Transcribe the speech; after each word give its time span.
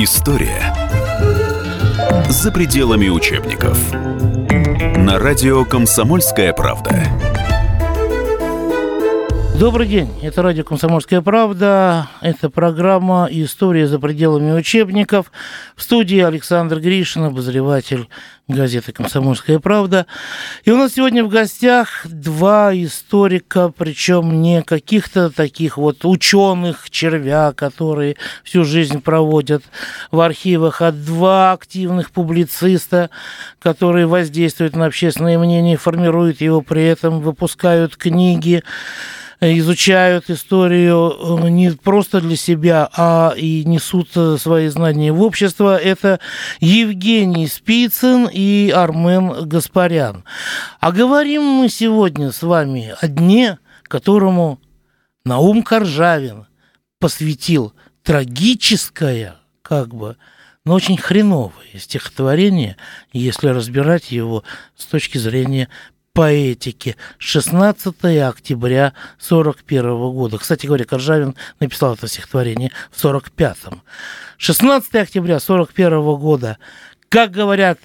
История 0.00 0.72
за 2.28 2.52
пределами 2.52 3.08
учебников. 3.08 3.76
На 4.96 5.18
радио 5.18 5.64
«Комсомольская 5.64 6.52
правда». 6.52 7.17
Добрый 9.58 9.88
день, 9.88 10.08
это 10.22 10.42
радио 10.42 10.62
«Комсомольская 10.62 11.20
правда». 11.20 12.08
Это 12.20 12.48
программа 12.48 13.26
«История 13.28 13.88
за 13.88 13.98
пределами 13.98 14.52
учебников». 14.52 15.32
В 15.74 15.82
студии 15.82 16.20
Александр 16.20 16.78
Гришин, 16.78 17.24
обозреватель 17.24 18.08
газеты 18.46 18.92
«Комсомольская 18.92 19.58
правда». 19.58 20.06
И 20.64 20.70
у 20.70 20.76
нас 20.76 20.94
сегодня 20.94 21.24
в 21.24 21.28
гостях 21.28 22.06
два 22.06 22.72
историка, 22.72 23.72
причем 23.76 24.42
не 24.42 24.62
каких-то 24.62 25.28
таких 25.28 25.76
вот 25.76 26.04
ученых 26.04 26.88
червя, 26.88 27.52
которые 27.52 28.14
всю 28.44 28.62
жизнь 28.62 29.00
проводят 29.00 29.64
в 30.12 30.20
архивах, 30.20 30.82
а 30.82 30.92
два 30.92 31.50
активных 31.50 32.12
публициста, 32.12 33.10
которые 33.58 34.06
воздействуют 34.06 34.76
на 34.76 34.86
общественное 34.86 35.36
мнение, 35.36 35.76
формируют 35.76 36.40
его, 36.40 36.60
при 36.60 36.84
этом 36.84 37.18
выпускают 37.18 37.96
книги 37.96 38.62
изучают 39.40 40.30
историю 40.30 41.14
э, 41.44 41.48
не 41.48 41.70
просто 41.70 42.20
для 42.20 42.36
себя, 42.36 42.88
а 42.96 43.34
и 43.36 43.64
несут 43.64 44.10
э, 44.16 44.36
свои 44.38 44.68
знания 44.68 45.12
в 45.12 45.22
общество. 45.22 45.76
Это 45.76 46.20
Евгений 46.60 47.46
Спицын 47.46 48.28
и 48.32 48.70
Армен 48.74 49.48
Гаспарян. 49.48 50.24
А 50.80 50.92
говорим 50.92 51.42
мы 51.42 51.68
сегодня 51.68 52.32
с 52.32 52.42
вами 52.42 52.94
о 53.00 53.06
дне, 53.06 53.58
которому 53.84 54.60
Наум 55.24 55.62
Коржавин 55.62 56.46
посвятил 56.98 57.74
трагическое, 58.02 59.36
как 59.62 59.94
бы, 59.94 60.16
но 60.64 60.74
очень 60.74 60.96
хреновое 60.96 61.78
стихотворение, 61.78 62.76
если 63.12 63.48
разбирать 63.48 64.10
его 64.10 64.42
с 64.76 64.84
точки 64.86 65.18
зрения 65.18 65.68
поэтики. 66.18 66.96
16 67.18 67.94
октября 68.28 68.92
41 69.20 69.82
года. 70.10 70.38
Кстати 70.38 70.66
говоря, 70.66 70.84
Коржавин 70.84 71.36
написал 71.60 71.94
это 71.94 72.08
стихотворение 72.08 72.72
в 72.90 73.04
45-м. 73.04 73.82
16 74.36 74.96
октября 74.96 75.38
41 75.38 76.16
года, 76.16 76.58
как 77.08 77.30
говорят 77.30 77.78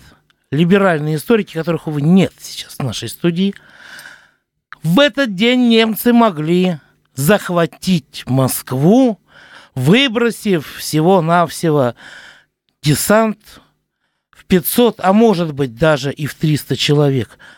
либеральные 0.49 1.17
историки, 1.17 1.53
которых, 1.53 1.85
увы, 1.85 2.01
нет 2.01 2.33
сейчас 2.39 2.73
в 2.73 2.79
нашей 2.79 3.09
студии, 3.09 3.53
в 4.81 4.99
этот 4.99 5.35
день 5.35 5.69
немцы 5.69 6.11
могли 6.11 6.79
захватить 7.13 8.23
Москву, 8.25 9.19
выбросив 9.75 10.77
всего-навсего 10.77 11.93
десант 12.81 13.37
в 14.31 14.45
500, 14.45 15.01
а 15.01 15.13
может 15.13 15.53
быть 15.53 15.75
даже 15.75 16.11
и 16.11 16.25
в 16.25 16.33
300 16.33 16.75
человек– 16.77 17.37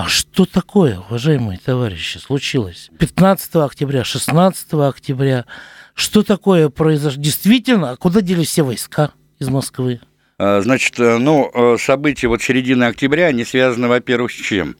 а 0.00 0.08
что 0.08 0.46
такое, 0.46 0.98
уважаемые 0.98 1.58
товарищи, 1.58 2.16
случилось? 2.16 2.88
15 2.98 3.56
октября, 3.56 4.02
16 4.02 4.72
октября. 4.72 5.44
Что 5.92 6.22
такое 6.22 6.70
произошло? 6.70 7.20
Действительно, 7.20 7.90
а 7.90 7.96
куда 7.96 8.22
делись 8.22 8.48
все 8.48 8.62
войска 8.62 9.12
из 9.38 9.50
Москвы? 9.50 10.00
А, 10.38 10.62
значит, 10.62 10.98
э, 10.98 11.18
ну, 11.18 11.50
э, 11.52 11.76
события 11.78 12.28
вот 12.28 12.40
середины 12.40 12.84
октября, 12.84 13.26
они 13.26 13.44
связаны, 13.44 13.88
во-первых, 13.88 14.32
с 14.32 14.36
чем? 14.36 14.74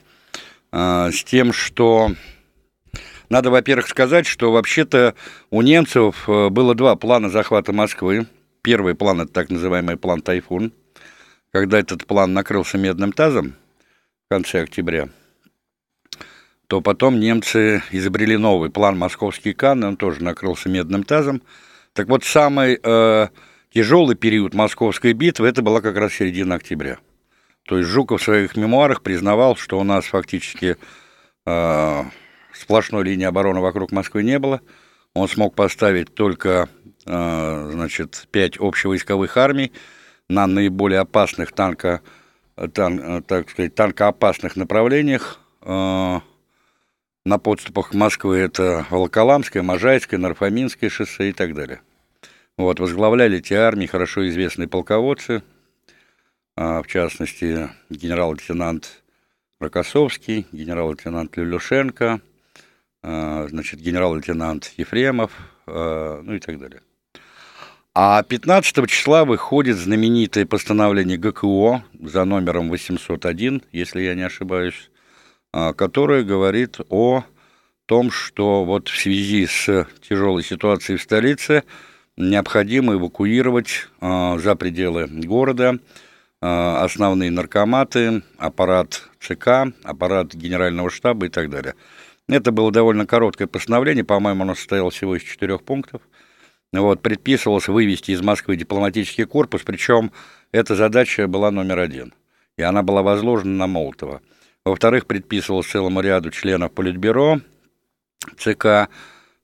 А, 0.72 1.10
с 1.10 1.22
тем, 1.22 1.52
что 1.52 2.12
надо, 3.28 3.50
во-первых, 3.50 3.88
сказать, 3.88 4.26
что 4.26 4.52
вообще-то 4.52 5.14
у 5.50 5.60
немцев 5.60 6.30
э, 6.30 6.48
было 6.48 6.74
два 6.74 6.96
плана 6.96 7.28
захвата 7.28 7.74
Москвы. 7.74 8.26
Первый 8.62 8.94
план– 8.94 9.20
это 9.20 9.32
так 9.34 9.50
называемый 9.50 9.98
план 9.98 10.22
«Тайфун», 10.22 10.72
когда 11.52 11.78
этот 11.78 12.06
план 12.06 12.32
накрылся 12.32 12.78
медным 12.78 13.12
тазом, 13.12 13.56
конце 14.30 14.62
октября, 14.62 15.08
то 16.68 16.80
потом 16.80 17.18
немцы 17.18 17.82
изобрели 17.90 18.36
новый 18.36 18.70
план 18.70 18.96
«Московский 18.96 19.54
Кан», 19.54 19.82
он 19.82 19.96
тоже 19.96 20.22
накрылся 20.22 20.68
медным 20.68 21.02
тазом. 21.02 21.42
Так 21.94 22.06
вот, 22.06 22.22
самый 22.22 22.78
э, 22.80 23.28
тяжелый 23.74 24.14
период 24.14 24.54
московской 24.54 25.14
битвы, 25.14 25.48
это 25.48 25.62
была 25.62 25.80
как 25.80 25.96
раз 25.96 26.12
середина 26.12 26.54
октября. 26.54 26.98
То 27.66 27.78
есть 27.78 27.90
Жуков 27.90 28.20
в 28.20 28.24
своих 28.24 28.56
мемуарах 28.56 29.02
признавал, 29.02 29.56
что 29.56 29.80
у 29.80 29.82
нас 29.82 30.04
фактически 30.04 30.76
э, 31.46 32.04
сплошной 32.54 33.02
линии 33.02 33.26
обороны 33.26 33.58
вокруг 33.58 33.90
Москвы 33.90 34.22
не 34.22 34.38
было. 34.38 34.60
Он 35.12 35.26
смог 35.26 35.56
поставить 35.56 36.14
только, 36.14 36.68
э, 37.04 37.70
значит, 37.72 38.28
пять 38.30 38.60
общевойсковых 38.60 39.36
армий 39.36 39.72
на 40.28 40.46
наиболее 40.46 41.00
опасных 41.00 41.50
танко 41.50 42.00
тан, 42.68 43.00
э, 43.00 43.22
так 43.22 43.50
сказать, 43.50 43.74
танкоопасных 43.74 44.56
направлениях. 44.56 45.40
Э, 45.62 46.20
на 47.24 47.38
подступах 47.38 47.90
к 47.90 47.94
Москве 47.94 48.42
это 48.42 48.86
Волоколамское, 48.90 49.62
Можайское, 49.62 50.18
Нарфаминское 50.18 50.90
шоссе 50.90 51.30
и 51.30 51.32
так 51.32 51.54
далее. 51.54 51.80
Вот, 52.56 52.80
возглавляли 52.80 53.38
эти 53.38 53.54
армии 53.54 53.86
хорошо 53.86 54.26
известные 54.28 54.68
полководцы, 54.68 55.42
а, 56.56 56.82
в 56.82 56.86
частности, 56.86 57.70
генерал-лейтенант 57.88 59.02
Рокоссовский, 59.60 60.46
генерал-лейтенант 60.52 61.36
Люлюшенко, 61.36 62.20
а, 63.02 63.46
значит, 63.48 63.80
генерал-лейтенант 63.80 64.72
Ефремов, 64.76 65.32
ну 65.66 66.34
и 66.34 66.40
так 66.40 66.58
далее. 66.58 66.82
А 67.92 68.22
15 68.22 68.88
числа 68.88 69.24
выходит 69.24 69.76
знаменитое 69.76 70.46
постановление 70.46 71.18
ГКО 71.18 71.82
за 72.00 72.24
номером 72.24 72.68
801, 72.68 73.62
если 73.72 74.02
я 74.02 74.14
не 74.14 74.22
ошибаюсь, 74.22 74.90
а, 75.52 75.72
которое 75.72 76.22
говорит 76.22 76.78
о 76.88 77.24
том, 77.86 78.12
что 78.12 78.64
вот 78.64 78.88
в 78.88 78.96
связи 78.96 79.44
с 79.44 79.88
тяжелой 80.08 80.44
ситуацией 80.44 80.98
в 80.98 81.02
столице 81.02 81.64
необходимо 82.16 82.94
эвакуировать 82.94 83.88
а, 84.00 84.38
за 84.38 84.54
пределы 84.54 85.08
города 85.08 85.80
а, 86.40 86.84
основные 86.84 87.32
наркоматы, 87.32 88.22
аппарат 88.38 89.08
ЦК, 89.18 89.74
аппарат 89.82 90.32
генерального 90.32 90.90
штаба 90.90 91.26
и 91.26 91.28
так 91.28 91.50
далее. 91.50 91.74
Это 92.28 92.52
было 92.52 92.70
довольно 92.70 93.04
короткое 93.04 93.48
постановление, 93.48 94.04
по-моему, 94.04 94.44
оно 94.44 94.54
состояло 94.54 94.92
всего 94.92 95.16
из 95.16 95.22
четырех 95.22 95.64
пунктов– 95.64 96.02
вот, 96.72 97.02
предписывалось 97.02 97.68
вывести 97.68 98.12
из 98.12 98.22
Москвы 98.22 98.56
дипломатический 98.56 99.24
корпус, 99.24 99.62
причем 99.64 100.12
эта 100.52 100.74
задача 100.76 101.26
была 101.26 101.50
номер 101.50 101.80
один, 101.80 102.14
и 102.56 102.62
она 102.62 102.82
была 102.82 103.02
возложена 103.02 103.56
на 103.56 103.66
Молотова. 103.66 104.22
Во-вторых, 104.64 105.06
предписывалось 105.06 105.66
целому 105.66 106.00
ряду 106.00 106.30
членов 106.30 106.72
Политбюро 106.72 107.40
ЦК 108.36 108.88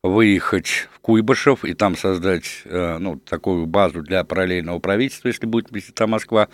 выехать 0.03 0.89
в 0.95 1.01
Куйбышев 1.01 1.65
и 1.65 1.75
там 1.75 1.97
создать 1.97 2.63
э, 2.65 2.99
ну, 2.99 3.17
такую 3.17 3.67
базу 3.67 4.03
для 4.03 4.23
параллельного 4.23 4.79
правительства, 4.79 5.29
если 5.29 5.47
будет 5.47 5.69
там 5.95 6.11
Москва. 6.11 6.49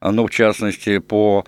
Ну, 0.00 0.26
в 0.26 0.30
частности, 0.30 0.98
по 0.98 1.44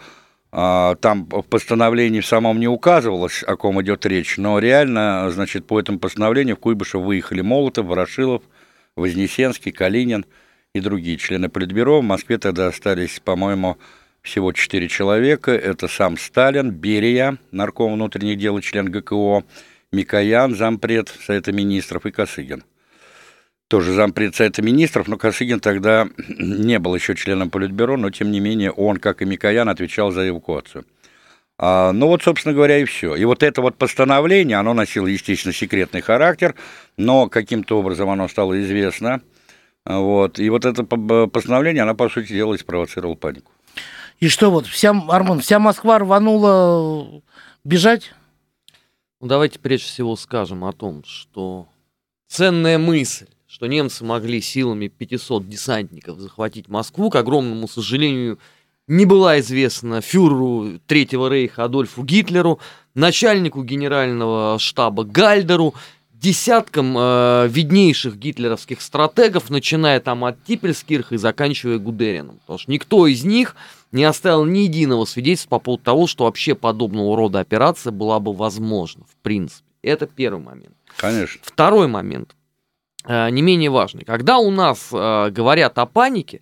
а, 0.53 0.97
там 0.97 1.27
в 1.27 1.43
постановлении 1.43 2.21
в 2.21 2.27
самом 2.27 2.59
не 2.59 2.67
указывалось, 2.67 3.45
о 3.45 3.57
ком 3.57 3.81
идет 3.83 4.05
речь, 4.05 4.37
но 4.37 4.59
реально, 4.59 5.31
значит, 5.31 5.67
по 5.67 5.79
этому 5.79 6.01
постановлению 6.01 6.57
в 6.57 6.59
Куйбышев 6.59 7.03
выехали 7.03 7.41
Молотов, 7.41 7.87
Ворошилов, 7.87 8.43
Вознесенский, 9.01 9.73
Калинин 9.73 10.25
и 10.75 10.81
другие 10.81 11.17
члены 11.17 11.49
Политбюро. 11.49 12.01
В 12.01 12.05
Москве 12.05 12.39
тогда 12.39 12.69
остались, 12.69 13.21
по-моему, 13.21 13.79
всего 14.23 14.53
четыре 14.53 14.89
человека. 14.89 15.51
Это 15.51 15.89
сам 15.89 16.17
Сталин, 16.17 16.71
Берия, 16.71 17.39
нарком 17.51 17.95
внутренних 17.95 18.39
дел 18.39 18.59
и 18.59 18.63
член 18.63 18.91
ГКО, 18.91 19.45
Микоян, 19.93 20.55
зампред 20.55 21.09
Совета 21.27 21.53
министров 21.53 22.07
и 22.07 22.13
Косыгин. 22.13 22.63
Тоже 23.69 23.93
зампред 23.93 24.35
Совета 24.35 24.63
министров, 24.63 25.09
но 25.09 25.17
Косыгин 25.17 25.61
тогда 25.61 26.09
не 26.29 26.79
был 26.79 26.95
еще 26.95 27.15
членом 27.15 27.51
Политбюро, 27.51 27.97
но 27.97 28.11
тем 28.11 28.31
не 28.31 28.41
менее 28.41 28.71
он, 28.71 28.99
как 28.99 29.23
и 29.23 29.25
Микоян, 29.25 29.69
отвечал 29.69 30.11
за 30.13 30.29
эвакуацию. 30.29 30.85
А, 31.63 31.93
ну 31.93 32.07
вот, 32.07 32.23
собственно 32.23 32.55
говоря, 32.55 32.79
и 32.79 32.85
все. 32.85 33.15
И 33.17 33.25
вот 33.27 33.43
это 33.43 33.61
вот 33.61 33.77
постановление, 33.77 34.57
оно 34.57 34.73
носило, 34.73 35.07
естественно, 35.07 35.53
секретный 35.53 36.01
характер, 36.01 36.55
но 36.97 37.29
каким-то 37.29 37.79
образом 37.79 38.09
оно 38.09 38.29
стало 38.29 38.59
известно. 38.63 39.21
Вот. 39.85 40.39
И 40.39 40.49
вот 40.49 40.65
это 40.65 40.85
постановление, 40.85 41.83
оно, 41.83 41.95
по 41.95 42.09
сути 42.09 42.33
дела, 42.33 42.57
спровоцировало 42.57 43.15
панику. 43.15 43.53
И 44.21 44.29
что 44.29 44.51
вот, 44.51 44.67
вся, 44.67 44.99
Арман, 45.09 45.41
вся 45.41 45.59
Москва 45.59 45.99
рванула 45.99 47.21
бежать? 47.63 48.15
Ну, 49.21 49.27
давайте 49.27 49.59
прежде 49.59 49.85
всего 49.85 50.17
скажем 50.17 50.65
о 50.65 50.73
том, 50.73 51.05
что 51.05 51.69
ценная 52.27 52.79
мысль, 52.79 53.27
что 53.47 53.67
немцы 53.67 54.03
могли 54.03 54.41
силами 54.41 54.89
500 54.89 55.47
десантников 55.47 56.21
захватить 56.21 56.69
Москву, 56.69 57.11
к 57.11 57.17
огромному 57.17 57.69
сожалению, 57.69 58.39
не 58.91 59.07
была 59.07 59.39
известна 59.39 60.01
фюреру 60.01 60.81
Третьего 60.87 61.29
Рейха 61.29 61.65
Адольфу 61.65 62.03
Гитлеру, 62.03 62.59
начальнику 62.95 63.63
генерального 63.63 64.59
штаба 64.59 65.05
Гальдеру, 65.05 65.75
десяткам 66.13 66.97
э, 66.99 67.47
виднейших 67.49 68.17
гитлеровских 68.17 68.81
стратегов, 68.83 69.49
начиная 69.49 70.01
там 70.01 70.25
от 70.25 70.43
Типпельскирха 70.45 71.15
и 71.15 71.19
заканчивая 71.19 71.79
Гудерином. 71.79 72.39
Потому 72.41 72.59
что 72.59 72.71
никто 72.73 73.07
из 73.07 73.25
них 73.25 73.55
не 73.93 74.03
оставил 74.03 74.45
ни 74.45 74.61
единого 74.61 75.05
свидетельства 75.05 75.51
по 75.51 75.59
поводу 75.61 75.85
того, 75.85 76.07
что 76.09 76.25
вообще 76.25 76.57
подобного 76.57 77.17
рода 77.17 77.39
операция 77.39 77.93
была 77.93 78.19
бы 78.19 78.33
возможна, 78.33 79.05
в 79.05 79.17
принципе. 79.23 79.65
Это 79.83 80.07
первый 80.09 80.43
момент. 80.43 80.75
Конечно. 80.97 81.41
Второй 81.45 81.87
момент, 81.87 82.35
э, 83.07 83.31
не 83.31 83.41
менее 83.41 83.71
важный. 83.71 84.05
Когда 84.05 84.39
у 84.39 84.51
нас 84.51 84.89
э, 84.93 85.31
говорят 85.31 85.79
о 85.79 85.87
панике, 85.87 86.41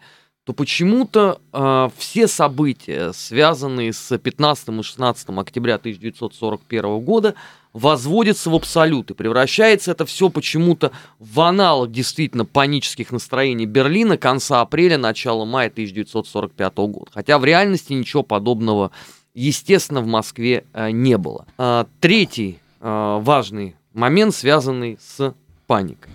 то 0.49 0.55
почему-то 0.55 1.43
э, 1.53 1.91
все 1.99 2.27
события, 2.27 3.13
связанные 3.13 3.93
с 3.93 4.17
15 4.17 4.69
и 4.71 4.83
16 4.83 5.29
октября 5.29 5.75
1941 5.75 7.01
года, 7.01 7.35
возводятся 7.75 8.49
в 8.49 8.55
абсолют. 8.55 9.11
И 9.11 9.15
превращается 9.15 9.91
это 9.91 10.07
все 10.07 10.31
почему-то 10.31 10.91
в 11.19 11.39
аналог 11.43 11.93
действительно 11.93 12.47
панических 12.47 13.13
настроений 13.13 13.67
Берлина 13.67 14.17
конца 14.17 14.63
апреля, 14.63 14.97
начала 14.97 15.45
мая 15.45 15.69
1945 15.69 16.77
года. 16.79 17.11
Хотя 17.13 17.39
в 17.39 17.45
реальности 17.45 17.93
ничего 17.93 18.23
подобного, 18.23 18.91
естественно, 19.35 20.01
в 20.01 20.07
Москве 20.07 20.65
э, 20.73 20.93
не 20.93 21.19
было. 21.19 21.45
Э, 21.59 21.85
третий 22.01 22.59
э, 22.81 23.19
важный 23.21 23.77
момент, 23.93 24.35
связанный 24.35 24.99
с 24.99 25.35
паникой. 25.67 26.13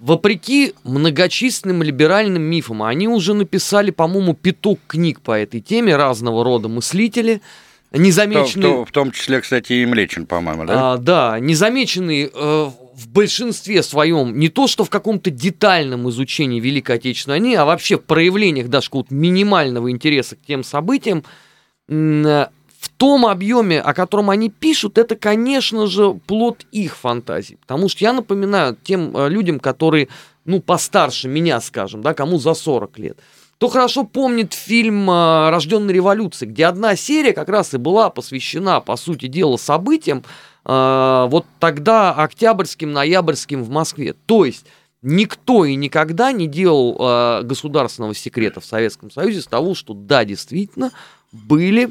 Вопреки 0.00 0.74
многочисленным 0.84 1.82
либеральным 1.82 2.42
мифам, 2.42 2.82
они 2.84 3.08
уже 3.08 3.34
написали, 3.34 3.90
по-моему, 3.90 4.34
пяток 4.34 4.78
книг 4.86 5.20
по 5.20 5.32
этой 5.32 5.60
теме, 5.60 5.96
разного 5.96 6.44
рода 6.44 6.68
мыслители, 6.68 7.42
незамеченные... 7.92 8.68
В 8.68 8.72
том, 8.74 8.84
в 8.84 8.92
том 8.92 9.12
числе, 9.12 9.40
кстати, 9.40 9.72
и 9.72 9.86
Млечин, 9.86 10.26
по-моему, 10.26 10.66
да? 10.66 10.92
А, 10.92 10.96
да, 10.98 11.40
незамеченные 11.40 12.30
э, 12.32 12.70
в 12.94 13.08
большинстве 13.08 13.82
своем, 13.82 14.38
не 14.38 14.48
то 14.48 14.66
что 14.66 14.84
в 14.84 14.90
каком-то 14.90 15.30
детальном 15.30 16.08
изучении 16.10 16.60
Великой 16.60 16.96
Отечественной 16.96 17.40
войны, 17.40 17.56
а 17.56 17.64
вообще 17.64 17.96
в 17.96 18.04
проявлениях 18.04 18.68
даже 18.68 18.86
какого-то 18.86 19.14
минимального 19.14 19.90
интереса 19.90 20.36
к 20.36 20.40
тем 20.46 20.62
событиям, 20.64 21.24
том 22.98 23.26
объеме, 23.26 23.80
о 23.80 23.94
котором 23.94 24.28
они 24.28 24.50
пишут, 24.50 24.98
это, 24.98 25.16
конечно 25.16 25.86
же, 25.86 26.14
плод 26.26 26.66
их 26.72 26.96
фантазий. 26.96 27.56
Потому 27.56 27.88
что 27.88 28.04
я 28.04 28.12
напоминаю 28.12 28.76
тем 28.82 29.16
э, 29.16 29.28
людям, 29.28 29.60
которые, 29.60 30.08
ну, 30.44 30.60
постарше 30.60 31.28
меня, 31.28 31.60
скажем, 31.60 32.02
да, 32.02 32.12
кому 32.12 32.38
за 32.38 32.54
40 32.54 32.98
лет, 32.98 33.18
кто 33.54 33.68
хорошо 33.68 34.04
помнит 34.04 34.52
фильм 34.52 35.08
э, 35.08 35.50
«Рожденный 35.50 35.94
революцией», 35.94 36.50
где 36.50 36.66
одна 36.66 36.96
серия 36.96 37.32
как 37.32 37.48
раз 37.48 37.72
и 37.72 37.78
была 37.78 38.10
посвящена, 38.10 38.80
по 38.80 38.96
сути 38.96 39.26
дела, 39.26 39.56
событиям 39.56 40.24
э, 40.64 41.26
вот 41.30 41.46
тогда 41.60 42.12
октябрьским, 42.12 42.92
ноябрьским 42.92 43.62
в 43.62 43.70
Москве. 43.70 44.14
То 44.26 44.44
есть 44.44 44.66
никто 45.02 45.64
и 45.64 45.76
никогда 45.76 46.32
не 46.32 46.48
делал 46.48 46.96
э, 46.98 47.42
государственного 47.44 48.14
секрета 48.14 48.60
в 48.60 48.64
Советском 48.64 49.12
Союзе 49.12 49.40
с 49.40 49.46
того, 49.46 49.76
что 49.76 49.94
да, 49.94 50.24
действительно, 50.24 50.90
были 51.30 51.90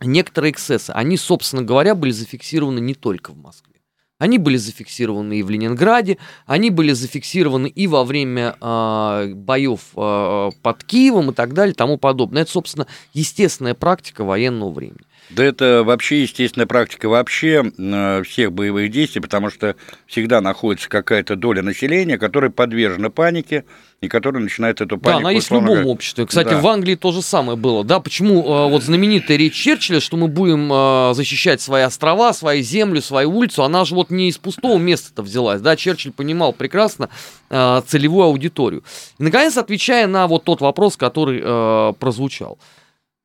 некоторые 0.00 0.52
эксцессы. 0.52 0.90
Они, 0.90 1.16
собственно 1.16 1.62
говоря, 1.62 1.94
были 1.94 2.10
зафиксированы 2.10 2.80
не 2.80 2.94
только 2.94 3.32
в 3.32 3.36
Москве. 3.36 3.74
Они 4.18 4.38
были 4.38 4.56
зафиксированы 4.56 5.38
и 5.38 5.42
в 5.44 5.50
Ленинграде, 5.50 6.18
они 6.44 6.70
были 6.70 6.92
зафиксированы 6.92 7.68
и 7.68 7.86
во 7.86 8.02
время 8.02 8.56
э, 8.60 9.32
боев 9.34 9.80
э, 9.94 10.50
под 10.60 10.84
Киевом 10.84 11.30
и 11.30 11.34
так 11.34 11.54
далее, 11.54 11.72
тому 11.72 11.98
подобное. 11.98 12.42
Это, 12.42 12.50
собственно, 12.50 12.88
естественная 13.14 13.74
практика 13.74 14.24
военного 14.24 14.72
времени. 14.72 15.06
Да 15.30 15.44
это 15.44 15.82
вообще 15.84 16.22
естественная 16.22 16.66
практика 16.66 17.08
вообще 17.08 17.70
э, 17.76 18.22
всех 18.22 18.52
боевых 18.52 18.90
действий, 18.90 19.20
потому 19.20 19.50
что 19.50 19.76
всегда 20.06 20.40
находится 20.40 20.88
какая-то 20.88 21.36
доля 21.36 21.62
населения, 21.62 22.16
которая 22.16 22.50
подвержена 22.50 23.10
панике, 23.10 23.64
и 24.00 24.08
которая 24.08 24.42
начинает 24.42 24.80
эту 24.80 24.96
панику... 24.96 25.20
Да, 25.20 25.28
она 25.28 25.30
есть 25.32 25.50
в 25.50 25.54
любом 25.54 25.66
говоря. 25.68 25.86
обществе. 25.86 26.24
Кстати, 26.26 26.50
Да. 26.50 26.60
в 26.60 26.66
Англии 26.66 26.94
то 26.94 27.12
же 27.12 27.20
самое 27.20 27.58
было. 27.58 27.84
Да, 27.84 28.00
почему 28.00 28.42
э, 28.42 28.70
вот 28.70 28.82
знаменитая 28.82 29.36
речь 29.36 29.54
Черчилля, 29.54 30.00
что 30.00 30.16
мы 30.16 30.28
будем 30.28 30.72
э, 30.72 31.14
защищать 31.14 31.60
свои 31.60 31.82
острова, 31.82 32.32
свои 32.32 32.62
землю, 32.62 33.02
свою 33.02 33.30
улицу, 33.30 33.64
она 33.64 33.84
же 33.84 33.94
вот 33.94 34.10
не 34.10 34.28
из 34.28 34.38
пустого 34.38 34.78
места-то 34.78 35.22
взялась. 35.22 35.60
Да, 35.60 35.76
Черчилль 35.76 36.12
понимал 36.12 36.52
прекрасно 36.52 37.10
целевую 37.50 38.24
аудиторию. 38.24 38.84
И, 39.18 39.22
наконец, 39.22 39.56
отвечая 39.56 40.06
на 40.06 40.26
вот 40.26 40.44
тот 40.44 40.60
вопрос, 40.60 40.96
который 40.96 41.94
прозвучал. 41.94 42.58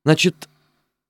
Значит, 0.05 0.47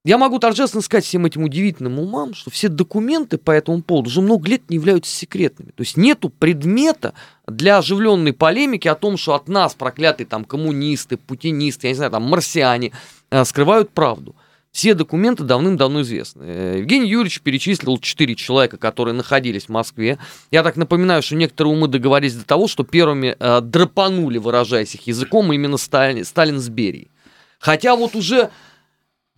я 0.05 0.17
могу 0.17 0.37
торжественно 0.37 0.81
сказать 0.81 1.05
всем 1.05 1.25
этим 1.25 1.43
удивительным 1.43 1.97
умам, 1.97 2.33
что 2.33 2.51
все 2.51 2.67
документы 2.67 3.37
по 3.37 3.51
этому 3.51 3.81
поводу 3.81 4.09
уже 4.09 4.21
много 4.21 4.49
лет 4.49 4.69
не 4.69 4.75
являются 4.75 5.15
секретными. 5.15 5.71
То 5.71 5.81
есть 5.81 5.95
нету 5.95 6.29
предмета 6.29 7.13
для 7.47 7.77
оживленной 7.77 8.33
полемики 8.33 8.89
о 8.89 8.95
том, 8.95 9.15
что 9.15 9.33
от 9.33 9.47
нас 9.47 9.73
проклятые 9.73 10.27
там 10.27 10.43
коммунисты, 10.43 11.15
путинисты, 11.15 11.87
я 11.87 11.91
не 11.91 11.95
знаю, 11.95 12.11
там 12.11 12.23
марсиане 12.23 12.91
э, 13.31 13.45
скрывают 13.45 13.91
правду. 13.91 14.35
Все 14.73 14.93
документы 14.93 15.43
давным-давно 15.43 16.01
известны. 16.01 16.43
Э, 16.43 16.75
Евгений 16.79 17.07
Юрьевич 17.07 17.39
перечислил 17.39 17.97
четыре 17.97 18.35
человека, 18.35 18.75
которые 18.75 19.13
находились 19.13 19.67
в 19.67 19.69
Москве. 19.69 20.17
Я 20.51 20.63
так 20.63 20.75
напоминаю, 20.75 21.21
что 21.23 21.35
некоторые 21.35 21.75
умы 21.75 21.87
договорились 21.87 22.35
до 22.35 22.43
того, 22.43 22.67
что 22.67 22.83
первыми 22.83 23.37
э, 23.39 23.61
драпанули, 23.61 24.37
выражаясь 24.37 24.95
их 24.95 25.07
языком, 25.07 25.53
именно 25.53 25.77
Сталин, 25.77 26.25
Сталин 26.25 26.59
с 26.59 26.67
Берией. 26.67 27.09
Хотя 27.59 27.95
вот 27.95 28.15
уже 28.15 28.49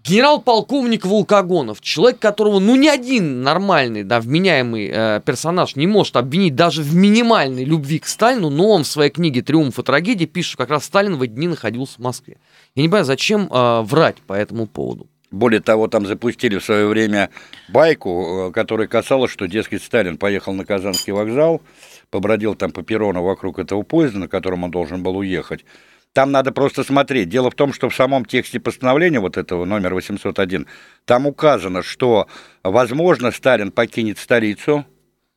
генерал-полковник 0.05 1.05
Волкогонов, 1.05 1.81
человек, 1.81 2.19
которого, 2.19 2.59
ну, 2.59 2.75
ни 2.75 2.87
один 2.87 3.41
нормальный, 3.41 4.03
да, 4.03 4.19
вменяемый 4.19 4.89
э, 4.91 5.21
персонаж 5.25 5.75
не 5.75 5.87
может 5.87 6.15
обвинить 6.15 6.55
даже 6.55 6.81
в 6.83 6.95
минимальной 6.95 7.63
любви 7.63 7.99
к 7.99 8.07
Сталину, 8.07 8.49
но 8.49 8.69
он 8.69 8.83
в 8.83 8.87
своей 8.87 9.09
книге 9.09 9.41
«Триумф 9.41 9.79
и 9.79 9.83
трагедия» 9.83 10.25
пишет, 10.25 10.51
что 10.51 10.57
как 10.59 10.69
раз 10.69 10.85
Сталин 10.85 11.15
в 11.15 11.21
эти 11.21 11.31
дни 11.31 11.47
находился 11.47 11.95
в 11.95 11.99
Москве. 11.99 12.37
Я 12.75 12.83
не 12.83 12.87
понимаю, 12.87 13.05
зачем 13.05 13.49
э, 13.51 13.81
врать 13.81 14.17
по 14.27 14.33
этому 14.33 14.67
поводу. 14.67 15.07
Более 15.31 15.59
того, 15.59 15.87
там 15.87 16.05
запустили 16.05 16.57
в 16.59 16.63
свое 16.63 16.87
время 16.87 17.29
байку, 17.67 18.49
э, 18.49 18.51
которая 18.51 18.87
касалась, 18.87 19.31
что, 19.31 19.47
дескать, 19.47 19.83
Сталин 19.83 20.17
поехал 20.17 20.53
на 20.53 20.65
Казанский 20.65 21.13
вокзал, 21.13 21.61
побродил 22.09 22.55
там 22.55 22.71
по 22.71 22.83
перрону 22.83 23.23
вокруг 23.23 23.59
этого 23.59 23.81
поезда, 23.81 24.19
на 24.19 24.27
котором 24.27 24.63
он 24.63 24.71
должен 24.71 25.03
был 25.03 25.17
уехать. 25.17 25.65
Там 26.15 26.31
надо 26.31 26.53
просто 26.53 26.85
смотреть. 26.85 27.27
Дело 27.27 27.51
в 27.51 27.55
том, 27.55 27.73
что 27.73 27.89
в 27.89 27.95
самом 27.95 28.23
тексте 28.23 28.57
постановления 28.61 29.19
вот 29.19 29.35
этого 29.35 29.65
номер 29.65 29.93
801, 29.93 30.65
там 31.03 31.27
указано, 31.27 31.83
что, 31.83 32.29
возможно, 32.63 33.31
Сталин 33.31 33.69
покинет 33.69 34.17
столицу, 34.17 34.85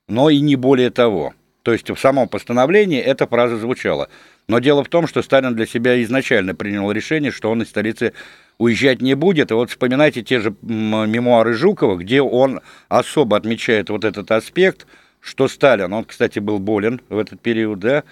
но 0.07 0.31
и 0.31 0.39
не 0.39 0.55
более 0.55 0.91
того. 0.91 1.35
То 1.65 1.73
есть 1.73 1.91
в 1.91 1.97
самом 1.97 2.29
постановлении 2.29 3.01
эта 3.01 3.27
фраза 3.27 3.57
звучала. 3.57 4.09
Но 4.47 4.61
дело 4.61 4.85
в 4.85 4.89
том, 4.89 5.09
что 5.09 5.21
Сталин 5.21 5.57
для 5.57 5.67
себя 5.67 6.01
изначально 6.05 6.55
принял 6.55 6.93
решение, 6.93 7.33
что 7.33 7.51
он 7.51 7.61
из 7.63 7.71
столицы 7.71 8.13
уезжать 8.59 9.03
не 9.03 9.15
будет. 9.15 9.51
И 9.51 9.55
вот 9.55 9.71
вспоминайте 9.71 10.23
те 10.23 10.39
же 10.39 10.55
мемуары 10.63 11.55
Жукова, 11.55 11.97
где 11.97 12.23
он 12.23 12.61
особо 12.89 13.37
отмечает 13.37 13.91
вот 13.91 14.05
этот 14.05 14.31
аспект, 14.31 14.87
что 15.19 15.49
Сталин, 15.49 15.93
он, 15.93 16.05
кстати, 16.05 16.39
был 16.39 16.61
болен 16.61 17.01
в 17.09 17.19
этот 17.19 17.41
период, 17.41 17.81
да, 17.81 18.05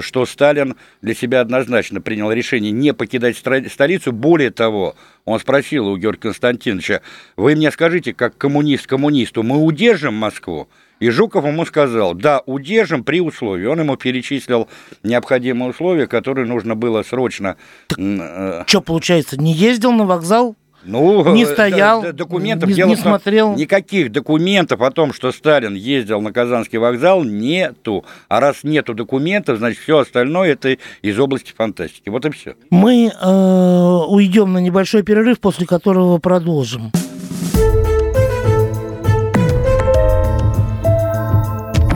что 0.00 0.26
Сталин 0.26 0.76
для 1.00 1.14
себя 1.14 1.40
однозначно 1.40 2.00
принял 2.00 2.30
решение 2.30 2.70
не 2.70 2.92
покидать 2.92 3.36
столицу. 3.36 4.12
Более 4.12 4.50
того, 4.50 4.94
он 5.24 5.40
спросил 5.40 5.88
у 5.88 5.96
Георгия 5.96 6.20
Константиновича, 6.20 7.00
вы 7.36 7.56
мне 7.56 7.70
скажите, 7.70 8.12
как 8.12 8.36
коммунист 8.36 8.86
коммунисту, 8.86 9.42
мы 9.42 9.56
удержим 9.56 10.14
Москву? 10.14 10.68
И 10.98 11.08
Жуков 11.08 11.46
ему 11.46 11.64
сказал, 11.64 12.12
да, 12.12 12.42
удержим 12.44 13.04
при 13.04 13.22
условии. 13.22 13.64
Он 13.64 13.80
ему 13.80 13.96
перечислил 13.96 14.68
необходимые 15.02 15.70
условия, 15.70 16.06
которые 16.06 16.46
нужно 16.46 16.76
было 16.76 17.02
срочно... 17.02 17.56
э, 17.96 18.64
Что 18.66 18.82
получается, 18.82 19.40
не 19.40 19.54
ездил 19.54 19.92
на 19.92 20.04
вокзал? 20.04 20.56
Ну, 20.84 21.34
Не 21.34 21.44
э, 21.44 21.46
стоял, 21.46 22.02
д- 22.02 22.12
документов 22.12 22.68
не- 22.68 22.74
дело 22.74 22.88
не 22.88 22.96
смотрел. 22.96 23.54
Никаких 23.54 24.10
документов 24.12 24.80
о 24.80 24.90
том, 24.90 25.12
что 25.12 25.30
Сталин 25.32 25.74
ездил 25.74 26.20
на 26.20 26.32
Казанский 26.32 26.78
вокзал, 26.78 27.24
нету. 27.24 28.04
А 28.28 28.40
раз 28.40 28.58
нету 28.62 28.94
документов, 28.94 29.58
значит, 29.58 29.80
все 29.80 29.98
остальное 29.98 30.52
это 30.52 30.76
из 31.02 31.18
области 31.18 31.52
фантастики. 31.56 32.08
Вот 32.08 32.24
и 32.24 32.30
все. 32.30 32.54
Мы 32.70 33.10
э, 33.12 34.04
уйдем 34.08 34.52
на 34.52 34.58
небольшой 34.58 35.02
перерыв, 35.02 35.40
после 35.40 35.66
которого 35.66 36.18
продолжим. 36.18 36.90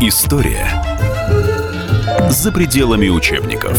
История 0.01 0.69
за 2.29 2.53
пределами 2.53 3.09
учебников. 3.09 3.79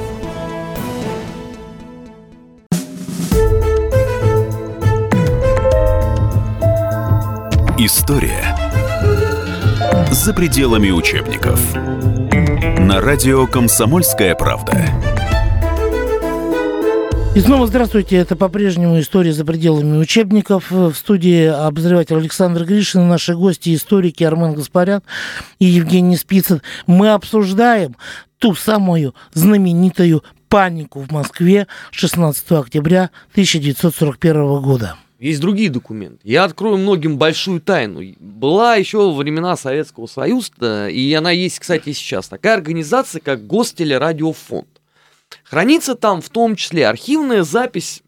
История 7.83 8.55
за 10.11 10.35
пределами 10.35 10.91
учебников. 10.91 11.73
На 12.77 13.01
радио 13.01 13.47
«Комсомольская 13.47 14.35
правда». 14.35 14.85
И 17.35 17.39
снова 17.39 17.65
здравствуйте. 17.65 18.17
Это 18.17 18.35
по-прежнему 18.35 18.99
история 18.99 19.33
за 19.33 19.45
пределами 19.45 19.97
учебников. 19.97 20.69
В 20.69 20.93
студии 20.93 21.47
обозреватель 21.47 22.17
Александр 22.17 22.65
Гришин, 22.65 23.09
наши 23.09 23.33
гости, 23.33 23.73
историки 23.73 24.23
Армен 24.23 24.53
Гаспарян 24.53 25.01
и 25.57 25.65
Евгений 25.65 26.17
Спицын. 26.17 26.61
Мы 26.85 27.09
обсуждаем 27.09 27.95
ту 28.37 28.53
самую 28.53 29.15
знаменитую 29.33 30.23
панику 30.49 31.01
в 31.01 31.09
Москве 31.09 31.65
16 31.89 32.51
октября 32.51 33.09
1941 33.31 34.61
года. 34.61 34.97
Есть 35.21 35.39
другие 35.39 35.69
документы. 35.69 36.19
Я 36.23 36.45
открою 36.45 36.77
многим 36.77 37.19
большую 37.19 37.61
тайну. 37.61 38.01
Была 38.19 38.75
еще 38.75 38.97
во 38.97 39.13
времена 39.13 39.55
Советского 39.55 40.07
Союза, 40.07 40.87
и 40.87 41.13
она 41.13 41.29
есть, 41.29 41.59
кстати, 41.59 41.89
и 41.89 41.93
сейчас, 41.93 42.27
такая 42.27 42.55
организация, 42.55 43.21
как 43.21 43.45
Гостелерадиофонд. 43.45 44.67
Хранится 45.43 45.93
там 45.93 46.23
в 46.23 46.29
том 46.29 46.55
числе 46.55 46.87
архивная 46.87 47.43
запись 47.43 48.01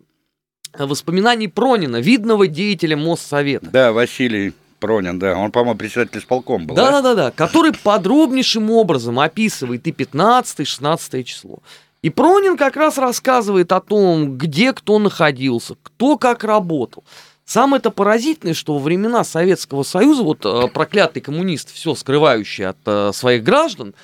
воспоминаний 0.76 1.48
Пронина, 1.48 1.98
видного 1.98 2.48
деятеля 2.48 2.98
Моссовета. 2.98 3.68
Да, 3.72 3.92
Василий 3.92 4.54
Пронин, 4.80 5.20
да. 5.20 5.38
Он, 5.38 5.52
по-моему, 5.52 5.78
председатель 5.78 6.18
исполком 6.18 6.66
был. 6.66 6.76
Да, 6.76 6.90
да, 6.90 7.02
да, 7.04 7.14
да. 7.14 7.32
Который 7.32 7.74
подробнейшим 7.74 8.72
образом 8.72 9.20
описывает 9.20 9.86
и 9.86 9.92
15, 9.92 10.62
и 10.62 10.66
16 10.66 11.28
число. 11.28 11.60
И 12.04 12.10
Пронин 12.10 12.58
как 12.58 12.76
раз 12.76 12.98
рассказывает 12.98 13.72
о 13.72 13.80
том, 13.80 14.38
где 14.38 14.74
кто 14.74 15.00
находился, 15.00 15.76
кто 15.82 16.18
как 16.18 16.44
работал. 16.44 17.04
Самое 17.46 17.80
это 17.80 17.92
поразительное, 17.92 18.54
что 18.54 18.74
во 18.74 18.80
времена 18.80 19.24
Советского 19.24 19.84
Союза, 19.84 20.24
вот 20.24 20.46
э, 20.46 20.68
проклятый 20.74 21.22
коммунист, 21.22 21.74
все 21.74 21.96
скрывающий 21.96 22.68
от 22.68 22.78
э, 22.86 23.12
своих 23.14 23.44
граждан, 23.44 23.96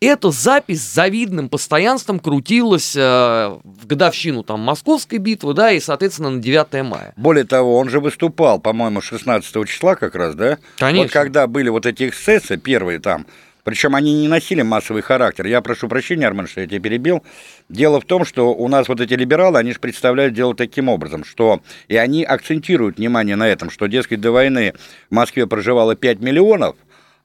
эта 0.00 0.30
запись 0.30 0.82
с 0.82 0.94
завидным 0.94 1.48
постоянством 1.48 2.20
крутилась 2.20 2.94
э, 2.94 3.00
в 3.00 3.86
годовщину 3.86 4.42
там 4.42 4.60
Московской 4.60 5.18
битвы, 5.18 5.54
да, 5.54 5.72
и, 5.72 5.80
соответственно, 5.80 6.30
на 6.30 6.42
9 6.42 6.84
мая. 6.84 7.14
Более 7.16 7.44
того, 7.44 7.78
он 7.78 7.88
же 7.88 8.00
выступал, 8.00 8.58
по-моему, 8.60 9.00
16 9.00 9.66
числа 9.66 9.94
как 9.94 10.14
раз, 10.14 10.34
да? 10.34 10.58
Конечно. 10.76 11.04
Вот 11.04 11.12
когда 11.12 11.46
были 11.46 11.70
вот 11.70 11.86
эти 11.86 12.08
эксцессы 12.08 12.58
первые 12.58 12.98
там, 12.98 13.26
причем 13.66 13.96
они 13.96 14.14
не 14.14 14.28
носили 14.28 14.62
массовый 14.62 15.02
характер. 15.02 15.44
Я 15.46 15.60
прошу 15.60 15.88
прощения, 15.88 16.28
Армен, 16.28 16.46
что 16.46 16.60
я 16.60 16.68
тебя 16.68 16.78
перебил. 16.78 17.24
Дело 17.68 18.00
в 18.00 18.04
том, 18.04 18.24
что 18.24 18.54
у 18.54 18.68
нас 18.68 18.86
вот 18.86 19.00
эти 19.00 19.14
либералы, 19.14 19.58
они 19.58 19.72
же 19.72 19.80
представляют 19.80 20.34
дело 20.34 20.54
таким 20.54 20.88
образом, 20.88 21.24
что... 21.24 21.60
И 21.88 21.96
они 21.96 22.22
акцентируют 22.22 22.98
внимание 22.98 23.34
на 23.34 23.48
этом, 23.48 23.70
что, 23.70 23.88
дескать, 23.88 24.20
до 24.20 24.30
войны 24.30 24.74
в 25.10 25.14
Москве 25.16 25.48
проживало 25.48 25.96
5 25.96 26.20
миллионов, 26.20 26.76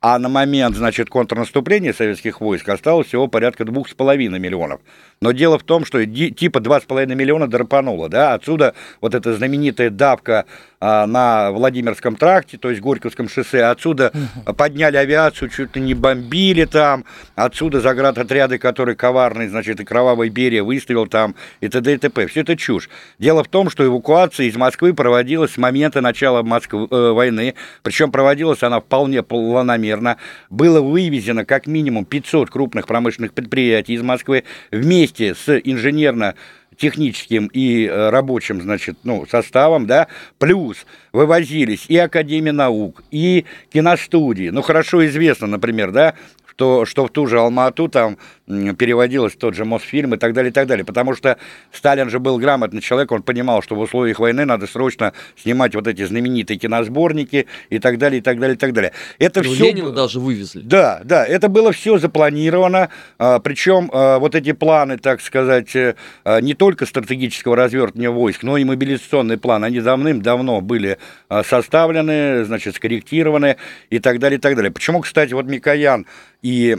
а 0.01 0.17
на 0.17 0.29
момент, 0.29 0.75
значит, 0.75 1.11
контрнаступления 1.11 1.93
советских 1.93 2.41
войск 2.41 2.67
осталось 2.69 3.05
всего 3.05 3.27
порядка 3.27 3.63
2,5 3.63 4.39
миллионов. 4.39 4.81
Но 5.21 5.33
дело 5.33 5.59
в 5.59 5.63
том, 5.63 5.85
что 5.85 6.03
типа 6.03 6.57
2,5 6.57 7.13
миллиона 7.13 7.47
драпануло, 7.47 8.09
да, 8.09 8.33
отсюда 8.33 8.73
вот 8.99 9.13
эта 9.13 9.35
знаменитая 9.35 9.91
давка 9.91 10.45
на 10.81 11.51
Владимирском 11.51 12.15
тракте, 12.15 12.57
то 12.57 12.69
есть 12.69 12.81
Горьковском 12.81 13.29
шоссе, 13.29 13.63
отсюда 13.63 14.11
подняли 14.57 14.97
авиацию, 14.97 15.49
чуть 15.49 15.75
ли 15.75 15.81
не 15.81 15.93
бомбили 15.93 16.65
там, 16.65 17.05
отсюда 17.35 17.81
заградотряды, 17.81 18.57
которые 18.57 18.95
коварный, 18.95 19.47
значит, 19.47 19.79
и 19.79 19.85
Кровавый 19.85 20.29
Берия 20.29 20.63
выставил 20.63 21.07
там, 21.07 21.35
и 21.59 21.67
т.д. 21.67 21.93
и 21.93 21.97
т.п. 21.97 22.27
Все 22.27 22.41
это 22.41 22.57
чушь. 22.57 22.89
Дело 23.19 23.43
в 23.43 23.47
том, 23.47 23.69
что 23.69 23.85
эвакуация 23.85 24.47
из 24.47 24.55
Москвы 24.55 24.93
проводилась 24.93 25.53
с 25.53 25.57
момента 25.57 26.01
начала 26.01 26.41
Москвы, 26.43 26.87
э, 26.89 27.11
войны, 27.11 27.55
причем 27.83 28.11
проводилась 28.11 28.63
она 28.63 28.79
вполне 28.79 29.23
планомерно. 29.23 30.17
Было 30.49 30.81
вывезено 30.81 31.45
как 31.45 31.67
минимум 31.67 32.05
500 32.05 32.49
крупных 32.49 32.87
промышленных 32.87 33.33
предприятий 33.33 33.93
из 33.93 34.01
Москвы 34.01 34.43
вместе 34.71 35.35
с 35.35 35.59
инженерно 35.63 36.35
техническим 36.81 37.47
и 37.53 37.85
э, 37.85 38.09
рабочим, 38.09 38.59
значит, 38.59 38.97
ну, 39.03 39.27
составом, 39.29 39.85
да, 39.85 40.07
плюс 40.39 40.85
вывозились 41.13 41.85
и 41.87 41.97
Академия 41.97 42.51
наук, 42.51 43.03
и 43.11 43.45
киностудии. 43.71 44.49
Ну, 44.49 44.63
хорошо 44.63 45.05
известно, 45.05 45.45
например, 45.45 45.91
да, 45.91 46.15
что, 46.49 46.85
что 46.85 47.05
в 47.05 47.11
ту 47.11 47.27
же 47.27 47.39
Алмату 47.39 47.87
там 47.87 48.17
переводилось 48.77 49.33
в 49.33 49.37
тот 49.37 49.55
же 49.55 49.65
Мосфильм 49.65 50.13
и 50.15 50.17
так 50.17 50.33
далее, 50.33 50.51
и 50.51 50.53
так 50.53 50.67
далее. 50.67 50.85
Потому 50.85 51.15
что 51.15 51.37
Сталин 51.71 52.09
же 52.09 52.19
был 52.19 52.37
грамотный 52.37 52.81
человек, 52.81 53.11
он 53.11 53.23
понимал, 53.23 53.61
что 53.61 53.75
в 53.75 53.79
условиях 53.79 54.19
войны 54.19 54.45
надо 54.45 54.67
срочно 54.67 55.13
снимать 55.41 55.75
вот 55.75 55.87
эти 55.87 56.03
знаменитые 56.03 56.57
киносборники 56.57 57.47
и 57.69 57.79
так 57.79 57.97
далее, 57.97 58.19
и 58.19 58.21
так 58.21 58.39
далее, 58.39 58.55
и 58.55 58.59
так 58.59 58.73
далее. 58.73 58.91
Это 59.19 59.43
Ну, 59.43 59.53
все... 59.53 59.65
Ленина 59.65 59.91
даже 59.91 60.19
вывезли. 60.19 60.61
Да, 60.61 61.01
да, 61.03 61.25
это 61.25 61.47
было 61.49 61.71
все 61.71 61.97
запланировано, 61.97 62.89
а, 63.17 63.39
причем 63.39 63.89
а, 63.93 64.19
вот 64.19 64.35
эти 64.35 64.51
планы, 64.51 64.97
так 64.97 65.21
сказать, 65.21 65.75
э, 65.75 65.95
а, 66.23 66.41
не 66.41 66.53
только 66.53 66.85
стратегического 66.85 67.55
развертывания 67.55 68.09
войск, 68.09 68.43
но 68.43 68.57
и 68.57 68.63
мобилизационные 68.63 69.37
планы, 69.37 69.65
они 69.65 69.79
давным-давно 69.79 70.61
были 70.61 70.97
составлены, 71.45 72.43
значит, 72.45 72.75
скорректированы 72.75 73.57
и 73.89 73.99
так 73.99 74.19
далее, 74.19 74.37
и 74.37 74.41
так 74.41 74.55
далее. 74.55 74.71
Почему, 74.71 75.01
кстати, 75.01 75.33
вот 75.33 75.45
Микоян 75.45 76.05
и 76.41 76.75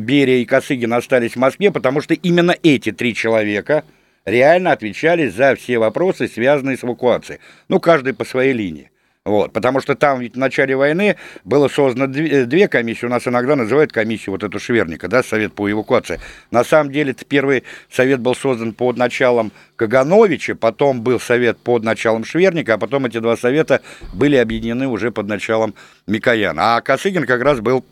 Берия 0.00 0.38
и 0.38 0.44
Косыгин 0.44 0.92
остались 0.92 1.15
в 1.20 1.36
Москве, 1.36 1.70
потому 1.70 2.00
что 2.00 2.14
именно 2.14 2.54
эти 2.62 2.92
три 2.92 3.14
человека 3.14 3.84
реально 4.24 4.72
отвечали 4.72 5.28
за 5.28 5.54
все 5.54 5.78
вопросы, 5.78 6.28
связанные 6.28 6.76
с 6.76 6.84
эвакуацией. 6.84 7.40
Ну, 7.68 7.80
каждый 7.80 8.14
по 8.14 8.24
своей 8.24 8.52
линии. 8.52 8.90
Вот, 9.26 9.52
потому 9.52 9.80
что 9.80 9.96
там 9.96 10.20
ведь 10.20 10.34
в 10.34 10.38
начале 10.38 10.76
войны 10.76 11.16
было 11.42 11.66
создано 11.66 12.06
две, 12.06 12.44
две 12.44 12.68
комиссии, 12.68 13.06
у 13.06 13.08
нас 13.08 13.26
иногда 13.26 13.56
называют 13.56 13.90
комиссию 13.90 14.30
вот 14.30 14.44
эту 14.44 14.60
Шверника, 14.60 15.08
да, 15.08 15.24
Совет 15.24 15.52
по 15.52 15.68
эвакуации. 15.68 16.20
На 16.52 16.62
самом 16.62 16.92
деле, 16.92 17.12
первый 17.28 17.64
совет 17.90 18.20
был 18.20 18.36
создан 18.36 18.72
под 18.72 18.96
началом 18.96 19.50
Кагановича, 19.74 20.54
потом 20.54 21.00
был 21.02 21.18
совет 21.18 21.58
под 21.58 21.82
началом 21.82 22.24
Шверника, 22.24 22.74
а 22.74 22.78
потом 22.78 23.06
эти 23.06 23.18
два 23.18 23.36
совета 23.36 23.80
были 24.14 24.36
объединены 24.36 24.86
уже 24.86 25.10
под 25.10 25.26
началом 25.26 25.74
Микояна. 26.06 26.76
А 26.76 26.80
Косыгин 26.80 27.26
как 27.26 27.42
раз 27.42 27.58
был 27.58 27.84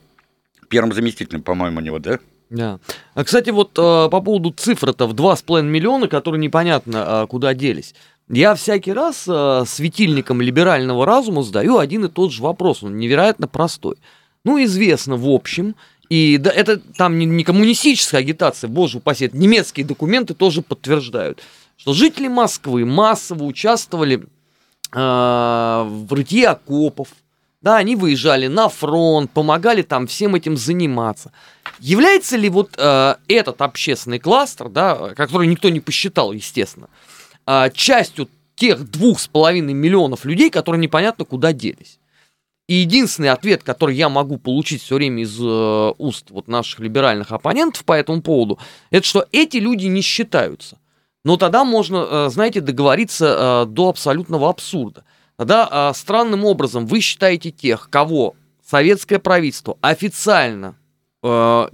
первым 0.69 0.93
заместителем, 0.93 1.43
по-моему, 1.43 1.79
у 1.79 1.83
него, 1.83 1.99
да? 1.99 2.21
Да. 2.51 2.79
А, 3.15 3.25
кстати, 3.25 3.51
вот 3.51 3.71
э, 3.79 4.09
по 4.11 4.21
поводу 4.21 4.51
цифр-то 4.51 5.07
в 5.07 5.15
2,5 5.15 5.63
миллиона, 5.63 6.09
которые 6.09 6.41
непонятно 6.41 7.25
э, 7.25 7.27
куда 7.27 7.55
делись. 7.55 7.95
Я 8.29 8.55
всякий 8.55 8.93
раз 8.93 9.25
э, 9.29 9.65
светильником 9.67 10.41
либерального 10.41 11.05
разума 11.05 11.43
задаю 11.43 11.79
один 11.79 12.05
и 12.05 12.09
тот 12.09 12.33
же 12.33 12.43
вопрос. 12.43 12.83
Он 12.83 12.97
невероятно 12.97 13.49
простой. 13.49 13.97
Ну, 14.45 14.63
известно 14.63 15.17
в 15.17 15.29
общем, 15.29 15.75
и 16.09 16.39
да, 16.39 16.51
это 16.51 16.79
там 16.79 17.19
не, 17.19 17.27
не 17.27 17.45
коммунистическая 17.45 18.19
агитация, 18.19 18.69
боже 18.69 18.99
упаси, 18.99 19.27
это 19.27 19.37
немецкие 19.37 19.87
документы 19.87 20.35
тоже 20.35 20.63
подтверждают, 20.63 21.43
что 21.77 21.93
жители 21.93 22.29
Москвы 22.29 22.85
массово 22.85 23.45
участвовали 23.45 24.21
э, 24.21 24.23
в 24.93 26.13
рытье 26.13 26.49
окопов, 26.49 27.09
да, 27.65 27.79
они 27.79 27.97
выезжали 27.97 28.47
на 28.47 28.69
фронт, 28.69 29.31
помогали 29.31 29.81
там 29.81 30.07
всем 30.07 30.35
этим 30.35 30.57
заниматься. 30.57 31.33
Является 31.81 32.37
ли 32.37 32.51
вот 32.51 32.75
э, 32.77 33.15
этот 33.27 33.63
общественный 33.63 34.19
кластер, 34.19 34.69
да, 34.69 35.15
который 35.17 35.47
никто 35.49 35.71
не 35.71 35.81
посчитал, 35.81 36.33
естественно, 36.33 36.89
э, 37.47 37.71
частью 37.73 38.29
тех 38.55 38.91
двух 38.91 39.19
с 39.19 39.29
половиной 39.29 39.73
миллионов 39.73 40.27
людей, 40.27 40.51
которые 40.51 40.81
непонятно 40.81 41.25
куда 41.25 41.55
делись? 41.55 41.99
И 42.69 42.75
единственный 42.75 43.31
ответ, 43.31 43.63
который 43.63 43.97
я 43.97 44.11
могу 44.11 44.37
получить 44.37 44.83
все 44.83 44.97
время 44.97 45.23
из 45.23 45.39
э, 45.41 45.93
уст 45.97 46.27
вот 46.31 46.49
наших 46.49 46.81
либеральных 46.81 47.33
оппонентов 47.33 47.85
по 47.87 47.95
этому 47.95 48.21
поводу, 48.21 48.59
это 48.91 49.07
что 49.07 49.27
эти 49.33 49.57
люди 49.57 49.87
не 49.87 50.03
считаются. 50.03 50.79
Но 51.25 51.39
тогда 51.39 51.65
можно, 51.65 52.07
э, 52.11 52.29
знаете, 52.31 52.61
договориться 52.61 53.65
э, 53.65 53.71
до 53.71 53.89
абсолютного 53.89 54.51
абсурда. 54.51 55.05
Тогда 55.37 55.69
а, 55.71 55.93
странным 55.95 56.45
образом 56.45 56.87
вы 56.87 57.01
считаете 57.01 57.51
тех, 57.51 57.89
кого 57.91 58.35
советское 58.65 59.19
правительство 59.19 59.77
официально 59.81 60.77
э, 61.23 61.69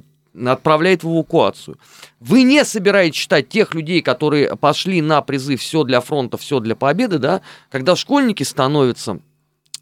отправляет 0.47 1.05
в 1.05 1.15
эвакуацию. 1.15 1.79
Вы 2.21 2.43
не 2.43 2.65
собираетесь 2.65 3.19
считать 3.19 3.49
тех 3.49 3.75
людей, 3.75 4.01
которые 4.03 4.57
пошли 4.57 5.03
на 5.03 5.21
призыв 5.23 5.61
«все 5.61 5.85
для 5.85 6.01
фронта, 6.01 6.39
все 6.39 6.61
для 6.61 6.75
победы», 6.75 7.19
да, 7.19 7.43
когда 7.71 7.97
школьники 7.97 8.43
становятся 8.43 9.21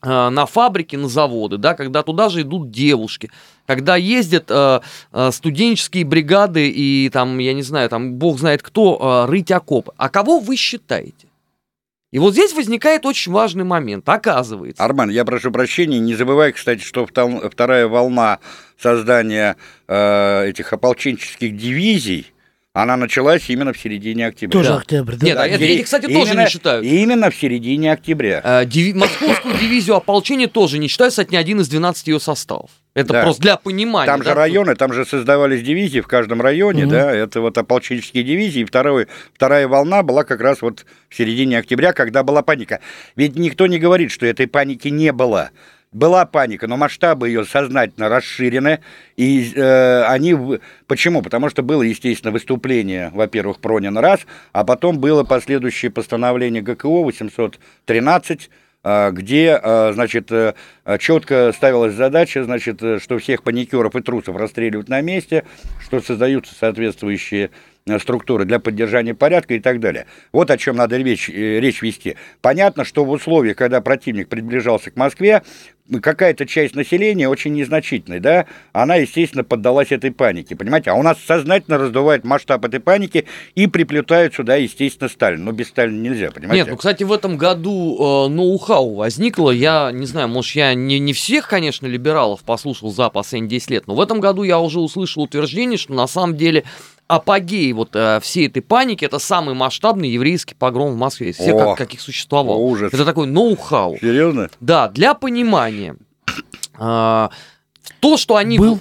э, 0.03 0.29
на 0.29 0.45
фабрики, 0.47 0.97
на 0.97 1.09
заводы, 1.09 1.57
да, 1.57 1.75
когда 1.75 2.03
туда 2.03 2.29
же 2.29 2.43
идут 2.43 2.71
девушки, 2.71 3.31
когда 3.67 3.97
ездят 3.97 4.51
э, 4.51 4.81
э, 5.13 5.31
студенческие 5.31 6.05
бригады 6.05 6.69
и 6.69 7.11
там, 7.11 7.39
я 7.39 7.55
не 7.55 7.63
знаю, 7.63 7.89
там 7.89 8.15
бог 8.15 8.39
знает 8.39 8.63
кто, 8.63 9.25
э, 9.27 9.31
рыть 9.31 9.53
окопы. 9.53 9.93
А 9.97 10.09
кого 10.09 10.41
вы 10.41 10.57
считаете? 10.57 11.28
И 12.11 12.19
вот 12.19 12.33
здесь 12.33 12.55
возникает 12.55 13.05
очень 13.05 13.33
важный 13.33 13.65
момент. 13.65 14.09
Оказывается, 14.09 14.83
Арман, 14.83 15.11
я 15.11 15.25
прошу 15.27 15.51
прощения, 15.51 15.99
не 15.99 16.15
забывай, 16.15 16.53
кстати, 16.53 16.81
что 16.81 17.07
вторая 17.07 17.87
волна 17.87 18.39
создания 18.81 19.57
э, 19.89 20.49
этих 20.49 20.73
ополченческих 20.73 21.55
дивизий, 21.55 22.33
она 22.73 22.97
началась 22.97 23.51
именно 23.51 23.73
в 23.75 23.79
середине 23.79 24.27
октября. 24.29 24.53
Тоже 24.59 24.69
Да. 24.71 24.77
октябрь, 24.79 25.17
да? 25.17 25.27
Нет, 25.27 25.37
а 25.39 25.47
это- 25.47 25.65
эти, 25.65 25.83
кстати, 25.83 26.07
тоже 26.07 26.33
именно- 26.33 26.41
не 26.45 26.49
считают. 26.49 26.87
Именно 26.87 27.31
в 27.31 27.37
середине 27.37 27.93
октября. 27.93 28.41
э, 28.43 28.65
диви- 28.65 28.95
московскую 28.95 29.59
дивизию 29.59 29.97
ополчения 29.97 30.47
тоже 30.47 30.79
не 30.79 30.89
считается, 30.89 31.23
это 31.23 31.33
не 31.33 31.37
один 31.37 31.61
из 31.61 31.69
12 31.69 32.07
ее 32.09 32.21
составов. 32.21 32.71
Это 32.99 33.13
Да. 33.13 33.23
просто 33.23 33.43
для 33.43 33.57
понимания. 33.57 34.11
Там 34.11 34.23
да, 34.23 34.31
же 34.31 34.35
районы, 34.35 34.75
там 34.75 34.93
же 34.93 35.05
создавались 35.05 35.63
дивизии 35.63 36.01
в 36.01 36.09
каждом 36.09 36.43
районе, 36.43 36.83
Мгм. 36.83 36.91
да, 36.91 37.13
это 37.13 37.41
вот 37.41 37.57
ополченческие 37.57 38.25
дивизии. 38.25 38.63
И 38.63 38.65
второй, 38.65 39.07
вторая 39.33 39.69
волна 39.69 40.03
была 40.03 40.25
как 40.25 40.41
раз 40.41 40.63
вот 40.63 40.85
в 41.09 41.15
середине 41.15 41.59
октября, 41.59 41.93
когда 41.93 42.25
была 42.25 42.43
паника. 42.43 42.81
Ведь 43.15 43.37
никто 43.37 43.69
не 43.69 43.79
говорит, 43.79 44.11
что 44.11 44.27
этой 44.27 44.49
паники 44.49 44.89
не 44.89 45.13
было. 45.13 45.51
Была 45.93 46.27
паника, 46.27 46.67
но 46.67 46.77
масштабы 46.77 47.29
ее 47.29 47.45
сознательно 47.45 48.09
расширены, 48.09 48.81
и 49.17 49.53
э, 49.55 50.03
они... 50.03 50.59
Почему? 50.89 51.23
Потому 51.23 51.49
что 51.51 51.63
было, 51.63 51.83
естественно, 51.83 52.33
выступление, 52.33 53.11
во-первых, 53.15 53.61
Пронина 53.61 54.01
раз, 54.01 54.27
а 54.53 54.65
потом 54.65 54.99
было 54.99 55.23
последующее 55.23 55.93
постановление 55.93 56.63
ГКО 56.63 57.05
813, 57.05 58.51
а, 58.51 58.68
где, 58.85 59.59
а, 59.61 59.93
значит, 59.93 60.31
четко 60.99 61.53
ставилась 61.55 61.95
задача, 61.95 62.45
значит, 62.45 62.83
э, 62.83 62.99
что 62.99 63.19
всех 63.19 63.43
паникеров 63.43 63.95
и 63.95 64.01
трусов 64.01 64.37
расстреливают 64.37 64.89
на 64.89 65.01
месте, 65.03 65.45
что 65.83 66.01
создаются 66.01 66.55
соответствующие 66.55 67.51
э, 67.87 67.99
структуры 67.99 68.47
для 68.47 68.59
поддержания 68.59 69.15
порядка 69.15 69.55
и 69.55 69.61
так 69.61 69.81
далее. 69.81 70.07
Вот 70.33 70.51
о 70.51 70.57
чем 70.57 70.77
надо 70.77 70.97
речь, 70.97 71.29
э, 71.29 71.61
речь 71.61 71.83
вести. 71.83 72.17
Понятно, 72.41 72.85
что 72.85 73.05
в 73.05 73.11
условиях, 73.11 73.57
когда 73.57 73.81
противник 73.83 74.29
приближался 74.29 74.91
к 74.91 74.97
Москве, 74.97 75.43
какая-то 76.03 76.47
часть 76.47 76.75
населения, 76.75 77.29
очень 77.29 77.55
незначительная, 77.55 78.21
да, 78.21 78.47
она, 78.73 78.97
естественно, 78.97 79.45
поддалась 79.45 79.91
этой 79.91 80.11
панике, 80.11 80.57
понимаете? 80.57 80.91
А 80.91 80.95
у 80.95 81.03
нас 81.03 81.19
сознательно 81.27 81.79
раздувает 81.79 82.25
масштаб 82.25 82.65
этой 82.65 82.81
паники 82.81 83.27
и 83.55 83.67
приплетают 83.67 84.35
сюда, 84.35 84.57
естественно, 84.57 85.09
Сталин. 85.09 85.45
Но 85.45 85.53
без 85.53 85.69
Сталина 85.69 85.99
нельзя, 85.99 86.31
понимаете? 86.31 86.65
Нет, 86.65 86.71
ну, 86.71 86.77
кстати, 86.77 87.05
в 87.05 87.13
этом 87.13 87.37
году 87.37 88.27
э, 88.27 88.29
ноу-хау 88.29 88.95
возникло. 88.95 89.51
Я 89.51 89.91
не 89.93 90.07
знаю, 90.07 90.29
может, 90.29 90.55
я 90.55 90.75
не, 90.75 90.99
не 90.99 91.13
всех, 91.13 91.49
конечно, 91.49 91.87
либералов 91.87 92.43
послушал 92.43 92.91
за 92.91 93.09
последние 93.09 93.51
10 93.51 93.71
лет, 93.71 93.87
но 93.87 93.95
в 93.95 94.01
этом 94.01 94.21
году 94.21 94.43
я 94.43 94.59
уже 94.59 94.81
услышал 94.81 95.23
утверждение, 95.23 95.79
что 95.79 95.95
на 95.95 96.07
самом 96.07 96.37
деле 96.37 96.65
апогей 97.09 97.73
вот 97.73 97.91
э, 97.97 98.21
всей 98.21 98.47
этой 98.47 98.61
паники 98.63 99.05
это 99.05 99.19
самый 99.19 99.55
масштабный 99.55 100.11
еврейский 100.11 100.55
погром 100.55 100.93
в 100.93 100.97
Москве 100.97 101.31
из 101.31 101.37
всех, 101.37 101.55
О, 101.55 101.59
как- 101.71 101.79
каких 101.79 102.01
существовал. 102.01 102.61
ужас. 102.61 102.93
Это 102.93 103.05
такой 103.05 103.27
ноу-хау. 103.27 103.97
Серьезно? 104.01 104.51
Да, 104.61 104.89
для 104.89 105.15
понимания. 105.15 105.97
а, 106.79 107.31
то, 108.01 108.17
что 108.17 108.37
они... 108.37 108.59
Был? 108.59 108.81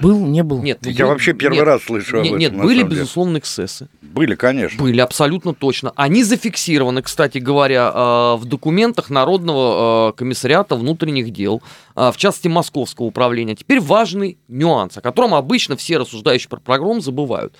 Был, 0.00 0.26
не 0.26 0.42
был? 0.42 0.62
Нет, 0.62 0.84
Я 0.86 1.04
был- 1.04 1.12
вообще 1.12 1.32
первый 1.32 1.56
нет, 1.56 1.64
раз 1.64 1.82
слышу 1.82 2.18
об 2.18 2.24
Нет, 2.24 2.32
этом, 2.32 2.38
нет, 2.40 2.56
были, 2.56 2.82
безусловно, 2.82 3.38
эксцессы. 3.38 3.88
Были, 4.02 4.34
конечно. 4.34 4.82
Были, 4.82 5.00
абсолютно 5.00 5.54
точно. 5.54 5.92
Они 5.94 6.24
зафиксированы, 6.24 7.02
кстати 7.02 7.38
говоря, 7.38 7.92
э, 7.94 8.36
в 8.36 8.44
документах 8.44 9.10
Народного 9.10 10.10
э, 10.10 10.12
комиссариата 10.16 10.74
внутренних 10.74 11.30
дел, 11.30 11.62
э, 11.96 12.10
в 12.12 12.16
частности, 12.16 12.48
Московского 12.48 13.06
управления. 13.06 13.54
Теперь 13.54 13.80
важный 13.80 14.38
нюанс, 14.48 14.96
о 14.96 15.00
котором 15.00 15.34
обычно 15.34 15.76
все 15.76 15.98
рассуждающие 15.98 16.48
про 16.48 16.60
программ 16.60 17.00
забывают. 17.00 17.54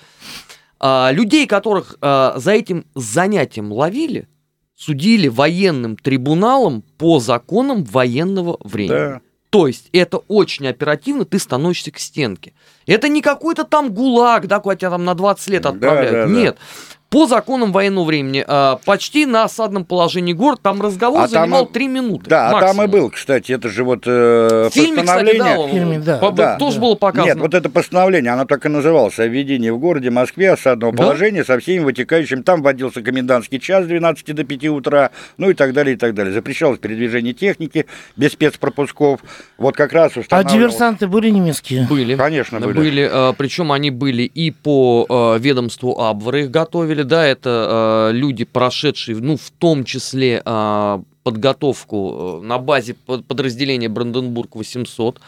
Людей, 0.83 1.45
которых 1.45 1.95
за 2.01 2.51
этим 2.51 2.85
занятием 2.95 3.71
ловили, 3.71 4.27
судили 4.75 5.27
военным 5.27 5.95
трибуналом 5.95 6.83
по 6.97 7.19
законам 7.19 7.83
военного 7.83 8.57
времени. 8.63 8.89
Да. 8.89 9.21
То 9.51 9.67
есть 9.67 9.89
это 9.91 10.17
очень 10.29 10.65
оперативно, 10.67 11.25
ты 11.25 11.37
становишься 11.37 11.91
к 11.91 11.99
стенке. 11.99 12.53
Это 12.87 13.09
не 13.09 13.21
какой-то 13.21 13.65
там 13.65 13.93
гулаг, 13.93 14.47
да, 14.47 14.59
куда 14.61 14.77
тебя 14.77 14.89
там 14.91 15.03
на 15.03 15.13
20 15.13 15.47
лет 15.49 15.61
Да, 15.61 15.69
отправляют. 15.69 16.11
да, 16.11 16.25
да. 16.25 16.31
Нет. 16.31 16.57
По 17.11 17.27
законам 17.27 17.73
военного 17.73 18.05
времени, 18.05 18.41
а, 18.47 18.77
почти 18.85 19.25
на 19.25 19.43
осадном 19.43 19.83
положении 19.83 20.31
город, 20.31 20.61
там 20.63 20.81
разговор 20.81 21.19
А 21.19 21.27
там 21.27 21.43
занимал 21.43 21.65
и- 21.65 21.73
3 21.73 21.87
минуты. 21.89 22.29
Да, 22.29 22.47
а 22.47 22.51
там 22.51 22.61
и 22.61 22.63
максимум. 22.77 22.89
был, 22.89 23.09
кстати, 23.09 23.51
это 23.51 23.67
же 23.67 23.83
вот 23.83 24.03
э, 24.07 24.69
В 24.69 24.73
фильме, 24.73 25.01
кстати, 25.03 25.05
постановление. 25.07 25.43
да, 25.43 25.59
он- 25.59 25.69
В 25.69 25.73
фильме, 25.73 25.99
да. 25.99 26.17
по- 26.19 26.31
Да, 26.31 26.55
тоже 26.55 26.77
да. 26.77 26.81
было 26.83 26.95
показано. 26.95 27.27
Нет, 27.33 27.37
вот 27.41 27.53
это 27.53 27.69
постановление, 27.69 28.31
оно 28.31 28.45
так 28.45 28.65
и 28.65 28.69
называлось, 28.69 29.19
о 29.19 29.27
введении 29.27 29.69
в 29.71 29.77
городе 29.77 30.09
Москве 30.09 30.51
осадного 30.53 30.93
Да? 30.93 31.03
положения 31.03 31.43
со 31.43 31.59
всеми 31.59 31.83
вытекающими. 31.83 32.43
Там 32.43 32.61
вводился 32.63 33.01
комендантский 33.01 33.59
час 33.59 33.83
с 33.83 33.87
12 33.87 34.31
до 34.31 34.45
5 34.45 34.69
утра, 34.69 35.11
ну 35.37 35.49
и 35.49 35.53
так 35.53 35.73
далее, 35.73 35.95
и 35.95 35.97
так 35.97 36.13
далее. 36.15 36.33
Запрещалось 36.33 36.79
передвижение 36.79 37.33
техники 37.33 37.87
без 38.15 38.31
спецпропусков. 38.31 39.19
Вот 39.57 39.75
как 39.75 39.91
раз 39.91 40.13
А 40.15 40.21
устанавливалось... 40.21 40.53
диверсанты 40.57 41.07
были 41.07 41.29
немецкие? 41.29 41.85
Были. 41.89 42.15
Конечно, 42.15 42.61
были. 42.61 43.11
причем 43.37 43.73
они 43.73 43.91
были 43.91 44.23
и 44.23 44.51
по 44.51 45.35
ведомству 45.37 45.99
Абвара 45.99 46.39
их 46.43 46.51
готовили, 46.51 47.00
да, 47.03 47.25
это 47.25 48.09
э, 48.11 48.13
люди, 48.13 48.45
прошедшие, 48.45 49.17
ну, 49.17 49.37
в 49.37 49.49
том 49.51 49.83
числе 49.83 50.41
э, 50.45 50.99
подготовку 51.23 52.41
на 52.43 52.57
базе 52.57 52.93
под- 52.93 53.25
подразделения 53.25 53.89
Бранденбург 53.89 54.55
800. 54.55 55.19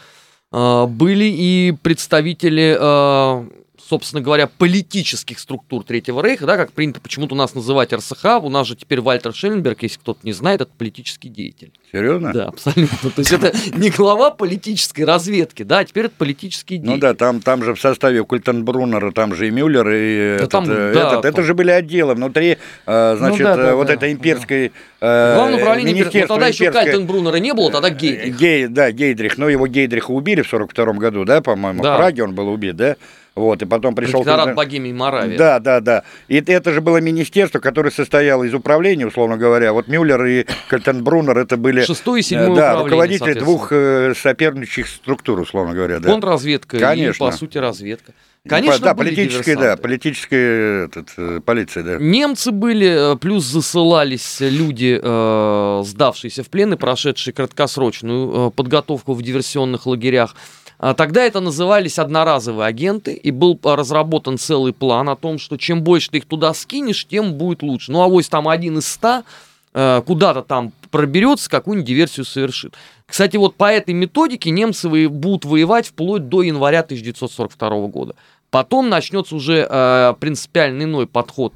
Э, 0.52 0.86
были 0.86 1.24
и 1.24 1.74
представители, 1.82 2.76
э, 2.78 3.48
собственно 3.88 4.22
говоря, 4.22 4.46
политических 4.46 5.38
структур 5.38 5.84
Третьего 5.84 6.22
Рейха, 6.22 6.46
да, 6.46 6.56
как 6.56 6.72
принято 6.72 7.00
почему-то 7.00 7.34
у 7.34 7.38
нас 7.38 7.54
называть 7.54 7.92
РСХ, 7.92 8.24
у 8.42 8.48
нас 8.48 8.66
же 8.66 8.76
теперь 8.76 9.00
Вальтер 9.00 9.34
Шелленберг, 9.34 9.82
если 9.82 9.98
кто-то 9.98 10.20
не 10.22 10.32
знает, 10.32 10.62
это 10.62 10.70
политический 10.76 11.28
деятель. 11.28 11.72
Серьезно? 11.92 12.32
Да, 12.32 12.44
абсолютно. 12.46 13.10
То 13.10 13.18
есть 13.18 13.32
это 13.32 13.52
не 13.76 13.90
глава 13.90 14.30
политической 14.30 15.02
разведки, 15.02 15.62
да, 15.62 15.80
а 15.80 15.84
теперь 15.84 16.06
это 16.06 16.14
политический 16.16 16.78
деятель. 16.78 16.94
Ну 16.94 16.98
да, 16.98 17.14
там, 17.14 17.40
там 17.40 17.62
же 17.62 17.74
в 17.74 17.80
составе 17.80 18.24
Культенбруннера, 18.24 19.12
там 19.12 19.34
же 19.34 19.48
и 19.48 19.50
Мюллер, 19.50 19.88
и 19.90 20.36
этот, 20.38 20.50
там, 20.50 20.64
э, 20.64 20.92
да, 20.94 21.08
этот. 21.08 21.22
там. 21.22 21.30
это 21.32 21.42
же 21.42 21.54
были 21.54 21.70
отделы 21.70 22.14
внутри, 22.14 22.58
э, 22.86 23.16
значит, 23.18 23.42
да, 23.42 23.56
да, 23.56 23.70
э, 23.70 23.74
вот 23.74 23.86
да, 23.88 23.94
этой 23.94 24.12
имперской... 24.12 24.72
э, 25.00 25.34
Главное 25.34 25.58
управление, 25.60 25.92
ну, 25.94 26.00
министерство 26.00 26.36
тогда 26.36 26.48
еще 26.48 26.64
имперское- 26.64 26.84
Кальтенбруннера 26.84 27.36
не 27.36 27.52
было, 27.52 27.70
тогда 27.70 27.90
Гейдрих. 27.90 28.36
Гей, 28.38 28.66
да, 28.66 28.90
Гейдрих. 28.90 29.38
Но 29.38 29.48
его 29.48 29.66
Гейдриха 29.66 30.10
убили 30.10 30.42
в 30.42 30.48
42 30.48 30.94
году, 30.94 31.24
да, 31.24 31.42
по-моему, 31.42 31.82
Да. 31.82 31.94
в 31.94 31.98
Праге 31.98 32.24
он 32.24 32.34
был 32.34 32.48
убит, 32.48 32.76
да? 32.76 32.96
Вот, 33.34 33.62
и 33.62 33.64
потом 33.64 33.94
пришел... 33.96 34.22
Протекторат 34.22 34.54
Богемии 34.54 34.92
Моравии. 34.92 35.36
Да, 35.36 35.58
да, 35.58 35.80
да. 35.80 36.04
И 36.28 36.36
это 36.36 36.72
же 36.72 36.80
было 36.80 36.98
министерство, 36.98 37.58
которое 37.58 37.90
состояло 37.90 38.44
из 38.44 38.54
управления, 38.54 39.06
условно 39.06 39.36
говоря. 39.36 39.72
Вот 39.72 39.88
Мюллер 39.88 40.24
и 40.24 40.46
Кальтенбруннер 40.68 41.36
это 41.38 41.56
были... 41.56 41.82
Шестое 41.82 42.20
и 42.20 42.24
э, 42.24 42.26
седьмое 42.26 42.54
да, 42.54 42.82
руководители 42.82 43.32
двух 43.34 43.72
э, 43.72 44.14
соперничающих 44.16 44.86
структур, 44.86 45.40
условно 45.40 45.74
говоря, 45.74 45.98
да. 45.98 46.08
Контрразведка 46.08 46.78
Конечно. 46.78 47.24
и, 47.24 47.30
по 47.30 47.36
сути, 47.36 47.58
разведка. 47.58 48.12
Конечно, 48.46 48.78
да, 48.78 48.94
были 48.94 49.08
политическая, 49.08 49.54
да, 49.54 49.60
диверсанты. 49.60 49.82
политическая 49.82 50.84
этот, 50.84 51.08
э, 51.16 51.40
полиция, 51.44 51.82
да. 51.82 51.96
Немцы 51.98 52.52
были, 52.52 53.16
плюс 53.18 53.44
засылались 53.44 54.36
люди, 54.40 55.00
э, 55.02 55.82
сдавшиеся 55.84 56.44
в 56.44 56.50
плен 56.50 56.74
и 56.74 56.76
прошедшие 56.76 57.32
краткосрочную 57.32 58.48
э, 58.48 58.50
подготовку 58.50 59.14
в 59.14 59.22
диверсионных 59.22 59.86
лагерях. 59.86 60.36
А 60.78 60.94
Тогда 60.94 61.22
это 61.22 61.40
назывались 61.40 61.98
одноразовые 61.98 62.66
агенты, 62.66 63.14
и 63.14 63.30
был 63.30 63.58
разработан 63.62 64.38
целый 64.38 64.72
план 64.72 65.08
о 65.08 65.16
том, 65.16 65.38
что 65.38 65.56
чем 65.56 65.82
больше 65.82 66.10
ты 66.10 66.18
их 66.18 66.26
туда 66.26 66.52
скинешь, 66.54 67.06
тем 67.06 67.34
будет 67.34 67.62
лучше. 67.62 67.92
Ну, 67.92 68.02
авось 68.02 68.28
там 68.28 68.48
один 68.48 68.78
из 68.78 68.86
ста 68.86 69.24
э, 69.72 70.02
куда-то 70.06 70.42
там 70.42 70.72
проберется, 70.90 71.48
какую-нибудь 71.48 71.88
диверсию 71.88 72.24
совершит. 72.24 72.74
Кстати, 73.06 73.36
вот 73.36 73.54
по 73.54 73.70
этой 73.72 73.94
методике 73.94 74.50
немцы 74.50 74.88
будут 75.08 75.44
воевать 75.44 75.88
вплоть 75.88 76.28
до 76.28 76.42
января 76.42 76.80
1942 76.80 77.88
года. 77.88 78.14
Потом 78.50 78.88
начнется 78.88 79.34
уже 79.34 79.66
э, 79.68 80.14
принципиально 80.20 80.84
иной 80.84 81.06
подход 81.06 81.54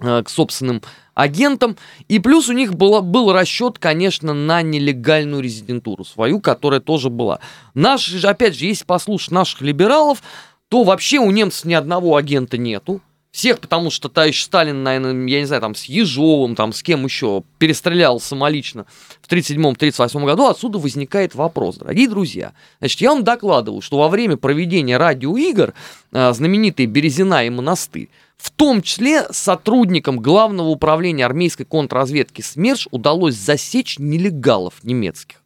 э, 0.00 0.22
к 0.22 0.30
собственным 0.30 0.82
агентам. 1.14 1.76
И 2.08 2.18
плюс 2.18 2.48
у 2.48 2.52
них 2.52 2.74
было, 2.74 3.00
был 3.00 3.32
расчет, 3.32 3.78
конечно, 3.78 4.34
на 4.34 4.62
нелегальную 4.62 5.42
резидентуру 5.42 6.04
свою, 6.04 6.40
которая 6.40 6.80
тоже 6.80 7.10
была. 7.10 7.40
Наши 7.74 8.18
же, 8.18 8.28
опять 8.28 8.56
же, 8.56 8.66
если 8.66 8.84
послушать 8.84 9.30
наших 9.30 9.60
либералов, 9.60 10.22
то 10.68 10.82
вообще 10.82 11.18
у 11.18 11.30
немцев 11.30 11.64
ни 11.64 11.74
одного 11.74 12.16
агента 12.16 12.58
нету. 12.58 13.00
Всех, 13.34 13.58
потому 13.58 13.90
что 13.90 14.08
товарищ 14.08 14.44
Сталин, 14.44 14.84
наверное, 14.84 15.26
я 15.26 15.40
не 15.40 15.46
знаю, 15.46 15.60
там 15.60 15.74
с 15.74 15.86
Ежовым, 15.86 16.54
там 16.54 16.72
с 16.72 16.84
кем 16.84 17.04
еще, 17.04 17.42
перестрелял 17.58 18.20
самолично 18.20 18.86
в 19.20 19.28
1937-1938 19.28 20.24
году. 20.24 20.46
Отсюда 20.46 20.78
возникает 20.78 21.34
вопрос, 21.34 21.78
дорогие 21.78 22.08
друзья. 22.08 22.52
Значит, 22.78 23.00
я 23.00 23.10
вам 23.10 23.24
докладываю, 23.24 23.80
что 23.80 23.98
во 23.98 24.08
время 24.08 24.36
проведения 24.36 24.98
радиоигр 24.98 25.74
э, 26.12 26.32
знаменитые 26.32 26.86
Березина 26.86 27.44
и 27.44 27.50
Монастырь, 27.50 28.08
в 28.36 28.52
том 28.52 28.82
числе 28.82 29.26
сотрудникам 29.32 30.20
Главного 30.20 30.68
управления 30.68 31.26
армейской 31.26 31.66
контрразведки 31.66 32.40
СМЕРШ 32.40 32.86
удалось 32.92 33.34
засечь 33.34 33.98
нелегалов 33.98 34.74
немецких, 34.84 35.42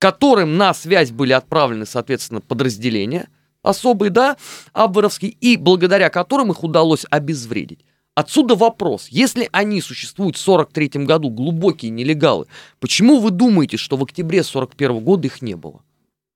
которым 0.00 0.56
на 0.56 0.74
связь 0.74 1.12
были 1.12 1.34
отправлены, 1.34 1.86
соответственно, 1.86 2.40
подразделения 2.40 3.28
особые, 3.62 4.10
да, 4.10 4.36
абверовские, 4.72 5.32
и 5.32 5.56
благодаря 5.56 6.10
которым 6.10 6.50
их 6.52 6.62
удалось 6.62 7.06
обезвредить. 7.10 7.80
Отсюда 8.14 8.56
вопрос. 8.56 9.08
Если 9.08 9.48
они 9.52 9.80
существуют 9.80 10.36
в 10.36 10.40
43 10.40 11.04
году, 11.06 11.30
глубокие 11.30 11.90
нелегалы, 11.90 12.46
почему 12.78 13.20
вы 13.20 13.30
думаете, 13.30 13.78
что 13.78 13.96
в 13.96 14.02
октябре 14.02 14.42
41 14.42 15.00
года 15.00 15.28
их 15.28 15.40
не 15.40 15.54
было? 15.54 15.80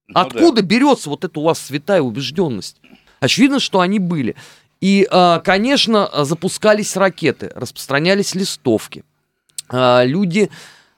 Ну 0.08 0.20
Откуда 0.20 0.62
берется 0.62 1.10
вот 1.10 1.24
эта 1.24 1.38
у 1.38 1.42
вас 1.42 1.58
святая 1.58 2.00
убежденность? 2.00 2.80
Очевидно, 3.20 3.60
что 3.60 3.80
они 3.80 3.98
были. 3.98 4.36
И, 4.80 5.06
а, 5.10 5.40
конечно, 5.40 6.08
запускались 6.24 6.96
ракеты, 6.96 7.50
распространялись 7.54 8.34
листовки. 8.34 9.04
А, 9.68 10.04
Люди 10.04 10.50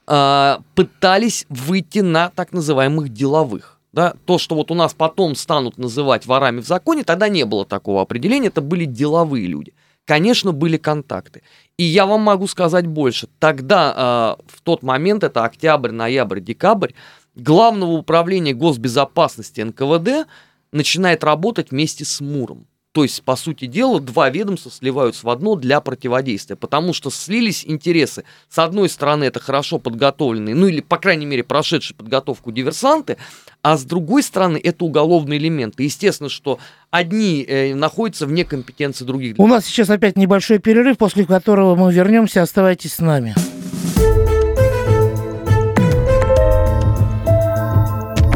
а, 0.05 0.61
пытались 0.75 1.45
выйти 1.49 1.99
на 1.99 2.29
так 2.29 2.53
называемых 2.53 3.09
деловых. 3.09 3.78
Да? 3.91 4.13
То, 4.25 4.37
что 4.37 4.55
вот 4.55 4.71
у 4.71 4.75
нас 4.75 4.93
потом 4.93 5.35
станут 5.35 5.77
называть 5.77 6.25
ворами 6.25 6.61
в 6.61 6.67
законе, 6.67 7.03
тогда 7.03 7.27
не 7.29 7.45
было 7.45 7.65
такого 7.65 8.01
определения, 8.01 8.47
это 8.47 8.61
были 8.61 8.85
деловые 8.85 9.47
люди. 9.47 9.73
Конечно, 10.05 10.51
были 10.53 10.77
контакты. 10.77 11.43
И 11.77 11.83
я 11.83 12.05
вам 12.05 12.21
могу 12.21 12.47
сказать 12.47 12.87
больше. 12.87 13.27
Тогда, 13.37 13.93
а, 13.95 14.37
в 14.47 14.61
тот 14.61 14.81
момент, 14.81 15.23
это 15.23 15.43
октябрь, 15.43 15.91
ноябрь, 15.91 16.39
декабрь, 16.39 16.93
Главного 17.39 17.91
управления 17.91 18.53
госбезопасности 18.53 19.61
НКВД 19.61 20.27
начинает 20.71 21.23
работать 21.23 21.71
вместе 21.71 22.03
с 22.03 22.19
МУРом. 22.19 22.67
То 22.91 23.03
есть, 23.03 23.21
по 23.21 23.35
сути 23.35 23.65
дела, 23.65 23.99
два 23.99 24.31
ведомства 24.31 24.71
сливаются 24.71 25.25
в 25.25 25.29
одно 25.29 25.55
для 25.55 25.79
противодействия, 25.79 26.55
потому 26.55 26.93
что 26.93 27.11
слились 27.11 27.63
интересы. 27.67 28.23
С 28.49 28.57
одной 28.57 28.89
стороны, 28.89 29.25
это 29.25 29.39
хорошо 29.39 29.77
подготовленные, 29.77 30.55
ну 30.55 30.67
или, 30.67 30.81
по 30.81 30.97
крайней 30.97 31.27
мере, 31.27 31.43
прошедшие 31.43 31.95
подготовку 31.95 32.51
диверсанты, 32.51 33.17
а 33.61 33.77
с 33.77 33.83
другой 33.83 34.23
стороны, 34.23 34.59
это 34.63 34.85
уголовные 34.85 35.37
элементы. 35.37 35.83
Естественно, 35.83 36.29
что 36.29 36.57
одни 36.89 37.45
э, 37.47 37.75
находятся 37.75 38.25
вне 38.25 38.43
компетенции 38.43 39.05
других. 39.05 39.35
У 39.37 39.45
нас 39.45 39.65
сейчас 39.65 39.91
опять 39.91 40.17
небольшой 40.17 40.57
перерыв, 40.57 40.97
после 40.97 41.25
которого 41.25 41.75
мы 41.75 41.93
вернемся. 41.93 42.41
Оставайтесь 42.41 42.95
с 42.95 42.99
нами. 42.99 43.35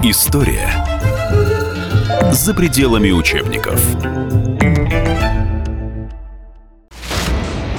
История 0.03 0.69
за 2.31 2.53
пределами 2.53 3.11
учебников. 3.11 3.81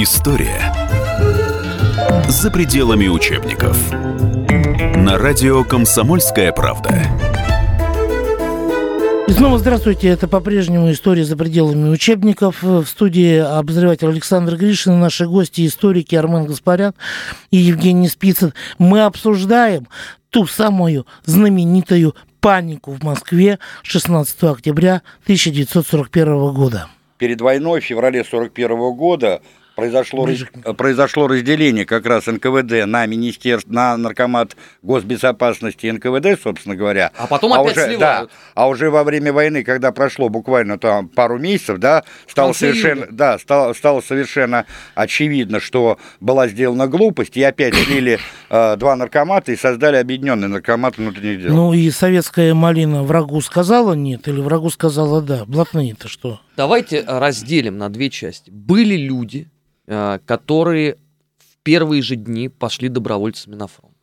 История 0.00 0.72
за 2.28 2.52
пределами 2.52 3.08
учебников. 3.08 3.76
На 4.94 5.18
радио 5.18 5.64
«Комсомольская 5.64 6.52
правда». 6.52 7.02
И 9.26 9.32
снова 9.32 9.58
здравствуйте. 9.58 10.06
Это 10.06 10.28
по-прежнему 10.28 10.92
история 10.92 11.24
за 11.24 11.36
пределами 11.36 11.88
учебников. 11.88 12.62
В 12.62 12.86
студии 12.86 13.38
обозреватель 13.38 14.06
Александр 14.06 14.54
Гришин, 14.54 15.00
наши 15.00 15.26
гости, 15.26 15.66
историки 15.66 16.14
Армен 16.14 16.46
Гаспарян 16.46 16.94
и 17.50 17.56
Евгений 17.56 18.06
Спицын. 18.06 18.54
Мы 18.78 19.02
обсуждаем 19.02 19.88
ту 20.30 20.46
самую 20.46 21.08
знаменитую 21.24 22.14
панику 22.38 22.92
в 22.92 23.02
Москве 23.02 23.58
16 23.82 24.44
октября 24.44 25.02
1941 25.24 26.54
года. 26.54 26.86
Перед 27.18 27.40
войной 27.40 27.80
в 27.80 27.84
феврале 27.84 28.22
41 28.22 28.92
года 28.94 29.42
произошло, 29.78 30.26
раз- 30.26 30.76
произошло 30.76 31.28
разделение 31.28 31.86
как 31.86 32.04
раз 32.04 32.26
НКВД 32.26 32.84
на 32.86 33.06
министерство, 33.06 33.72
на 33.72 33.96
наркомат 33.96 34.56
госбезопасности 34.82 35.86
НКВД, 35.86 36.40
собственно 36.42 36.74
говоря. 36.74 37.12
А 37.16 37.28
потом 37.28 37.52
опять 37.52 37.76
уже, 37.76 37.86
сливают. 37.86 38.00
Да, 38.00 38.26
а 38.54 38.68
уже 38.68 38.90
во 38.90 39.04
время 39.04 39.32
войны, 39.32 39.62
когда 39.62 39.92
прошло 39.92 40.28
буквально 40.28 40.78
там 40.80 41.08
пару 41.08 41.38
месяцев, 41.38 41.78
да, 41.78 42.02
стало 42.26 42.52
совершенно, 42.54 43.02
июля. 43.02 43.12
да, 43.12 43.38
стало, 43.38 43.72
стало 43.72 44.00
совершенно 44.00 44.66
очевидно, 44.96 45.60
что 45.60 45.98
была 46.18 46.48
сделана 46.48 46.88
глупость, 46.88 47.36
и 47.36 47.42
опять 47.44 47.74
слили 47.86 48.18
э, 48.50 48.76
два 48.76 48.96
наркомата 48.96 49.52
и 49.52 49.56
создали 49.56 49.96
объединенный 49.96 50.48
наркомат 50.48 50.98
внутренних 50.98 51.42
дел. 51.42 51.54
Ну 51.54 51.72
и 51.72 51.88
советская 51.92 52.52
малина 52.52 53.04
врагу 53.04 53.40
сказала 53.40 53.92
нет 53.92 54.26
или 54.26 54.40
врагу 54.40 54.70
сказала 54.70 55.22
да? 55.22 55.44
Блатные-то 55.46 56.08
что? 56.08 56.40
Давайте 56.56 57.04
разделим 57.06 57.78
на 57.78 57.88
две 57.88 58.10
части. 58.10 58.50
Были 58.50 58.96
люди, 58.96 59.48
которые 59.88 60.96
в 61.38 61.56
первые 61.62 62.02
же 62.02 62.16
дни 62.16 62.48
пошли 62.48 62.88
добровольцами 62.88 63.54
на 63.54 63.66
фронт. 63.66 63.94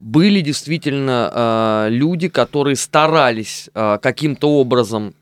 Были 0.00 0.40
действительно 0.40 1.30
э, 1.32 1.90
люди, 1.90 2.28
которые 2.28 2.76
старались 2.76 3.68
э, 3.74 3.98
каким-то 4.00 4.48
образом 4.58 5.14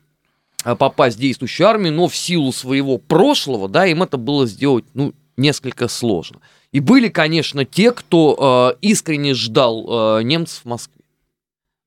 э, 0.63 0.73
попасть 0.75 1.17
в 1.17 1.19
действующую 1.19 1.67
армию, 1.67 1.93
но 1.93 2.07
в 2.07 2.15
силу 2.15 2.53
своего 2.53 2.97
прошлого, 2.97 3.67
да, 3.67 3.85
им 3.85 4.03
это 4.03 4.17
было 4.17 4.47
сделать, 4.47 4.85
ну, 4.93 5.13
несколько 5.35 5.89
сложно. 5.89 6.39
И 6.71 6.79
были, 6.79 7.09
конечно, 7.09 7.65
те, 7.65 7.91
кто 7.91 8.73
э, 8.73 8.77
искренне 8.81 9.33
ждал 9.33 10.19
э, 10.19 10.23
немцев 10.23 10.61
в 10.63 10.65
Москве. 10.69 11.03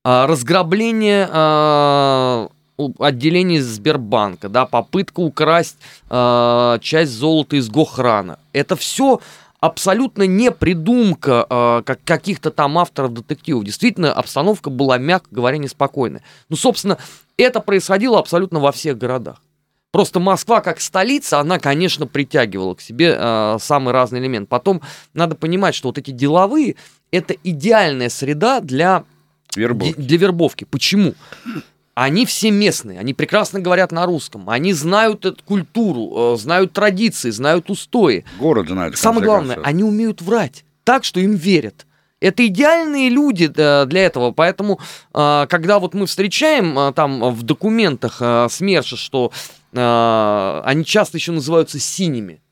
А, 0.05 0.27
разграбление 0.27 1.29
э, 1.33 2.49
отделений 2.99 3.61
Сбербанка, 3.61 4.49
да, 4.49 4.67
попытка 4.67 5.21
украсть 5.21 5.77
э, 6.11 6.79
часть 6.81 7.13
золота 7.13 7.57
из 7.57 7.69
Гохрана. 7.69 8.39
Это 8.53 8.77
все 8.77 9.21
абсолютно 9.61 10.25
не 10.25 10.51
придумка 10.51 11.47
э, 11.49 11.83
как 11.85 12.01
каких-то 12.05 12.51
там 12.51 12.79
авторов 12.79 13.15
детективов. 13.15 13.65
Действительно, 13.65 14.13
обстановка 14.13 14.71
была, 14.71 14.99
мягко 14.99 15.29
говоря, 15.31 15.59
неспокойная. 15.59 16.23
Ну, 16.49 16.57
собственно, 16.57 16.99
это 17.37 17.61
происходило 17.61 18.19
абсолютно 18.19 18.59
во 18.61 18.73
всех 18.73 18.99
городах. 18.99 19.41
Просто 19.93 20.21
Москва 20.21 20.63
как 20.63 20.81
столица, 20.81 21.39
она, 21.39 21.59
конечно, 21.59 22.07
притягивала 22.07 22.75
к 22.75 22.81
себе 22.81 23.15
э, 23.17 23.59
самый 23.61 23.93
разный 23.93 24.21
элемент. 24.21 24.49
Потом 24.49 24.81
надо 25.13 25.35
понимать, 25.35 25.75
что 25.75 25.89
вот 25.89 25.99
эти 25.99 26.11
деловые 26.11 26.77
это 27.11 27.35
идеальная 27.45 28.09
среда 28.09 28.61
для 28.61 29.05
Вербовки. 29.55 30.01
Для 30.01 30.19
вербовки. 30.19 30.65
Почему? 30.65 31.15
Они 31.95 32.25
все 32.25 32.51
местные, 32.51 32.99
они 32.99 33.13
прекрасно 33.13 33.61
говорят 33.61 33.93
на 33.93 34.07
русском, 34.07 34.49
они 34.49 34.73
знают 34.73 35.27
эту 35.27 35.45
культуру, 35.45 36.35
э, 36.35 36.37
знают 36.39 36.73
традиции, 36.73 37.29
знают 37.29 37.69
устои. 37.69 38.25
Город 38.39 38.69
знает. 38.69 38.97
Самое 38.97 39.27
главное, 39.27 39.57
концов. 39.57 39.69
они 39.69 39.85
умеют 39.85 40.23
врать 40.23 40.65
так, 40.85 41.05
что 41.05 41.21
им 41.21 41.35
верят. 41.35 41.87
Это 42.19 42.47
идеальные 42.47 43.11
люди 43.11 43.53
э, 43.55 43.85
для 43.85 44.07
этого, 44.07 44.33
поэтому, 44.33 44.81
э, 45.13 45.47
когда 45.51 45.79
вот 45.79 45.93
мы 45.93 46.07
встречаем 46.07 46.95
там 46.95 47.31
в 47.31 47.43
документах 47.43 48.23
СМЕРШа, 48.51 48.97
что 48.97 49.33
они 49.75 50.85
часто 50.85 51.17
еще 51.17 51.33
называются 51.33 51.79
синими. 51.79 52.43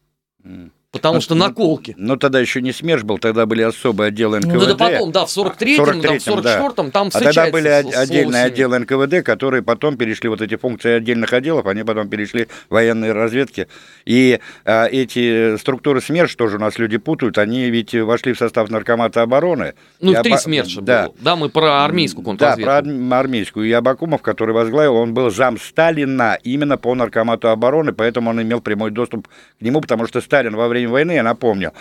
Потому 0.93 1.17
Ну, 1.17 1.21
что 1.21 1.35
ну, 1.35 1.47
наколки. 1.47 1.95
Но 1.97 2.17
тогда 2.17 2.41
еще 2.41 2.61
не 2.61 2.73
СМЕРШ 2.73 3.05
был, 3.05 3.19
тогда 3.19 3.47
были 3.47 3.63
особые 3.63 4.09
отделы 4.09 4.39
НКВД. 4.41 4.55
Ну 4.55 4.63
это 4.63 4.75
потом, 4.77 5.13
да, 5.13 5.25
в 5.25 5.29
43-м, 5.29 6.01
там, 6.03 6.19
в 6.19 6.27
43-м, 6.27 6.43
да. 6.43 6.59
44-м, 6.61 6.91
там 6.91 7.11
А 7.15 7.21
тогда 7.21 7.51
были 7.51 7.69
с- 7.69 7.97
отдельные 7.97 8.45
отделы 8.45 8.79
НКВД, 8.81 9.23
которые 9.25 9.63
потом 9.63 9.97
перешли, 9.97 10.29
вот 10.29 10.41
эти 10.41 10.57
функции 10.57 10.91
отдельных 10.93 11.33
отделов, 11.33 11.67
они 11.67 11.85
потом 11.85 12.09
перешли 12.09 12.47
в 12.69 12.75
военные 12.75 13.13
разведки. 13.13 13.69
И 14.05 14.41
а, 14.65 14.87
эти 14.87 15.57
структуры 15.59 16.01
СМЕРШ, 16.01 16.35
тоже 16.35 16.57
у 16.57 16.61
нас 16.61 16.79
люди 16.79 16.97
путают, 16.99 17.39
они 17.39 17.71
ведь 17.71 17.95
вошли 17.95 18.33
в 18.33 18.39
состав 18.39 18.69
Наркомата 18.71 19.23
обороны. 19.23 19.75
Ну, 20.01 20.13
И 20.13 20.15
в 20.17 20.23
три 20.23 20.33
Аба- 20.33 20.39
СМЕРШа 20.39 20.81
да. 20.81 21.03
было. 21.05 21.15
Да, 21.21 21.37
мы 21.37 21.51
про 21.51 21.85
армейскую 21.85 22.25
Да, 22.25 22.31
контрразведку. 22.31 22.65
про 22.65 22.79
арм- 22.79 23.15
армейскую. 23.15 23.69
И 23.69 23.73
Абакумов, 23.73 24.23
который 24.23 24.55
возглавил, 24.55 24.97
он 24.97 25.15
был 25.15 25.31
зам 25.31 25.57
Сталина 25.59 26.37
именно 26.43 26.77
по 26.77 26.95
наркомату 26.97 27.49
обороны, 27.49 27.93
поэтому 27.93 28.31
он 28.31 28.43
имел 28.43 28.61
прямой 28.61 28.91
доступ 28.91 29.29
к 29.29 29.63
нему, 29.63 29.81
потому 29.81 30.07
что 30.09 30.21
Сталин 30.21 30.57
во 30.57 30.67
время 30.67 30.80
войны, 30.89 31.13
я 31.13 31.23
напомню, 31.23 31.73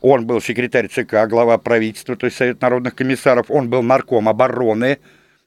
он 0.00 0.26
был 0.26 0.40
секретарь 0.40 0.88
ЦК, 0.88 1.28
глава 1.28 1.58
правительства, 1.58 2.16
то 2.16 2.26
есть 2.26 2.36
Совет 2.36 2.60
народных 2.60 2.94
комиссаров, 2.94 3.46
он 3.50 3.68
был 3.68 3.82
нарком 3.82 4.28
обороны, 4.28 4.98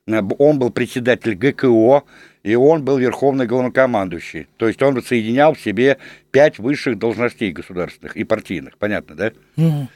он 0.06 0.60
был 0.60 0.70
председатель 0.70 1.36
ГКО, 1.36 2.04
и 2.44 2.56
он 2.56 2.84
был 2.84 2.98
верховный 2.98 3.48
главнокомандующий. 3.48 4.48
То 4.58 4.68
есть 4.68 4.82
он 4.82 5.02
соединял 5.02 5.54
в 5.54 5.62
себе 5.62 5.98
пять 6.32 6.60
высших 6.60 7.00
должностей 7.00 7.52
государственных 7.52 8.18
и 8.18 8.24
партийных. 8.26 8.78
Понятно, 8.78 9.16
да? 9.16 9.32
Мгм. 9.56 9.88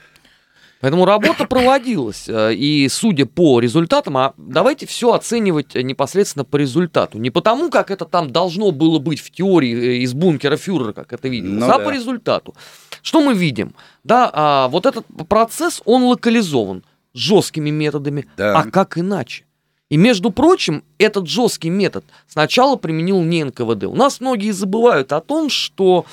Поэтому 0.80 1.06
работа 1.06 1.46
проводилась, 1.46 2.26
э, 2.28 2.54
и 2.54 2.88
судя 2.90 3.26
по 3.26 3.60
результатам, 3.60 4.18
а 4.18 4.34
давайте 4.38 4.86
все 4.86 5.14
оценивать 5.14 5.74
непосредственно 5.76 6.46
по 6.46 6.58
результату. 6.58 7.18
Не 7.18 7.32
потому, 7.32 7.70
как 7.70 7.90
это 7.90 8.06
там 8.06 8.32
должно 8.32 8.72
было 8.72 9.00
быть 9.00 9.20
в 9.20 9.32
теории 9.32 9.74
э, 9.76 9.98
из 10.04 10.14
бункера 10.14 10.56
фюрера, 10.56 10.94
как 10.94 11.14
это 11.14 11.28
виделось, 11.28 11.60
Ну 11.60 11.66
а 11.66 11.78
да. 11.78 11.80
по 11.80 11.90
результату. 11.90 12.54
Что 13.02 13.22
мы 13.22 13.34
видим? 13.34 13.74
Да, 14.04 14.30
а, 14.34 14.68
вот 14.68 14.86
этот 14.86 15.06
процесс, 15.28 15.82
он 15.86 16.04
локализован 16.04 16.84
жесткими 17.14 17.70
методами, 17.72 18.28
Да. 18.38 18.60
а 18.60 18.70
как 18.70 18.98
иначе? 18.98 19.46
И, 19.90 19.98
между 19.98 20.32
прочим, 20.32 20.84
этот 20.98 21.28
жесткий 21.28 21.70
метод 21.70 22.04
сначала 22.28 22.76
применил 22.76 23.22
не 23.22 23.44
НКВД. 23.46 23.86
У 23.86 23.96
нас 23.96 24.20
многие 24.20 24.52
забывают 24.52 25.14
о 25.14 25.22
том, 25.22 25.50
что 25.50 26.06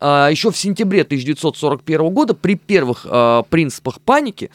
еще 0.00 0.50
в 0.50 0.56
сентябре 0.56 1.02
1941 1.02 2.12
года 2.12 2.34
при 2.34 2.54
первых 2.56 3.06
а, 3.08 3.42
принципах 3.44 4.00
паники 4.00 4.50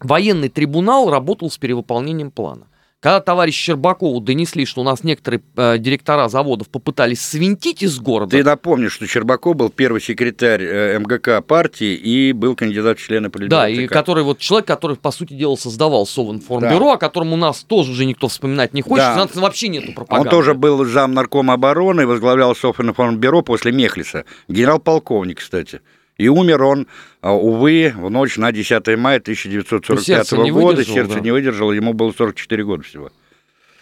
военный 0.00 0.48
трибунал 0.48 1.10
работал 1.10 1.50
с 1.50 1.58
перевыполнением 1.58 2.30
плана. 2.30 2.66
Когда 3.02 3.20
товарищ 3.20 3.56
Щербакову 3.56 4.20
донесли, 4.20 4.64
что 4.64 4.80
у 4.80 4.84
нас 4.84 5.02
некоторые 5.02 5.42
э, 5.56 5.76
директора 5.78 6.28
заводов 6.28 6.68
попытались 6.68 7.20
свинтить 7.20 7.82
из 7.82 7.98
города, 7.98 8.30
Ты 8.36 8.44
напомни, 8.44 8.86
что 8.86 9.08
Щербаков 9.08 9.56
был 9.56 9.70
первый 9.70 10.00
секретарь 10.00 10.62
э, 10.62 10.98
МГК 11.00 11.42
партии 11.42 11.94
и 11.96 12.32
был 12.32 12.54
кандидат 12.54 13.00
в 13.00 13.02
члены 13.02 13.28
политбюро 13.28 13.62
Да, 13.62 13.68
и 13.68 13.88
который 13.88 14.22
вот 14.22 14.38
человек, 14.38 14.68
который, 14.68 14.96
по 14.96 15.10
сути 15.10 15.34
дела, 15.34 15.56
создавал 15.56 16.06
Совинформбюро, 16.06 16.92
о 16.92 16.96
котором 16.96 17.32
у 17.32 17.36
нас 17.36 17.64
тоже 17.64 17.90
уже 17.90 18.04
никто 18.04 18.28
вспоминать 18.28 18.72
не 18.72 18.82
хочет, 18.82 18.98
Да. 18.98 19.14
у 19.14 19.16
нас 19.16 19.34
вообще 19.34 19.66
нету 19.66 19.92
пропаганды. 19.92 20.28
Он 20.28 20.30
тоже 20.30 20.54
был 20.54 20.84
зам 20.84 21.12
наркома 21.12 21.54
обороны, 21.54 22.06
возглавлял 22.06 22.54
Софинформбюро 22.54 23.42
после 23.42 23.72
Мехлиса. 23.72 24.26
Генерал-полковник, 24.46 25.40
кстати. 25.40 25.80
И 26.18 26.28
умер 26.28 26.62
он, 26.62 26.86
а, 27.20 27.32
увы, 27.34 27.92
в 27.96 28.10
ночь 28.10 28.36
на 28.36 28.52
10 28.52 28.96
мая 28.96 29.18
1945 29.18 30.04
Сердце 30.04 30.36
не 30.36 30.50
года. 30.50 30.84
Сердце 30.84 31.14
да. 31.14 31.20
не 31.20 31.30
выдержало, 31.30 31.72
ему 31.72 31.94
было 31.94 32.12
44 32.12 32.64
года 32.64 32.82
всего. 32.82 33.10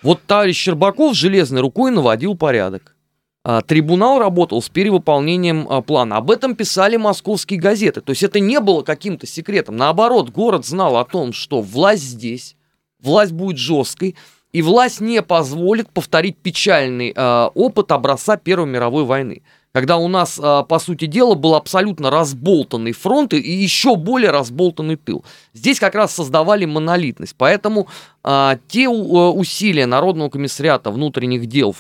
Вот 0.03 0.23
товарищ 0.27 0.57
Щербаков 0.57 1.15
железной 1.15 1.61
рукой 1.61 1.91
наводил 1.91 2.37
порядок. 2.37 2.95
А, 3.43 3.63
Трибунал 3.63 4.19
работал 4.19 4.63
с 4.63 4.69
перевыполнением 4.69 5.67
а, 5.69 5.83
плана. 5.83 6.19
Об 6.19 6.31
этом 6.31 6.55
писали 6.55 6.97
московские 6.97 7.59
газеты. 7.59 8.01
То 8.01 8.11
есть 8.11 8.23
это 8.23 8.39
не 8.39 8.61
было 8.61 8.83
каким-то 8.83 9.27
секретом. 9.27 9.77
Наоборот, 9.77 10.31
город 10.31 10.67
знал 10.67 10.97
о 10.97 11.05
том, 11.05 11.33
что 11.33 11.61
власть 11.61 12.03
здесь, 12.03 12.57
власть 13.01 13.33
будет 13.33 13.59
жесткой, 13.59 14.17
и 14.53 14.63
власть 14.63 15.01
не 15.01 15.23
позволит 15.23 15.91
повторить 15.91 16.37
печальный 16.37 17.13
опыт 17.13 17.93
образца 17.93 18.37
Первой 18.37 18.67
мировой 18.67 19.05
войны. 19.05 19.43
Когда 19.73 19.99
у 19.99 20.09
нас, 20.09 20.41
а, 20.43 20.65
по 20.65 20.79
сути 20.81 21.07
дела, 21.07 21.35
был 21.35 21.55
абсолютно 21.55 22.11
разболтанный 22.11 22.93
фронт 22.93 23.33
и 23.35 23.39
еще 23.39 23.95
более 23.97 24.31
разболтанный 24.31 24.97
тыл. 24.97 25.25
Здесь 25.55 25.79
как 25.79 25.95
раз 25.95 26.15
создавали 26.15 26.65
монолитность. 26.65 27.35
Поэтому 27.39 27.87
а, 28.25 28.59
те 28.69 28.85
э, 28.85 28.89
усилия 28.89 29.87
Народного 29.87 30.29
комиссариата 30.29 30.91
внутренних 30.91 31.47
дел 31.47 31.77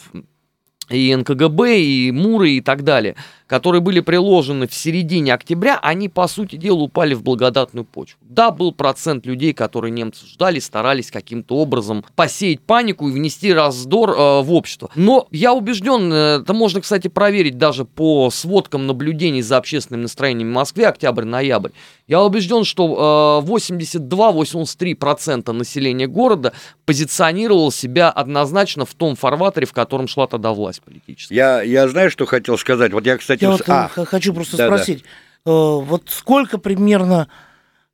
и 0.88 1.14
НКГБ, 1.14 1.80
и 1.80 2.10
МУРы 2.10 2.50
и 2.52 2.60
так 2.60 2.84
далее, 2.84 3.16
которые 3.50 3.80
были 3.80 3.98
приложены 3.98 4.68
в 4.68 4.74
середине 4.74 5.34
октября, 5.34 5.80
они, 5.82 6.08
по 6.08 6.28
сути 6.28 6.54
дела, 6.54 6.82
упали 6.82 7.14
в 7.14 7.24
благодатную 7.24 7.84
почву. 7.84 8.16
Да, 8.22 8.52
был 8.52 8.70
процент 8.70 9.26
людей, 9.26 9.52
которые 9.52 9.90
немцы 9.90 10.24
ждали, 10.24 10.60
старались 10.60 11.10
каким-то 11.10 11.56
образом 11.56 12.04
посеять 12.14 12.60
панику 12.60 13.08
и 13.08 13.12
внести 13.12 13.52
раздор 13.52 14.10
э, 14.10 14.42
в 14.42 14.52
общество. 14.52 14.88
Но 14.94 15.26
я 15.32 15.52
убежден, 15.52 16.12
э, 16.12 16.42
это 16.42 16.54
можно, 16.54 16.80
кстати, 16.80 17.08
проверить 17.08 17.58
даже 17.58 17.84
по 17.84 18.30
сводкам 18.30 18.86
наблюдений 18.86 19.42
за 19.42 19.56
общественным 19.56 20.02
настроением 20.02 20.50
в 20.50 20.54
Москве, 20.54 20.86
октябрь-ноябрь. 20.86 21.70
Я 22.06 22.22
убежден, 22.22 22.62
что 22.64 23.42
э, 23.44 23.50
82-83% 23.50 25.50
населения 25.52 26.06
города 26.06 26.52
позиционировало 26.84 27.72
себя 27.72 28.10
однозначно 28.10 28.84
в 28.84 28.94
том 28.94 29.16
фарватере, 29.16 29.66
в 29.66 29.72
котором 29.72 30.06
шла 30.06 30.28
тогда 30.28 30.52
власть 30.52 30.82
политическая. 30.82 31.34
Я, 31.34 31.62
я 31.62 31.88
знаю, 31.88 32.12
что 32.12 32.26
хотел 32.26 32.56
сказать. 32.58 32.92
Вот 32.92 33.06
я, 33.06 33.16
кстати... 33.16 33.39
Я 33.40 33.50
вот 33.50 33.62
а, 33.68 33.88
хочу 33.88 34.34
просто 34.34 34.56
да-да. 34.56 34.76
спросить, 34.76 35.02
э, 35.02 35.04
вот 35.44 36.04
сколько 36.08 36.58
примерно 36.58 37.28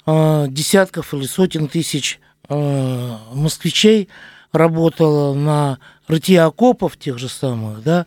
э, 0.07 0.47
десятков 0.49 1.15
или 1.15 1.25
сотен 1.27 1.69
тысяч 1.69 2.21
э, 2.49 3.17
москвичей 3.33 4.09
работало 4.53 5.35
на 5.35 5.79
рытье 6.09 6.43
окопов 6.43 6.97
тех 6.97 7.19
же 7.19 7.29
самых, 7.29 7.83
да? 7.83 8.07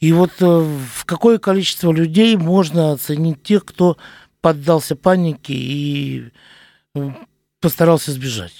И 0.00 0.12
вот 0.12 0.30
э, 0.40 0.44
в 0.46 1.04
какое 1.04 1.38
количество 1.38 1.90
людей 1.92 2.36
можно 2.36 2.92
оценить 2.92 3.42
тех, 3.42 3.64
кто 3.64 3.96
поддался 4.40 4.94
панике 4.94 5.54
и 5.54 6.30
э, 6.94 7.10
постарался 7.60 8.12
сбежать? 8.12 8.52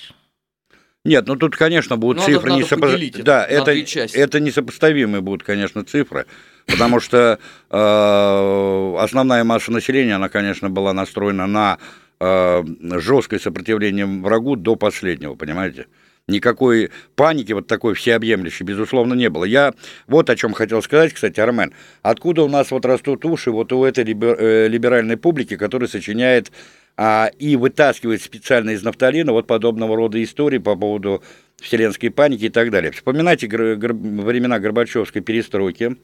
Нет, 1.04 1.26
ну 1.26 1.36
тут, 1.36 1.56
конечно, 1.56 1.96
будут 1.96 2.18
Надо- 2.18 2.32
цифры 2.32 2.50
надо 2.50 2.62
несопо- 2.64 2.80
поделить 2.80 3.14
это 3.14 3.22
Да, 3.24 3.44
это, 3.44 3.70
это 3.72 4.40
несопоставимые 4.40 5.20
будут, 5.20 5.44
конечно, 5.44 5.84
цифры, 5.84 6.26
потому 6.68 7.00
что 7.00 7.38
э, 7.70 8.96
основная 9.00 9.42
масса 9.44 9.72
населения, 9.72 10.14
она, 10.14 10.28
конечно, 10.28 10.70
была 10.70 10.92
настроена 10.92 11.46
на 11.46 11.78
э, 12.20 12.62
жесткое 13.00 13.40
сопротивление 13.40 14.06
врагу 14.06 14.54
до 14.54 14.76
последнего, 14.76 15.34
понимаете? 15.34 15.86
Никакой 16.28 16.90
паники 17.16 17.52
вот 17.52 17.66
такой 17.66 17.94
всеобъемлющей, 17.94 18.64
безусловно, 18.64 19.14
не 19.14 19.30
было. 19.30 19.44
Я 19.44 19.72
вот 20.06 20.28
о 20.28 20.36
чем 20.36 20.52
хотел 20.52 20.82
сказать, 20.82 21.14
кстати, 21.14 21.40
Армен. 21.40 21.72
Откуда 22.02 22.42
у 22.42 22.48
нас 22.48 22.70
вот 22.70 22.84
растут 22.84 23.24
уши 23.24 23.50
вот 23.50 23.72
у 23.72 23.82
этой 23.82 24.04
либер- 24.04 24.36
э, 24.38 24.68
либеральной 24.68 25.16
публики, 25.16 25.56
которая 25.56 25.88
сочиняет 25.88 26.52
а, 26.98 27.30
и 27.38 27.56
вытаскивает 27.56 28.20
специально 28.20 28.70
из 28.70 28.82
нафталина 28.82 29.32
вот 29.32 29.46
подобного 29.46 29.96
рода 29.96 30.22
истории 30.22 30.58
по 30.58 30.76
поводу 30.76 31.22
вселенской 31.56 32.10
паники 32.10 32.44
и 32.44 32.50
так 32.50 32.70
далее. 32.70 32.90
Вспоминайте 32.92 33.46
гр- 33.46 33.76
гр- 33.76 33.94
времена 33.94 34.58
Горбачевской 34.58 35.22
перестройки. 35.22 35.96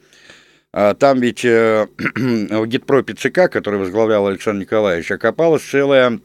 А, 0.77 0.93
Там 0.95 1.21
ведь 1.21 1.45
э, 1.45 1.87
в 2.17 2.67
гитпропе 2.67 3.15
ЦК, 3.15 3.49
который 3.49 3.79
возглавлял 3.79 4.27
Александр 4.27 4.63
Николаевич, 4.63 5.09
окопалась 5.13 5.63
целая 5.63 6.19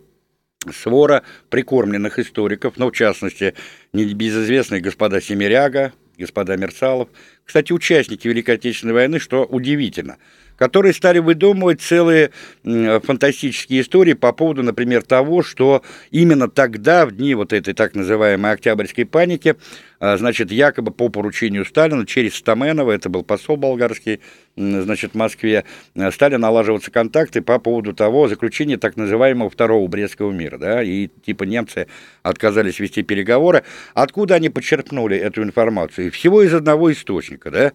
свора 0.73 1.21
прикормленных 1.51 2.17
историков, 2.17 2.73
ну, 2.77 2.89
в 2.89 2.91
частности, 2.93 3.53
небезызвестные 3.93 4.81
господа 4.81 5.21
Семеряга, 5.21 5.93
господа 6.17 6.57
Мерцалов, 6.57 7.09
кстати, 7.45 7.71
участники 7.71 8.27
Великой 8.27 8.55
Отечественной 8.55 8.95
войны, 8.95 9.19
что 9.19 9.45
удивительно, 9.45 10.17
которые 10.59 10.93
стали 10.93 11.19
выдумывать 11.19 11.81
целые 11.81 12.31
фантастические 12.63 13.81
истории 13.81 14.13
по 14.13 14.33
поводу, 14.33 14.61
например, 14.61 15.03
того, 15.03 15.41
что 15.41 15.81
именно 16.11 16.49
тогда, 16.49 17.05
в 17.05 17.13
дни 17.13 17.33
вот 17.33 17.53
этой 17.53 17.73
так 17.73 17.95
называемой 17.95 18.51
Октябрьской 18.51 19.05
паники, 19.05 19.55
а, 20.01 20.17
значит, 20.17 20.51
якобы 20.51 20.91
по 20.91 21.09
поручению 21.09 21.65
Сталина 21.65 22.05
через 22.05 22.35
Стаменова, 22.35 22.91
это 22.91 23.09
был 23.09 23.23
посол 23.23 23.55
болгарский, 23.55 24.19
значит, 24.55 25.11
в 25.13 25.15
Москве, 25.15 25.63
э, 25.95 26.11
стали 26.11 26.35
налаживаться 26.35 26.91
контакты 26.91 27.41
по 27.41 27.59
поводу 27.59 27.93
того 27.93 28.27
заключения 28.27 28.77
так 28.77 28.97
называемого 28.97 29.49
Второго 29.49 29.87
Брестского 29.87 30.31
мира, 30.31 30.57
да, 30.57 30.83
и 30.83 31.07
типа 31.07 31.43
немцы 31.43 31.87
отказались 32.21 32.79
вести 32.79 33.01
переговоры. 33.01 33.63
Откуда 33.93 34.35
они 34.35 34.49
почерпнули 34.49 35.17
эту 35.17 35.43
информацию? 35.43 36.11
Всего 36.11 36.43
из 36.43 36.53
одного 36.53 36.91
источника, 36.91 37.49
да, 37.49 37.71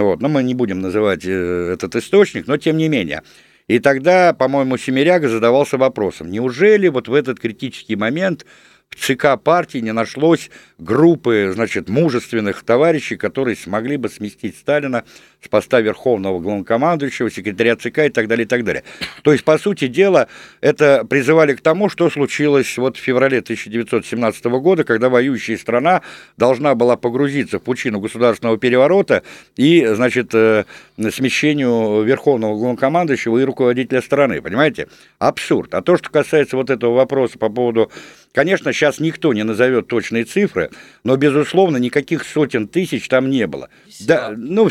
вот, 0.00 0.22
но 0.22 0.28
мы 0.28 0.42
не 0.42 0.54
будем 0.54 0.80
называть 0.80 1.24
э, 1.26 1.72
этот 1.74 1.96
источник, 1.96 2.46
но 2.46 2.56
тем 2.56 2.78
не 2.78 2.88
менее. 2.88 3.22
И 3.68 3.78
тогда, 3.78 4.32
по-моему, 4.32 4.78
Семеряга 4.78 5.28
задавался 5.28 5.76
вопросом, 5.76 6.30
неужели 6.30 6.88
вот 6.88 7.08
в 7.08 7.14
этот 7.14 7.38
критический 7.38 7.96
момент 7.96 8.46
в 8.88 8.96
ЦК 8.96 9.40
партии 9.42 9.78
не 9.78 9.92
нашлось 9.92 10.50
группы, 10.78 11.52
значит, 11.54 11.88
мужественных 11.88 12.62
товарищей, 12.62 13.16
которые 13.16 13.56
смогли 13.56 13.96
бы 13.96 14.08
сместить 14.08 14.56
Сталина 14.56 15.04
с 15.42 15.48
поста 15.48 15.80
верховного 15.80 16.38
главнокомандующего, 16.38 17.30
секретаря 17.30 17.76
ЦК 17.76 17.98
и 18.00 18.08
так 18.08 18.28
далее, 18.28 18.44
и 18.44 18.48
так 18.48 18.64
далее. 18.64 18.84
То 19.22 19.32
есть, 19.32 19.44
по 19.44 19.58
сути 19.58 19.88
дела, 19.88 20.28
это 20.60 21.04
призывали 21.04 21.54
к 21.54 21.60
тому, 21.60 21.88
что 21.88 22.08
случилось 22.10 22.78
вот 22.78 22.96
в 22.96 23.00
феврале 23.00 23.38
1917 23.38 24.44
года, 24.44 24.84
когда 24.84 25.08
воюющая 25.08 25.56
страна 25.56 26.02
должна 26.36 26.74
была 26.74 26.96
погрузиться 26.96 27.58
в 27.58 27.62
пучину 27.62 28.00
государственного 28.00 28.56
переворота 28.58 29.22
и, 29.56 29.84
значит, 29.86 30.30
э, 30.34 30.64
смещению 31.10 32.02
верховного 32.02 32.56
главнокомандующего 32.56 33.38
и 33.38 33.44
руководителя 33.44 34.00
страны, 34.00 34.40
понимаете? 34.40 34.88
Абсурд. 35.18 35.74
А 35.74 35.82
то, 35.82 35.96
что 35.96 36.10
касается 36.10 36.56
вот 36.56 36.70
этого 36.70 36.94
вопроса 36.94 37.38
по 37.38 37.48
поводу 37.48 37.90
Конечно, 38.32 38.72
сейчас 38.72 38.98
никто 38.98 39.34
не 39.34 39.44
назовет 39.44 39.88
точные 39.88 40.24
цифры, 40.24 40.70
но, 41.04 41.16
безусловно, 41.16 41.76
никаких 41.76 42.24
сотен 42.24 42.66
тысяч 42.66 43.06
там 43.08 43.28
не 43.28 43.46
было. 43.46 43.68
Да, 44.00 44.32
ну, 44.34 44.70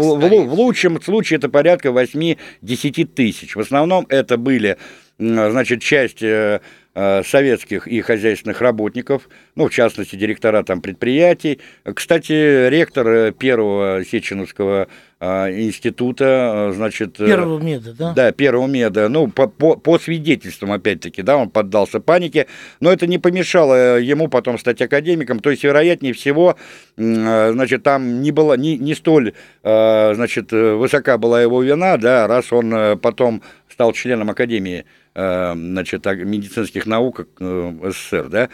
в- 0.00 0.18
в- 0.48 0.54
лучшем 0.54 1.00
случае 1.02 1.38
это 1.38 1.48
порядка 1.48 1.88
8-10 1.90 3.14
тысяч. 3.14 3.56
В 3.56 3.60
основном 3.60 4.06
это 4.08 4.36
были, 4.36 4.76
значит, 5.20 5.82
часть 5.82 6.22
э, 6.22 6.60
э, 6.94 7.22
советских 7.24 7.86
и 7.86 8.00
хозяйственных 8.00 8.60
работников, 8.60 9.28
ну, 9.54 9.68
в 9.68 9.70
частности, 9.70 10.16
директора 10.16 10.62
там 10.62 10.80
предприятий. 10.80 11.60
Кстати, 11.94 12.68
ректор 12.68 13.06
э, 13.06 13.32
первого 13.32 14.02
Сеченовского 14.04 14.88
э, 15.20 15.60
института, 15.60 16.72
значит... 16.74 17.18
Первого 17.18 17.60
меда, 17.60 17.90
да? 17.98 18.12
Да, 18.14 18.32
первого 18.32 18.66
меда. 18.66 19.10
Ну, 19.10 19.28
по, 19.28 19.46
по, 19.46 19.76
по 19.76 19.98
свидетельствам, 19.98 20.72
опять-таки, 20.72 21.20
да, 21.20 21.36
он 21.36 21.50
поддался 21.50 22.00
панике, 22.00 22.46
но 22.80 22.90
это 22.90 23.06
не 23.06 23.18
помешало 23.18 23.98
ему 23.98 24.28
потом 24.28 24.58
стать 24.58 24.80
академиком. 24.80 25.40
То 25.40 25.50
есть, 25.50 25.64
вероятнее 25.64 26.14
всего, 26.14 26.56
значит, 26.96 27.82
там 27.82 28.22
не 28.22 28.30
было, 28.30 28.54
не, 28.54 28.78
не 28.78 28.94
столь, 28.94 29.34
значит, 29.62 30.52
высока 30.52 31.18
была 31.18 31.42
его 31.42 31.62
вина, 31.62 31.98
да, 31.98 32.26
раз 32.26 32.52
он 32.52 32.98
потом 33.00 33.42
стал 33.80 33.92
членом 33.92 34.30
Академии 34.30 34.84
Э, 35.12 35.54
значит, 35.54 36.06
медицинских 36.06 36.86
наук 36.86 37.26
э, 37.40 37.72
СССР, 37.90 38.28
да, 38.28 38.48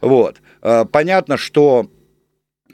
вот. 0.00 0.36
Э, 0.62 0.86
понятно, 0.90 1.36
что 1.36 1.90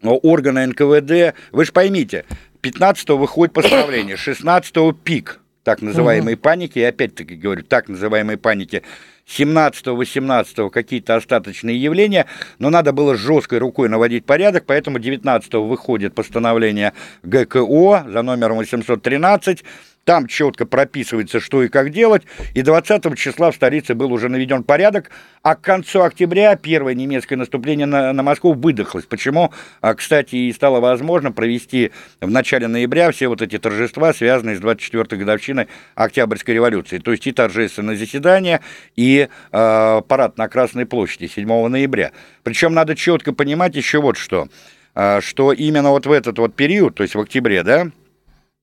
органы 0.03 0.67
НКВД, 0.69 1.37
вы 1.51 1.64
же 1.64 1.73
поймите, 1.73 2.27
15-го 2.62 3.17
выходит 3.17 3.53
постановление, 3.53 4.14
16-го 4.14 4.93
пик 4.93 5.40
так 5.64 5.83
называемой 5.83 6.35
угу. 6.35 6.43
паники, 6.43 6.79
и 6.79 6.83
опять-таки 6.83 7.35
говорю, 7.35 7.64
так 7.64 7.88
называемой 7.88 8.37
паники, 8.37 8.83
17-18 9.27 10.71
какие-то 10.71 11.17
остаточные 11.17 11.83
явления, 11.83 12.27
но 12.59 12.71
надо 12.71 12.93
было 12.93 13.17
жесткой 13.17 13.59
рукой 13.59 13.88
наводить 13.88 14.27
порядок, 14.27 14.64
поэтому 14.67 14.99
19 14.99 15.55
выходит 15.55 16.14
постановление 16.14 16.93
ГКО 17.23 18.07
за 18.07 18.23
номером 18.23 18.59
813, 18.59 19.64
там 20.05 20.27
четко 20.27 20.67
прописывается, 20.67 21.40
что 21.40 21.62
и 21.62 21.69
как 21.69 21.90
делать. 21.90 22.23
И 22.55 22.62
20 22.62 23.17
числа 23.17 23.51
в 23.51 23.55
столице 23.55 23.95
был 23.95 24.12
уже 24.12 24.29
наведен 24.29 24.62
порядок. 24.62 25.11
А 25.43 25.57
к 25.57 25.61
концу 25.61 26.03
октября 26.03 26.57
первое 26.57 26.95
немецкое 26.95 27.38
наступление 27.38 27.87
на, 27.87 28.12
на 28.12 28.23
Москву 28.23 28.53
выдохлось. 28.53 29.05
Почему, 29.05 29.53
а, 29.81 29.95
кстати, 29.95 30.37
и 30.37 30.53
стало 30.53 30.81
возможно 30.81 31.33
провести 31.33 31.93
в 32.21 32.31
начале 32.31 32.69
ноября 32.69 33.11
все 33.11 33.29
вот 33.29 33.43
эти 33.43 33.59
торжества, 33.59 34.12
связанные 34.12 34.57
с 34.57 34.61
24-й 34.61 35.17
годовщиной 35.17 35.69
Октябрьской 35.95 36.55
революции. 36.55 36.99
То 36.99 37.12
есть 37.12 37.27
и 37.27 37.33
торжественное 37.33 37.97
заседание, 37.97 38.61
и 38.97 39.29
э, 39.53 40.03
парад 40.09 40.38
на 40.38 40.49
Красной 40.49 40.87
площади 40.87 41.27
7 41.27 41.69
ноября. 41.69 42.12
Причем 42.43 42.75
надо 42.75 42.95
четко 42.95 43.33
понимать 43.33 43.75
еще 43.75 44.01
вот 44.01 44.17
что. 44.17 44.49
Э, 44.95 45.21
что 45.21 45.53
именно 45.53 45.90
вот 45.90 46.07
в 46.07 46.12
этот 46.12 46.38
вот 46.38 46.55
период, 46.55 46.95
то 46.95 47.03
есть 47.03 47.14
в 47.14 47.21
октябре, 47.21 47.62
да, 47.62 47.88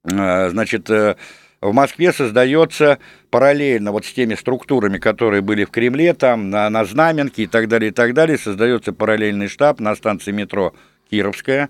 значит, 0.03 0.89
э, 0.89 1.15
в 1.61 1.73
Москве 1.73 2.11
создается 2.11 2.97
параллельно 3.29 3.91
вот 3.91 4.05
с 4.05 4.13
теми 4.13 4.35
структурами, 4.35 4.97
которые 4.97 5.41
были 5.41 5.63
в 5.63 5.69
Кремле, 5.69 6.13
там, 6.13 6.49
на, 6.49 6.69
на 6.69 6.85
Знаменке 6.85 7.43
и 7.43 7.47
так 7.47 7.67
далее, 7.67 7.91
и 7.91 7.93
так 7.93 8.13
далее, 8.13 8.37
создается 8.37 8.93
параллельный 8.93 9.47
штаб 9.47 9.79
на 9.79 9.95
станции 9.95 10.31
метро 10.31 10.73
Кировская, 11.09 11.69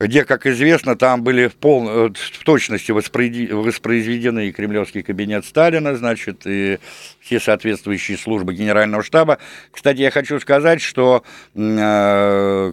где, 0.00 0.24
как 0.24 0.46
известно, 0.46 0.96
там 0.96 1.22
были 1.22 1.46
в, 1.46 1.54
пол, 1.54 1.88
э, 1.88 2.08
в 2.08 2.44
точности 2.44 2.90
воспроизведены 2.90 4.48
и 4.48 4.52
кремлевский 4.52 5.02
кабинет 5.02 5.44
Сталина, 5.44 5.94
значит, 5.94 6.42
и 6.46 6.78
все 7.20 7.38
соответствующие 7.38 8.18
службы 8.18 8.54
генерального 8.54 9.04
штаба. 9.04 9.38
Кстати, 9.70 10.00
я 10.00 10.10
хочу 10.10 10.40
сказать, 10.40 10.80
что 10.80 11.22
э, 11.54 12.72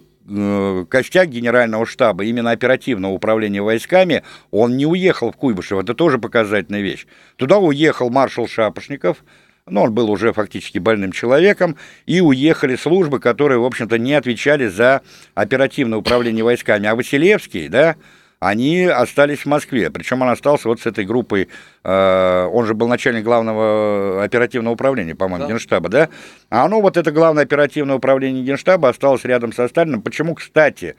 костяк 0.88 1.28
генерального 1.28 1.86
штаба, 1.86 2.24
именно 2.24 2.50
оперативного 2.50 3.12
управления 3.12 3.62
войсками, 3.62 4.22
он 4.50 4.76
не 4.76 4.86
уехал 4.86 5.32
в 5.32 5.36
Куйбышев. 5.36 5.78
Это 5.78 5.94
тоже 5.94 6.18
показательная 6.18 6.82
вещь. 6.82 7.06
Туда 7.36 7.58
уехал 7.58 8.10
маршал 8.10 8.46
Шапошников, 8.46 9.24
но 9.66 9.84
он 9.84 9.94
был 9.94 10.10
уже 10.10 10.32
фактически 10.32 10.78
больным 10.78 11.12
человеком, 11.12 11.76
и 12.06 12.20
уехали 12.20 12.76
службы, 12.76 13.20
которые, 13.20 13.58
в 13.58 13.64
общем-то, 13.64 13.98
не 13.98 14.14
отвечали 14.14 14.66
за 14.66 15.02
оперативное 15.34 15.98
управление 15.98 16.44
войсками. 16.44 16.86
А 16.86 16.94
Василевский, 16.94 17.68
да, 17.68 17.96
они 18.40 18.84
остались 18.84 19.40
в 19.40 19.46
Москве. 19.46 19.90
Причем 19.90 20.22
он 20.22 20.28
остался 20.28 20.68
вот 20.68 20.80
с 20.80 20.86
этой 20.86 21.04
группой, 21.04 21.48
э, 21.84 22.48
он 22.52 22.66
же 22.66 22.74
был 22.74 22.88
начальник 22.88 23.24
главного 23.24 24.22
оперативного 24.22 24.74
управления, 24.74 25.14
по-моему, 25.14 25.46
да. 25.46 25.52
Генштаба, 25.52 25.88
да? 25.88 26.08
А 26.50 26.64
оно, 26.64 26.80
вот 26.80 26.96
это 26.96 27.10
главное 27.10 27.44
оперативное 27.44 27.96
управление 27.96 28.44
Генштаба 28.44 28.88
осталось 28.88 29.24
рядом 29.24 29.52
со 29.52 29.66
Сталином. 29.68 30.02
Почему, 30.02 30.34
кстати, 30.34 30.94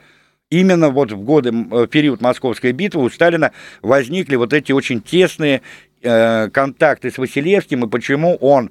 именно 0.50 0.90
вот 0.90 1.12
в 1.12 1.20
годы, 1.22 1.50
в 1.52 1.86
период 1.86 2.20
Московской 2.20 2.72
битвы 2.72 3.02
у 3.02 3.10
Сталина 3.10 3.52
возникли 3.82 4.36
вот 4.36 4.52
эти 4.52 4.72
очень 4.72 5.00
тесные 5.00 5.60
Э, 5.60 5.89
контакты 6.00 7.10
с 7.10 7.18
Василевским 7.18 7.84
и 7.84 7.88
почему 7.88 8.36
он 8.36 8.70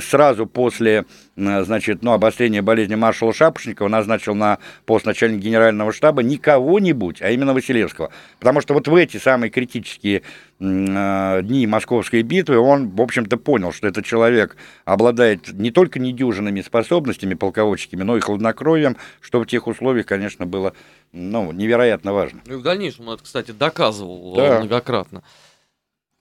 сразу 0.00 0.46
после 0.46 1.04
значит, 1.36 2.02
ну, 2.02 2.12
обострения 2.12 2.62
болезни 2.62 2.94
маршала 2.94 3.32
Шапошникова 3.32 3.88
назначил 3.88 4.34
на 4.34 4.58
пост 4.84 5.06
начальника 5.06 5.44
генерального 5.44 5.92
штаба 5.92 6.22
не 6.22 6.36
кого-нибудь, 6.36 7.22
а 7.22 7.30
именно 7.30 7.54
Василевского. 7.54 8.10
Потому 8.38 8.60
что 8.60 8.74
вот 8.74 8.88
в 8.88 8.94
эти 8.94 9.16
самые 9.16 9.50
критические 9.50 10.22
э, 10.60 11.40
дни 11.42 11.66
Московской 11.66 12.22
битвы 12.22 12.58
он, 12.58 12.90
в 12.90 13.00
общем-то, 13.00 13.36
понял, 13.36 13.72
что 13.72 13.86
этот 13.86 14.04
человек 14.04 14.56
обладает 14.84 15.52
не 15.52 15.70
только 15.70 15.98
недюжинными 15.98 16.60
способностями 16.60 17.34
полководческими, 17.34 18.02
но 18.02 18.16
и 18.16 18.20
хладнокровием, 18.20 18.96
что 19.20 19.40
в 19.40 19.46
тех 19.46 19.66
условиях, 19.66 20.06
конечно, 20.06 20.46
было 20.46 20.74
ну, 21.12 21.52
невероятно 21.52 22.12
важно. 22.12 22.40
И 22.46 22.52
в 22.52 22.62
дальнейшем 22.62 23.08
он 23.08 23.14
это, 23.14 23.24
кстати, 23.24 23.50
доказывал 23.50 24.34
да. 24.34 24.58
многократно. 24.58 25.22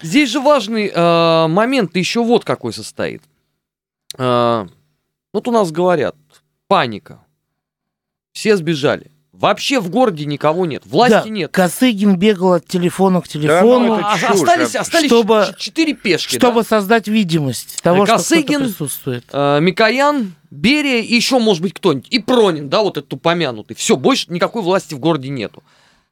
Здесь 0.01 0.29
же 0.29 0.39
важный 0.39 0.91
э, 0.93 1.47
момент 1.47 1.95
еще 1.95 2.23
вот 2.23 2.45
какой 2.45 2.73
состоит. 2.73 3.21
Э, 4.17 4.67
вот 5.33 5.47
у 5.47 5.51
нас 5.51 5.71
говорят, 5.71 6.15
паника. 6.67 7.23
Все 8.33 8.55
сбежали. 8.55 9.11
Вообще 9.41 9.79
в 9.79 9.89
городе 9.89 10.25
никого 10.25 10.67
нет, 10.67 10.83
власти 10.85 11.23
да, 11.23 11.29
нет. 11.29 11.51
Косыгин 11.51 12.15
бегал 12.15 12.53
от 12.53 12.67
телефона 12.67 13.21
к 13.21 13.27
телефону. 13.27 13.97
Да, 13.97 14.11
ну, 14.11 14.19
чушь, 14.19 14.41
остались, 14.41 14.75
остались 14.75 15.07
чтобы, 15.07 15.47
четыре 15.57 15.93
пешки. 15.93 16.35
Чтобы 16.35 16.61
да? 16.61 16.67
создать 16.67 17.07
видимость 17.07 17.81
того, 17.81 18.05
Косыгин, 18.05 18.59
что 18.59 18.67
присутствует. 18.67 19.25
Э, 19.31 19.59
Микоян, 19.59 20.35
Берия 20.51 21.01
и 21.01 21.15
еще, 21.15 21.39
может 21.39 21.63
быть, 21.63 21.73
кто-нибудь. 21.73 22.07
И 22.11 22.19
Пронин, 22.19 22.69
да, 22.69 22.81
вот 22.81 22.97
этот 22.97 23.11
упомянутый. 23.13 23.75
Все, 23.75 23.95
больше 23.95 24.25
никакой 24.29 24.61
власти 24.61 24.93
в 24.93 24.99
городе 24.99 25.29
нету. 25.29 25.63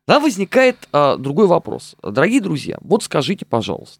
Да, 0.10 0.19
возникает 0.19 0.89
а, 0.91 1.17
другой 1.17 1.45
вопрос. 1.45 1.95
Дорогие 2.02 2.41
друзья, 2.41 2.80
вот 2.82 3.04
скажите, 3.04 3.45
пожалуйста, 3.45 4.00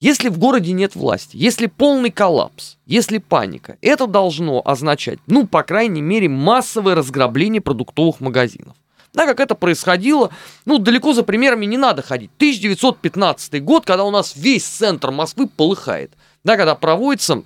если 0.00 0.28
в 0.28 0.38
городе 0.38 0.70
нет 0.70 0.94
власти, 0.94 1.36
если 1.36 1.66
полный 1.66 2.12
коллапс, 2.12 2.76
если 2.86 3.18
паника, 3.18 3.76
это 3.82 4.06
должно 4.06 4.62
означать, 4.64 5.18
ну, 5.26 5.48
по 5.48 5.64
крайней 5.64 6.00
мере, 6.00 6.28
массовое 6.28 6.94
разграбление 6.94 7.60
продуктовых 7.60 8.20
магазинов. 8.20 8.76
Да, 9.14 9.26
как 9.26 9.40
это 9.40 9.56
происходило, 9.56 10.30
ну, 10.64 10.78
далеко 10.78 11.12
за 11.12 11.24
примерами 11.24 11.66
не 11.66 11.76
надо 11.76 12.02
ходить. 12.02 12.30
1915 12.36 13.64
год, 13.64 13.84
когда 13.84 14.04
у 14.04 14.12
нас 14.12 14.36
весь 14.36 14.64
центр 14.64 15.10
Москвы 15.10 15.48
полыхает. 15.48 16.12
Да, 16.44 16.56
когда 16.56 16.76
проводится 16.76 17.42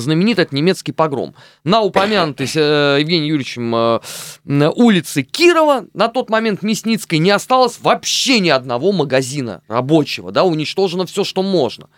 знаменит 0.00 0.38
этот 0.38 0.52
немецкий 0.52 0.92
погром. 0.92 1.34
На 1.64 1.80
упомянутой 1.80 2.46
э, 2.54 2.98
Евгением 3.00 3.24
Юрьевичем 3.24 3.74
э, 3.74 4.70
улице 4.74 5.22
Кирова 5.22 5.86
на 5.94 6.08
тот 6.08 6.30
момент 6.30 6.62
Мясницкой 6.62 7.18
не 7.18 7.30
осталось 7.30 7.78
вообще 7.80 8.40
ни 8.40 8.48
одного 8.48 8.92
магазина 8.92 9.62
рабочего, 9.68 10.32
да, 10.32 10.44
уничтожено 10.44 11.06
все, 11.06 11.24
что 11.24 11.42
можно. 11.42 11.88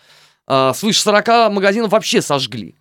Э, 0.46 0.72
свыше 0.74 1.00
40 1.00 1.52
магазинов 1.52 1.90
вообще 1.90 2.22
сожгли. 2.22 2.74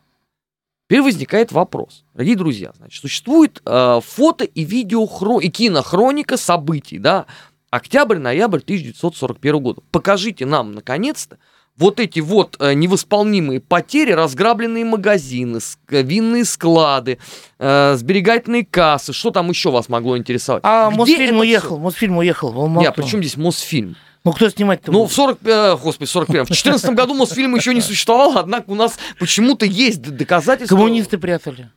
Теперь 0.88 1.02
возникает 1.02 1.52
вопрос. 1.52 2.06
Дорогие 2.14 2.38
друзья, 2.38 2.72
значит, 2.78 3.02
существует 3.02 3.62
э, 3.66 4.00
фото 4.02 4.46
и 4.46 4.64
видео 4.64 5.06
и 5.40 5.50
кинохроника 5.50 6.38
событий, 6.38 6.98
да, 6.98 7.26
октябрь-ноябрь 7.70 8.60
1941 8.60 9.60
года. 9.60 9.82
Покажите 9.92 10.46
нам, 10.46 10.72
наконец-то, 10.72 11.40
вот 11.78 12.00
эти 12.00 12.20
вот 12.20 12.58
э, 12.60 12.74
невосполнимые 12.74 13.60
потери, 13.60 14.12
разграбленные 14.12 14.86
магазины, 14.86 15.60
винные 15.90 16.46
склады, 16.46 17.20
э, 17.60 17.96
сберегательные 17.96 18.66
кассы, 18.66 19.14
что 19.14 19.32
там 19.32 19.50
еще 19.50 19.72
вас 19.72 19.90
могло 19.90 20.18
интересовать? 20.18 20.62
А 20.66 20.90
Где 20.90 20.98
Мосфильм 20.98 21.40
уехал, 21.40 21.76
все? 21.76 21.84
Мосфильм 21.84 22.18
уехал 22.18 22.48
Алмату. 22.50 22.82
Нет, 22.82 22.96
при 22.96 23.04
чем 23.04 23.22
здесь 23.22 23.38
Мосфильм? 23.38 23.96
Ну, 24.24 24.34
кто 24.34 24.50
снимать-то 24.50 24.92
Ну, 24.92 25.06
в 25.06 25.14
40... 25.14 25.40
Э, 25.46 25.78
господи, 25.78 26.10
41 26.10 26.46
В 26.46 26.50
14 26.50 26.90
году 26.92 27.14
Мосфильм 27.14 27.56
еще 27.56 27.74
не 27.74 27.82
существовал, 27.82 28.38
однако 28.38 28.72
у 28.72 28.76
нас 28.76 28.98
почему-то 29.20 29.66
есть 29.66 30.02
доказательства. 30.02 30.76
Коммунисты 30.76 31.18
прятали. 31.18 31.70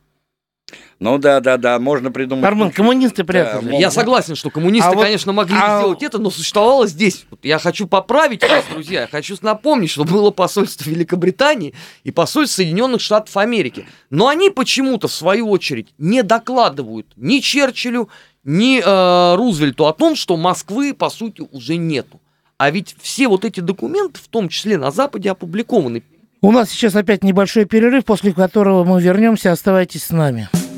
Ну 1.01 1.17
да, 1.17 1.39
да, 1.39 1.57
да, 1.57 1.79
можно 1.79 2.11
придумать. 2.11 2.45
Армен, 2.45 2.71
коммунисты 2.71 3.23
прятали. 3.23 3.71
Да, 3.71 3.75
я 3.75 3.89
согласен, 3.89 4.35
что 4.35 4.51
коммунисты, 4.51 4.91
а 4.91 4.95
конечно, 4.95 5.33
могли 5.33 5.57
а... 5.59 5.79
сделать 5.79 6.03
это, 6.03 6.19
но 6.19 6.29
существовало 6.29 6.85
здесь. 6.85 7.25
Я 7.41 7.57
хочу 7.57 7.87
поправить 7.87 8.47
вас, 8.47 8.65
друзья. 8.71 9.01
Я 9.01 9.07
хочу 9.07 9.35
напомнить, 9.41 9.89
что 9.89 10.03
было 10.03 10.29
посольство 10.29 10.87
Великобритании 10.87 11.73
и 12.03 12.11
посольство 12.11 12.57
Соединенных 12.57 13.01
Штатов 13.01 13.35
Америки. 13.35 13.87
Но 14.11 14.27
они 14.27 14.51
почему-то, 14.51 15.07
в 15.07 15.11
свою 15.11 15.49
очередь, 15.49 15.87
не 15.97 16.21
докладывают 16.21 17.07
ни 17.15 17.39
Черчиллю, 17.39 18.07
ни 18.43 18.79
э, 18.79 19.35
Рузвельту 19.37 19.87
о 19.87 19.93
том, 19.93 20.15
что 20.15 20.37
Москвы, 20.37 20.93
по 20.93 21.09
сути, 21.09 21.41
уже 21.51 21.77
нету. 21.77 22.21
А 22.59 22.69
ведь 22.69 22.95
все 23.01 23.27
вот 23.27 23.43
эти 23.43 23.59
документы, 23.59 24.19
в 24.19 24.27
том 24.27 24.49
числе 24.49 24.77
на 24.77 24.91
Западе, 24.91 25.31
опубликованы 25.31 26.03
У 26.41 26.51
нас 26.51 26.69
сейчас 26.69 26.95
опять 26.95 27.23
небольшой 27.23 27.65
перерыв, 27.65 28.05
после 28.05 28.33
которого 28.33 28.83
мы 28.83 29.01
вернемся. 29.01 29.51
Оставайтесь 29.51 30.03
с 30.03 30.11
нами. 30.11 30.47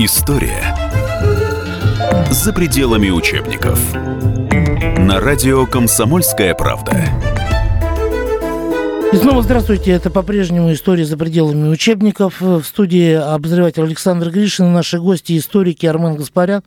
История 0.00 0.76
за 2.30 2.52
пределами 2.52 3.10
учебников. 3.10 3.80
На 4.96 5.18
радио 5.18 5.66
«Комсомольская 5.66 6.54
правда». 6.54 6.92
И 9.12 9.16
снова 9.16 9.42
здравствуйте. 9.42 9.90
Это 9.90 10.10
по-прежнему 10.10 10.72
история 10.72 11.04
за 11.04 11.16
пределами 11.16 11.66
учебников. 11.66 12.40
В 12.40 12.62
студии 12.62 13.12
обозреватель 13.12 13.82
Александр 13.82 14.30
Гришин, 14.30 14.72
наши 14.72 15.00
гости, 15.00 15.36
историки 15.36 15.84
Армен 15.84 16.14
Гаспарян 16.14 16.62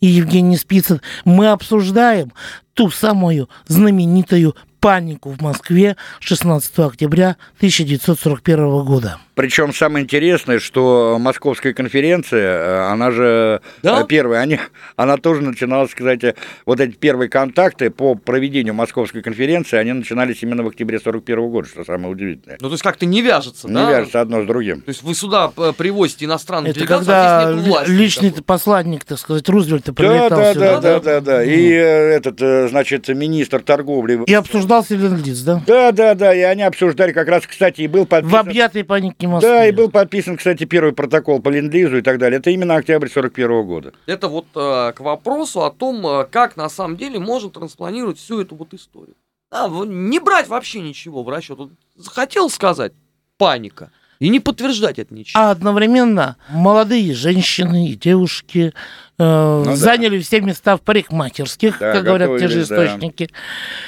и 0.00 0.06
Евгений 0.06 0.56
Спицын. 0.56 1.02
Мы 1.26 1.48
обсуждаем 1.48 2.32
ту 2.72 2.90
самую 2.90 3.50
знаменитую 3.66 4.56
панику 4.80 5.30
в 5.30 5.40
Москве 5.40 5.96
16 6.20 6.78
октября 6.80 7.36
1941 7.58 8.84
года. 8.84 9.18
Причем 9.34 9.72
самое 9.72 10.04
интересное, 10.04 10.58
что 10.58 11.16
Московская 11.18 11.72
конференция, 11.72 12.40
э, 12.58 12.90
она 12.90 13.10
же 13.10 13.60
Да? 13.82 14.02
э, 14.02 14.06
первая, 14.06 14.40
они, 14.40 14.58
она 14.96 15.16
тоже 15.16 15.40
начиналась, 15.42 15.94
кстати, 15.94 16.34
вот 16.66 16.78
эти 16.80 16.92
первые 16.92 17.30
контакты 17.30 17.90
по 17.90 18.14
проведению 18.16 18.74
Московской 18.74 19.22
конференции, 19.22 19.78
они 19.78 19.92
начинались 19.92 20.42
именно 20.42 20.62
в 20.62 20.66
октябре 20.68 20.98
41 21.00 21.48
года, 21.48 21.68
что 21.68 21.84
самое 21.84 22.12
удивительное. 22.12 22.58
Ну, 22.60 22.68
то 22.68 22.74
есть 22.74 22.82
как-то 22.82 23.06
не 23.06 23.22
вяжется, 23.22 23.66
Не 23.68 23.74
да? 23.74 23.90
вяжется 23.90 24.20
одно 24.20 24.42
с 24.42 24.46
другим. 24.46 24.82
То 24.82 24.90
есть 24.90 25.02
вы 25.02 25.14
сюда 25.14 25.50
э, 25.56 25.72
привозите 25.76 26.26
иностранных 26.26 26.70
Это 26.72 26.80
делегаций, 26.80 27.06
когда 27.06 27.48
а 27.48 27.52
власти 27.56 27.90
личный 27.92 28.26
никакой. 28.26 28.44
посланник, 28.44 29.04
так 29.04 29.18
сказать, 29.18 29.48
Рузвельта 29.48 29.92
Да, 29.92 29.94
прилетал 29.94 30.28
да, 30.38 30.52
сюда. 30.54 30.80
да, 30.80 30.80
да, 30.80 31.00
да, 31.00 31.20
да. 31.20 31.44
И 31.44 31.70
э, 31.72 31.80
этот, 32.16 32.68
значит, 32.70 33.08
министр 33.08 33.62
торговли. 33.62 34.20
И 34.26 34.34
обсуждался 34.78 34.94
ленд-лиз, 34.94 35.42
да? 35.42 35.62
Да, 35.66 35.92
да, 35.92 36.14
да, 36.14 36.34
и 36.34 36.40
они 36.40 36.62
обсуждали 36.62 37.12
как 37.12 37.28
раз, 37.28 37.46
кстати, 37.46 37.82
и 37.82 37.88
был 37.88 38.04
В 38.04 38.08
подписан... 38.08 38.38
объятой 38.40 38.84
панике 38.84 39.26
Москвы. 39.28 39.48
Да, 39.50 39.66
и 39.66 39.72
был 39.72 39.90
подписан, 39.90 40.36
кстати, 40.36 40.64
первый 40.64 40.92
протокол 40.92 41.40
по 41.40 41.48
ленд-лизу 41.48 41.98
и 41.98 42.02
так 42.02 42.18
далее. 42.18 42.38
Это 42.38 42.50
именно 42.50 42.76
октябрь 42.76 43.08
41 43.08 43.66
года. 43.66 43.92
Это 44.06 44.28
вот 44.28 44.46
э, 44.54 44.92
к 44.92 45.00
вопросу 45.00 45.62
о 45.64 45.70
том, 45.70 46.06
э, 46.06 46.24
как 46.30 46.56
на 46.56 46.68
самом 46.68 46.96
деле 46.96 47.18
можно 47.18 47.50
транспланировать 47.50 48.18
всю 48.18 48.40
эту 48.40 48.54
вот 48.56 48.72
историю. 48.74 49.14
А, 49.50 49.68
в- 49.68 49.84
не 49.86 50.20
брать 50.20 50.46
вообще 50.48 50.80
ничего 50.80 51.22
в 51.22 51.28
расчет. 51.28 51.58
Вот 51.58 51.70
Хотел 52.06 52.48
сказать 52.50 52.92
паника. 53.36 53.90
И 54.20 54.28
не 54.28 54.38
подтверждать 54.38 54.98
это 54.98 55.14
ничем. 55.14 55.40
А 55.40 55.50
одновременно 55.50 56.36
молодые 56.50 57.14
женщины 57.14 57.88
и 57.88 57.94
девушки 57.94 58.74
э, 59.18 59.62
да. 59.64 59.76
заняли 59.76 60.18
все 60.18 60.42
места 60.42 60.76
в 60.76 60.82
парикмахерских, 60.82 61.78
Да, 61.78 61.94
как 61.94 62.04
говорят 62.04 62.28
те 62.38 62.48
же 62.48 62.60
готовились, 62.60 62.68
да. 62.68 62.86
источники. 62.86 63.30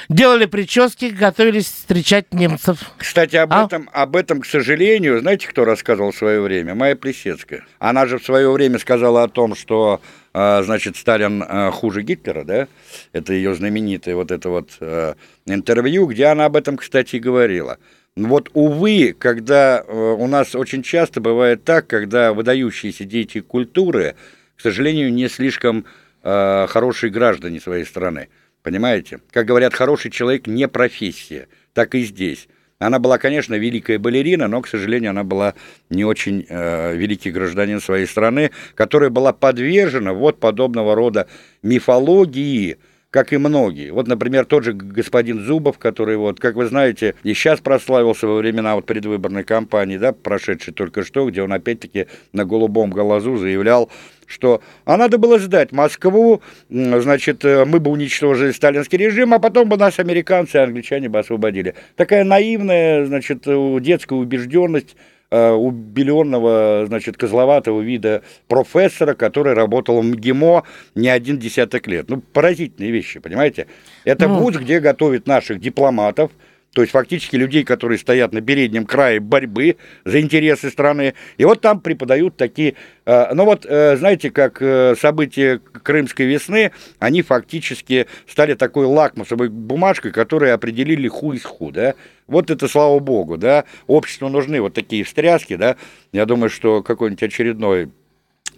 Делали 0.09 0.45
прически, 0.45 1.05
готовились 1.05 1.65
встречать 1.67 2.33
немцев. 2.33 2.79
Кстати, 2.97 3.35
об, 3.35 3.53
А? 3.53 3.65
этом, 3.65 3.87
об 3.93 4.15
этом, 4.15 4.41
к 4.41 4.47
сожалению, 4.47 5.19
знаете, 5.19 5.47
кто 5.47 5.65
рассказывал 5.65 6.11
в 6.11 6.15
свое 6.15 6.41
время? 6.41 6.73
Майя 6.73 6.95
Плесецкая. 6.95 7.63
Она 7.77 8.07
же 8.07 8.17
в 8.17 8.25
свое 8.25 8.51
время 8.51 8.79
сказала 8.79 9.21
о 9.21 9.27
том, 9.27 9.53
что, 9.55 10.01
э, 10.33 10.63
значит, 10.63 10.97
Сталин 10.97 11.43
э, 11.43 11.69
хуже 11.69 12.01
Гитлера, 12.01 12.43
да? 12.43 12.67
Это 13.11 13.33
ее 13.33 13.53
знаменитое 13.53 14.15
вот 14.15 14.31
это 14.31 14.49
вот 14.49 14.71
э, 14.79 15.13
интервью, 15.45 16.07
где 16.07 16.25
она 16.25 16.45
об 16.45 16.55
этом, 16.55 16.77
кстати, 16.77 17.17
и 17.17 17.19
говорила. 17.19 17.77
Вот, 18.15 18.51
увы, 18.53 19.15
когда 19.17 19.83
э, 19.85 19.91
у 19.91 20.27
нас 20.27 20.53
очень 20.53 20.83
часто 20.83 21.19
бывает 21.19 21.63
так, 21.63 21.87
когда 21.87 22.31
выдающиеся 22.33 23.05
деятели 23.05 23.41
культуры, 23.41 24.15
к 24.55 24.61
сожалению, 24.61 25.11
не 25.11 25.27
слишком 25.27 25.85
э, 26.21 26.67
хорошие 26.69 27.09
граждане 27.09 27.59
своей 27.59 27.85
страны. 27.85 28.29
Понимаете? 28.61 29.19
Как 29.31 29.47
говорят, 29.47 29.73
хороший 29.73 30.11
человек 30.11 30.45
не 30.45 30.67
профессия. 30.67 31.47
Так 31.73 31.95
и 31.95 32.03
здесь. 32.03 32.47
Она 32.77 32.99
была, 32.99 33.17
конечно, 33.17 33.55
великая 33.55 33.97
балерина, 33.97 34.47
но, 34.47 34.61
к 34.61 34.67
сожалению, 34.67 35.09
она 35.09 35.23
была 35.23 35.55
не 35.89 36.05
очень 36.05 36.45
э, 36.47 36.95
великий 36.95 37.31
гражданин 37.31 37.81
своей 37.81 38.05
страны, 38.05 38.51
которая 38.75 39.09
была 39.09 39.33
подвержена 39.33 40.13
вот 40.13 40.39
подобного 40.39 40.93
рода 40.93 41.27
мифологии, 41.63 42.77
как 43.13 43.31
и 43.31 43.37
многие. 43.37 43.91
Вот, 43.91 44.07
например, 44.07 44.45
тот 44.45 44.63
же 44.63 44.73
господин 44.73 45.39
Зубов, 45.39 45.77
который, 45.77 46.17
вот, 46.17 46.39
как 46.39 46.55
вы 46.55 46.65
знаете, 46.65 47.13
и 47.21 47.35
сейчас 47.35 47.59
прославился 47.59 48.25
во 48.25 48.37
времена 48.37 48.73
вот 48.73 48.87
предвыборной 48.87 49.43
кампании, 49.43 49.97
да, 49.97 50.13
прошедшей 50.13 50.73
только 50.73 51.03
что, 51.03 51.29
где 51.29 51.43
он 51.43 51.53
опять-таки 51.53 52.07
на 52.31 52.43
голубом 52.43 52.89
глазу 52.89 53.37
заявлял, 53.37 53.91
что 54.25 54.63
а 54.85 54.97
надо 54.97 55.19
было 55.19 55.37
сдать 55.37 55.71
Москву, 55.71 56.41
значит, 56.69 57.45
э, 57.45 57.65
мы 57.65 57.79
бы 57.79 57.91
уничтожили 57.91 58.51
сталинский 58.51 58.97
режим, 58.97 59.35
а 59.35 59.39
потом 59.39 59.69
бы 59.69 59.77
нас 59.77 59.99
американцы 59.99 60.57
и 60.57 60.61
англичане 60.61 61.07
бы 61.07 61.19
освободили. 61.19 61.75
Такая 61.95 62.23
наивная, 62.23 63.05
значит, 63.05 63.43
детская 63.45 64.15
убежденность 64.15 64.95
э, 65.33 65.51
убеленного, 65.51 66.85
значит, 66.87 67.17
козловатого 67.17 67.81
вида 67.81 68.21
профессора, 68.47 69.15
который 69.15 69.53
работал 69.53 69.99
в 70.01 70.05
МГИМО 70.05 70.63
не 70.95 71.09
один 71.09 71.39
десяток 71.39 71.87
лет. 71.87 72.05
Ну, 72.09 72.21
поразительные 72.21 72.91
вещи, 72.91 73.19
понимаете? 73.19 73.65
Это 74.05 74.27
Ну. 74.27 74.39
вуз, 74.39 74.55
где 74.57 74.79
готовят 74.79 75.27
наших 75.27 75.59
дипломатов, 75.59 76.29
то 76.73 76.81
есть 76.81 76.91
фактически 76.91 77.35
людей, 77.35 77.63
которые 77.63 77.99
стоят 77.99 78.33
на 78.33 78.41
переднем 78.41 78.85
крае 78.85 79.19
борьбы 79.19 79.77
за 80.05 80.19
интересы 80.19 80.69
страны. 80.71 81.13
И 81.37 81.45
вот 81.45 81.61
там 81.61 81.79
преподают 81.79 82.35
такие... 82.35 82.75
э, 83.05 83.33
ну 83.33 83.45
вот, 83.45 83.65
э, 83.67 83.95
знаете, 83.97 84.31
как 84.31 84.59
э, 84.59 84.95
события 84.99 85.59
Крымской 85.59 86.25
весны, 86.25 86.71
они 86.97 87.21
фактически 87.21 88.07
стали 88.27 88.55
такой 88.55 88.87
лакмусовой 88.87 89.49
бумажкой, 89.49 90.11
которая 90.11 90.55
определили 90.55 91.07
ху 91.07 91.33
из 91.33 91.45
ху, 91.45 91.71
да? 91.71 91.93
Вот 92.25 92.49
это 92.49 92.67
слава 92.67 92.97
богу, 92.99 93.37
да? 93.37 93.65
Обществу 93.85 94.27
нужны 94.29 94.59
вот 94.59 94.73
такие 94.73 95.03
встряски, 95.03 95.55
да? 95.55 95.75
Я 96.11 96.25
думаю, 96.25 96.49
что 96.49 96.81
какой-нибудь 96.81 97.21
очередной 97.21 97.89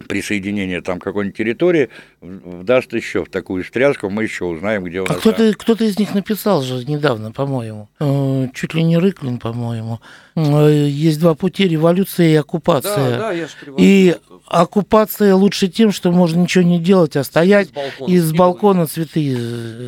присоединение 0.08 0.80
там 0.82 0.98
какой-нибудь 1.00 1.36
территории 1.36 1.88
даст 2.20 2.92
еще 2.92 3.24
в 3.24 3.28
такую 3.28 3.64
встряску, 3.64 4.10
мы 4.10 4.24
еще 4.24 4.44
узнаем, 4.44 4.84
где 4.84 5.00
у 5.00 5.04
А 5.04 5.08
нас... 5.08 5.18
кто-то, 5.18 5.52
кто-то 5.54 5.84
из 5.84 5.98
них 5.98 6.14
написал 6.14 6.62
же 6.62 6.84
недавно, 6.84 7.32
по-моему. 7.32 7.88
Э, 8.00 8.48
Чуть 8.54 8.74
ли 8.74 8.82
не 8.82 8.98
Рыклин, 8.98 9.38
по-моему. 9.38 10.00
Э, 10.36 10.86
Есть 10.88 11.20
два 11.20 11.34
пути, 11.34 11.68
революция 11.68 12.28
и 12.28 12.34
оккупация. 12.34 13.10
Да, 13.10 13.18
да, 13.18 13.32
я 13.32 13.46
же 13.46 13.52
И 13.78 14.16
оккупация 14.46 15.34
лучше 15.34 15.68
тем, 15.68 15.92
что 15.92 16.12
можно 16.12 16.40
ничего 16.40 16.64
не 16.64 16.78
делать, 16.78 17.16
а 17.16 17.24
стоять 17.24 17.68
С 17.68 17.72
балкона 17.72 18.10
и 18.10 18.18
с 18.18 18.32
балкона 18.32 18.86
цветы 18.86 19.36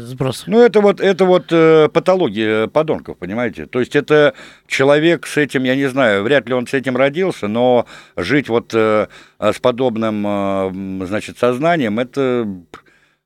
сбрасывать. 0.07 0.49
Ну, 0.49 0.61
это 0.63 0.81
вот, 0.81 1.01
это 1.01 1.25
вот 1.25 1.47
э, 1.51 1.89
патология 1.93 2.67
подонков, 2.67 3.19
понимаете? 3.19 3.67
То 3.67 3.81
есть 3.81 3.97
это 3.97 4.35
человек 4.67 5.27
с 5.27 5.37
этим, 5.37 5.65
я 5.65 5.77
не 5.77 5.89
знаю, 5.89 6.23
вряд 6.23 6.49
ли 6.49 6.55
он 6.55 6.67
с 6.67 6.75
этим 6.75 6.97
родился, 6.97 7.49
но 7.49 7.87
жить 8.17 8.49
вот 8.49 8.75
с 9.39 9.59
подобным, 9.61 10.25
э, 10.27 11.07
значит, 11.07 11.39
сознанием, 11.39 11.99
это, 11.99 12.49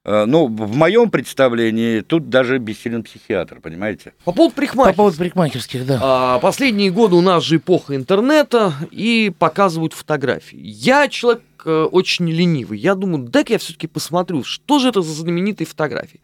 э, 0.05 0.25
ну, 0.27 0.47
в 0.47 0.77
моем 0.77 1.11
представлении, 1.11 2.01
тут 2.01 2.29
даже 2.29 2.59
бессилен 2.59 3.03
психиатр, 3.03 3.61
понимаете? 3.61 4.13
По 4.25 4.33
поводу 4.33 4.55
По 4.55 4.57
парикмахеров. 4.57 4.97
поводу 4.97 5.17
парикмахерских, 5.17 5.87
да. 5.87 5.99
А, 6.03 6.39
Последние 6.39 6.91
годы 6.91 7.15
у 7.15 7.21
нас 7.21 7.45
же 7.45 7.57
эпоха 7.57 7.97
интернета 7.97 8.75
и 8.91 9.33
показывают 9.39 9.95
фотографии. 9.95 10.59
Я 10.61 11.09
человек 11.09 11.43
э, 11.65 11.85
очень 11.91 12.29
ленивый. 12.31 12.79
Я 12.79 12.95
думаю, 12.95 13.25
дай-ка 13.29 13.55
я 13.55 13.59
все-таки 13.59 13.87
посмотрю, 13.87 14.45
что 14.45 14.79
же 14.79 14.89
это 14.89 15.01
за 15.03 15.13
знаменитые 15.15 15.67
фотографии. 15.67 16.21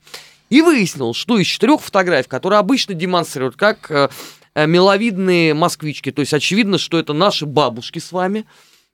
И 0.51 0.63
выяснил, 0.63 1.13
что 1.15 1.39
из 1.39 1.47
четырех 1.47 1.81
фотографий, 1.81 2.29
которые 2.29 2.59
обычно 2.59 2.95
демонстрируют, 2.95 3.57
как 3.57 3.91
э, 3.91 4.09
э, 4.55 4.67
миловидные 4.67 5.55
москвички, 5.55 6.11
то 6.11 6.21
есть 6.21 6.35
очевидно, 6.35 6.79
что 6.79 6.99
это 6.99 7.13
наши 7.13 7.47
бабушки 7.47 7.99
с 8.01 8.13
вами, 8.13 8.45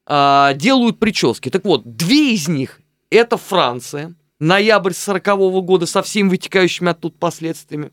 а, 0.07 0.53
делают 0.55 0.99
прически. 0.99 1.49
Так 1.51 1.65
вот, 1.65 1.97
две 1.97 2.35
из 2.35 2.49
них 2.49 2.81
это 3.11 3.37
Франция, 3.37 4.15
ноябрь 4.39 4.93
40 4.93 5.25
года 5.65 5.87
со 5.87 6.03
всеми 6.03 6.29
вытекающими 6.29 6.91
оттуда 6.91 7.17
последствиями. 7.19 7.91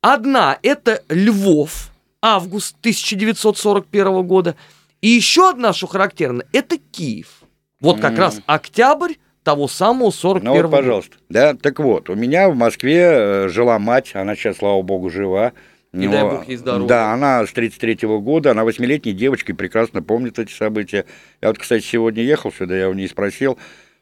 Одна 0.00 0.58
это 0.62 1.02
Львов, 1.08 1.90
август 2.20 2.76
1941 2.80 4.26
года. 4.26 4.56
И 5.00 5.08
еще 5.08 5.50
одна, 5.50 5.72
что 5.72 5.86
характерно, 5.86 6.44
это 6.52 6.78
Киев. 6.78 7.42
Вот 7.80 8.00
как 8.00 8.12
М. 8.12 8.18
раз 8.18 8.40
октябрь 8.46 9.14
того 9.44 9.68
самого 9.68 10.10
41 10.10 10.52
Ну 10.52 10.62
вот, 10.62 10.70
пожалуйста. 10.70 11.16
Да, 11.28 11.54
так 11.54 11.78
вот, 11.78 12.10
у 12.10 12.14
меня 12.14 12.48
в 12.48 12.56
Москве 12.56 13.00
э, 13.00 13.48
жила 13.48 13.78
мать, 13.78 14.10
она 14.14 14.34
сейчас, 14.34 14.56
слава 14.56 14.82
богу, 14.82 15.08
жива. 15.10 15.52
Не 15.96 16.08
дай 16.08 16.22
бог 16.22 16.46
ей 16.48 16.56
здоровья. 16.56 16.86
Да, 16.88 17.12
она 17.12 17.46
с 17.46 17.52
33 17.52 17.98
года, 18.20 18.50
она 18.52 18.64
восьмилетней 18.64 19.12
девочкой, 19.12 19.54
прекрасно 19.54 20.02
помнит 20.02 20.38
эти 20.38 20.52
события. 20.52 21.04
Я 21.40 21.48
вот, 21.48 21.58
кстати, 21.58 21.84
сегодня 21.84 22.22
ехал 22.22 22.52
сюда, 22.52 22.76
я 22.76 22.88
у 22.88 22.92
нее 22.92 23.08
спросил. 23.08 23.58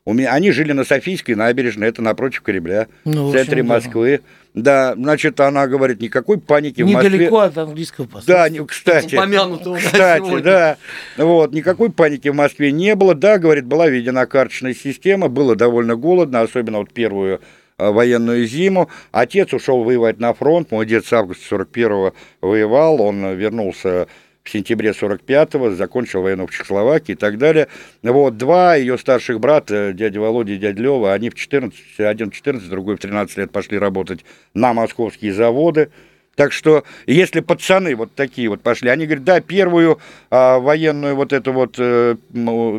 У 0.06 0.12
меня, 0.12 0.32
они 0.34 0.50
жили 0.50 0.72
на 0.72 0.84
Софийской 0.84 1.34
набережной, 1.34 1.88
это 1.88 2.02
напротив 2.02 2.42
Кремля, 2.42 2.88
Ну, 3.06 3.28
в 3.28 3.30
в 3.30 3.32
центре 3.32 3.62
да. 3.62 3.68
Москвы. 3.70 4.20
Да, 4.52 4.92
значит, 4.96 5.40
она 5.40 5.66
говорит, 5.66 6.00
никакой 6.02 6.38
паники 6.38 6.82
в 6.82 6.86
Москве. 6.86 7.10
Недалеко 7.10 7.38
от 7.38 7.56
английского 7.56 8.04
посольства. 8.04 8.34
Да, 8.34 8.48
не- 8.50 8.64
кстати. 8.66 9.14
Упомянутого, 9.16 9.78
Кстати, 9.78 10.24
сегодня. 10.26 10.42
да. 10.44 10.76
Вот, 11.16 11.52
никакой 11.54 11.90
паники 11.90 12.28
в 12.28 12.34
Москве 12.34 12.70
не 12.70 12.94
было. 12.94 13.14
Да, 13.14 13.38
говорит, 13.38 13.64
была 13.64 13.88
введена 13.88 14.26
карточная 14.26 14.74
система, 14.74 15.28
было 15.28 15.56
довольно 15.56 15.96
голодно, 15.96 16.42
особенно 16.42 16.78
вот 16.80 16.92
первую 16.92 17.40
военную 17.78 18.46
зиму. 18.46 18.88
Отец 19.12 19.52
ушел 19.52 19.82
воевать 19.82 20.18
на 20.20 20.34
фронт, 20.34 20.70
мой 20.70 20.86
дед 20.86 21.06
с 21.06 21.12
августа 21.12 21.56
41-го 21.56 22.14
воевал, 22.40 23.00
он 23.00 23.24
э, 23.24 23.34
вернулся 23.34 24.06
в 24.44 24.50
сентябре 24.50 24.90
45-го, 24.90 25.70
закончил 25.70 26.22
войну 26.22 26.46
в 26.46 26.50
Чехословакии 26.50 27.12
и 27.12 27.16
так 27.16 27.38
далее. 27.38 27.68
Вот, 28.02 28.36
два 28.36 28.76
ее 28.76 28.98
старших 28.98 29.40
брата, 29.40 29.92
дядя 29.94 30.20
Володя 30.20 30.52
и 30.52 30.58
дядя 30.58 30.82
Лева, 30.82 31.14
они 31.14 31.30
в 31.30 31.34
14, 31.34 32.00
один 32.00 32.30
в 32.30 32.34
14, 32.34 32.68
другой 32.68 32.96
в 32.96 33.00
13 33.00 33.38
лет 33.38 33.50
пошли 33.50 33.78
работать 33.78 34.24
на 34.52 34.74
московские 34.74 35.32
заводы. 35.32 35.90
Так 36.36 36.52
что, 36.52 36.82
если 37.06 37.40
пацаны 37.40 37.94
вот 37.94 38.14
такие 38.14 38.48
вот 38.48 38.60
пошли, 38.60 38.88
они 38.88 39.06
говорят, 39.06 39.24
да, 39.24 39.40
первую 39.40 40.00
а, 40.30 40.58
военную 40.58 41.14
вот 41.14 41.32
эту 41.32 41.52
вот, 41.52 41.76
э, 41.78 42.16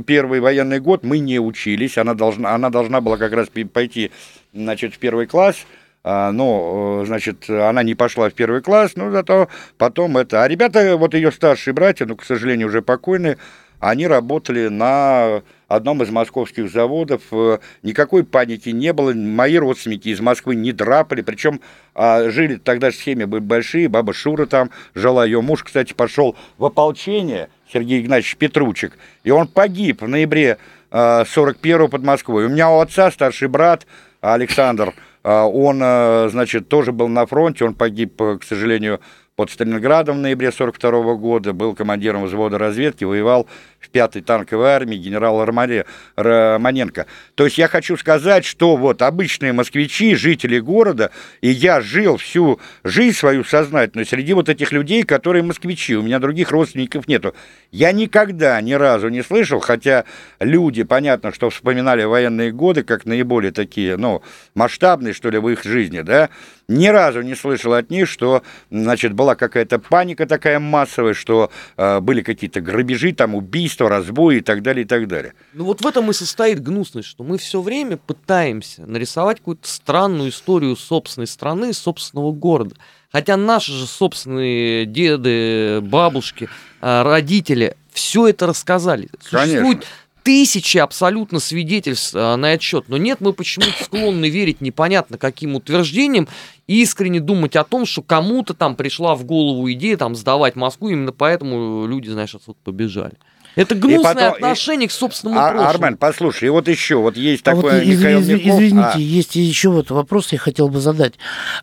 первый 0.05 0.41
военный 0.41 0.81
год 0.81 1.03
мы 1.03 1.19
не 1.19 1.39
учились, 1.39 1.97
она 1.97 2.15
должна, 2.15 2.53
она 2.53 2.69
должна 2.69 2.99
была 2.99 3.17
как 3.17 3.31
раз 3.31 3.47
пойти, 3.71 4.11
значит, 4.55 4.93
в 4.93 4.97
первый 4.97 5.27
класс, 5.27 5.65
а, 6.03 6.31
но, 6.31 7.01
э, 7.01 7.05
значит, 7.07 7.49
она 7.49 7.83
не 7.83 7.95
пошла 7.95 8.29
в 8.29 8.33
первый 8.33 8.61
класс, 8.61 8.91
но 8.95 9.11
зато 9.11 9.49
потом 9.77 10.17
это... 10.17 10.43
А 10.43 10.47
ребята, 10.47 10.97
вот 10.97 11.13
ее 11.13 11.31
старшие 11.31 11.73
братья, 11.73 12.05
ну, 12.05 12.15
к 12.15 12.23
сожалению, 12.23 12.67
уже 12.67 12.81
покойные, 12.81 13.37
они 13.79 14.07
работали 14.07 14.67
на 14.67 15.41
одном 15.67 16.01
из 16.01 16.09
московских 16.09 16.71
заводов. 16.71 17.21
Э, 17.31 17.57
Никакой 17.83 18.23
паники 18.23 18.69
не 18.69 18.93
было. 18.93 19.13
Мои 19.13 19.57
родственники 19.57 20.09
из 20.09 20.19
Москвы 20.21 20.55
не 20.55 20.71
драпали. 20.71 21.21
Причем 21.21 21.59
а, 21.93 22.29
жили 22.29 22.55
тогда 22.55 22.91
семьи 22.91 23.25
были 23.25 23.41
большие. 23.41 23.89
Баба 23.89 24.13
Шура 24.13 24.45
там 24.45 24.69
жила. 24.93 25.25
Ее 25.25 25.41
муж, 25.41 25.63
кстати, 25.63 25.93
пошел 25.93 26.35
в 26.57 26.65
ополчение, 26.65 27.49
Сергей 27.71 28.01
Игнатьевич 28.01 28.37
Петручек. 28.37 28.93
И 29.23 29.31
он 29.31 29.47
погиб 29.47 30.01
в 30.01 30.07
ноябре 30.07 30.57
41 30.91 31.89
под 31.89 32.03
Москвой. 32.03 32.45
У 32.45 32.49
меня 32.49 32.69
у 32.71 32.79
отца 32.79 33.11
старший 33.11 33.49
брат 33.49 33.85
Александр, 34.33 34.93
а, 35.23 35.45
он, 35.45 35.81
э, 35.81 36.29
значит, 36.29 36.69
тоже 36.69 36.91
был 36.91 37.07
на 37.07 37.25
фронте. 37.25 37.65
Он 37.65 37.73
погиб, 37.73 38.21
э, 38.21 38.37
к 38.37 38.43
сожалению, 38.43 38.99
под 39.35 39.51
Сталинградом 39.51 40.17
в 40.17 40.21
ноябре 40.21 40.51
42 40.51 41.15
года, 41.15 41.53
был 41.53 41.75
командиром 41.75 42.23
взвода 42.23 42.57
разведки, 42.57 43.03
воевал 43.03 43.47
в 43.79 43.89
5-й 43.91 44.21
танковой 44.21 44.69
армии 44.69 44.95
генерал 44.95 45.43
Ромаре- 45.43 45.85
Романенко. 46.15 47.05
То 47.35 47.43
есть 47.45 47.57
я 47.57 47.67
хочу 47.67 47.97
сказать, 47.97 48.45
что 48.45 48.77
вот 48.77 49.01
обычные 49.01 49.51
москвичи, 49.51 50.15
жители 50.15 50.59
города, 50.59 51.11
и 51.41 51.49
я 51.49 51.81
жил 51.81 52.15
всю 52.17 52.59
жизнь 52.83 53.17
свою 53.17 53.43
сознательную 53.43 54.05
среди 54.05 54.33
вот 54.33 54.47
этих 54.47 54.71
людей, 54.71 55.03
которые 55.03 55.43
москвичи, 55.43 55.95
у 55.95 56.01
меня 56.01 56.19
других 56.19 56.51
родственников 56.51 57.07
нету. 57.07 57.35
Я 57.71 57.91
никогда 57.91 58.59
ни 58.61 58.73
разу 58.73 59.09
не 59.09 59.21
слышал, 59.21 59.59
хотя 59.59 60.05
люди, 60.39 60.83
понятно, 60.83 61.33
что 61.33 61.49
вспоминали 61.49 62.03
военные 62.05 62.51
годы 62.53 62.83
как 62.83 63.05
наиболее 63.05 63.51
такие, 63.51 63.97
ну, 63.97 64.23
масштабные, 64.53 65.13
что 65.13 65.29
ли, 65.29 65.37
в 65.39 65.49
их 65.49 65.63
жизни, 65.63 66.01
да, 66.01 66.29
ни 66.67 66.87
разу 66.87 67.21
не 67.21 67.35
слышал 67.35 67.73
от 67.73 67.89
них, 67.89 68.07
что, 68.09 68.43
значит, 68.71 69.13
была 69.13 69.35
какая-то 69.35 69.79
паника 69.79 70.25
такая 70.25 70.59
массовая, 70.59 71.13
что 71.13 71.51
э, 71.77 71.99
были 71.99 72.21
какие-то 72.21 72.61
грабежи, 72.61 73.13
там, 73.13 73.35
убийства, 73.35 73.89
разбои 73.89 74.37
и 74.37 74.41
так 74.41 74.61
далее, 74.61 74.85
и 74.85 74.87
так 74.87 75.07
далее. 75.07 75.33
Ну 75.53 75.65
вот 75.65 75.81
в 75.81 75.87
этом 75.87 76.09
и 76.09 76.13
состоит 76.13 76.61
гнусность, 76.61 77.07
что 77.07 77.23
мы 77.23 77.37
все 77.37 77.61
время 77.61 77.97
пытаемся 77.97 78.85
нарисовать 78.85 79.37
какую-то 79.39 79.67
странную 79.67 80.29
историю 80.29 80.75
собственной 80.75 81.27
страны, 81.27 81.73
собственного 81.73 82.31
города. 82.31 82.75
Хотя 83.11 83.37
наши 83.37 83.71
же 83.71 83.85
собственные 83.85 84.85
деды, 84.85 85.79
бабушки, 85.81 86.49
а, 86.81 87.03
родители 87.03 87.77
все 87.93 88.27
это 88.27 88.47
рассказали. 88.47 89.07
Существует 89.21 89.85
тысячи 90.25 90.79
абсолютно 90.79 91.39
свидетельств 91.39 92.13
а, 92.15 92.35
на 92.35 92.49
отчет. 92.49 92.85
Но 92.89 92.97
нет, 92.97 93.21
мы 93.21 93.31
почему-то 93.31 93.71
склонны 93.83 94.27
верить 94.27 94.59
непонятно 94.59 95.17
каким 95.19 95.55
утверждениям 95.55 96.27
и 96.67 96.81
искренне 96.81 97.19
думать 97.19 97.55
о 97.55 97.63
том, 97.63 97.85
что 97.85 98.01
кому-то 98.01 98.55
там 98.55 98.75
пришла 98.75 99.13
в 99.15 99.23
голову 99.23 99.71
идея 99.71 99.97
там 99.97 100.15
сдавать 100.15 100.55
Москву, 100.55 100.89
именно 100.89 101.11
поэтому 101.11 101.85
люди, 101.85 102.09
знаешь, 102.09 102.33
отсюда 102.33 102.57
побежали. 102.63 103.13
Это 103.55 103.73
гнусное 103.75 104.13
потом- 104.15 104.31
и- 104.31 104.35
отношение 104.35 104.89
к 104.89 104.91
собственному 104.91 105.39
А, 105.39 105.49
прошлому. 105.51 105.69
Армен, 105.69 105.97
послушай, 105.97 106.45
и 106.47 106.49
вот 106.49 106.67
еще, 106.67 106.95
вот 106.95 107.15
есть 107.15 107.47
А 107.47 107.51
такое 107.55 107.75
вот, 107.79 107.83
из- 107.87 107.99
Михаил 107.99 108.19
из- 108.19 108.27
Мягков. 108.27 108.47
извините, 108.47 108.89
А, 108.95 108.97
есть 108.97 109.35
еще 109.37 109.69
вот 109.69 109.91
вопрос, 109.91 110.33
я 110.33 110.39
хотел 110.39 110.67
бы 110.67 110.81
задать. 110.81 111.13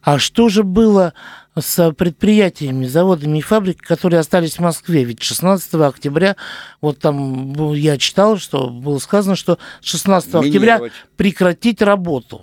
А 0.03 0.19
что 0.19 0.49
же 0.49 0.63
было 0.63 1.13
с 1.59 1.93
предприятиями, 1.93 2.87
заводами 2.87 3.39
и 3.39 3.43
фабриками, 3.43 3.87
которые 3.87 4.21
остались 4.21 4.57
в 4.57 4.61
Москве? 4.61 5.05
Ведь 5.05 5.23
16 5.23 5.75
октября, 5.75 6.37
вот 6.81 6.99
там 6.99 7.53
ну, 7.53 7.75
я 7.75 7.99
читал, 7.99 8.39
что 8.39 8.69
было 8.71 8.99
сказано, 8.99 9.37
что 9.37 9.59
16 9.83 10.35
октября 10.35 10.75
минировать. 10.75 10.93
прекратить 11.17 11.83
работу. 11.83 12.43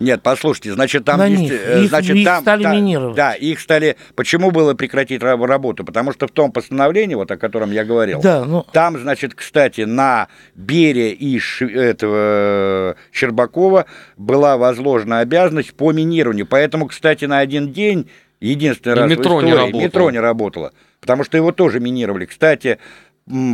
Нет, 0.00 0.20
послушайте, 0.24 0.72
значит, 0.72 1.04
там... 1.04 1.18
На 1.18 1.26
есть, 1.26 1.42
них. 1.42 1.52
э, 1.52 1.82
Их- 1.84 1.88
значит, 1.90 2.16
их 2.16 2.24
там, 2.24 2.42
стали 2.42 2.62
да, 2.64 2.74
минировать. 2.74 3.14
Да, 3.14 3.34
их 3.34 3.60
стали... 3.60 3.96
Почему 4.16 4.50
было 4.50 4.74
прекратить 4.74 5.22
раб- 5.22 5.44
работу? 5.44 5.84
Потому 5.84 6.10
что 6.12 6.26
в 6.26 6.32
том 6.32 6.50
постановлении, 6.50 7.14
вот 7.14 7.30
о 7.30 7.36
котором 7.36 7.70
я 7.70 7.84
говорил, 7.84 8.20
Да, 8.20 8.44
ну, 8.44 8.66
Там, 8.72 8.98
значит, 8.98 9.34
кстати, 9.34 9.82
на 9.82 10.26
Бере 10.56 11.12
и 11.12 11.38
Ш- 11.38 11.66
этого 11.66 12.16
э, 12.16 12.94
Щербакова 13.12 13.86
была 14.16 14.56
возложена 14.56 15.20
обязанность 15.20 15.72
по 15.74 15.92
минированию. 15.92 16.46
Поэтому, 16.46 16.88
кстати, 16.88 17.26
на 17.26 17.38
один 17.38 17.72
день, 17.72 18.10
единственный 18.42 18.96
И 18.96 19.00
раз 19.00 19.10
метро 19.10 19.36
в 19.36 19.42
не 19.42 19.50
истории, 19.50 19.60
работало. 19.60 19.82
метро 19.82 20.10
не 20.10 20.18
работало. 20.20 20.72
Потому 21.00 21.24
что 21.24 21.36
его 21.36 21.52
тоже 21.52 21.80
минировали. 21.80 22.26
Кстати, 22.26 22.78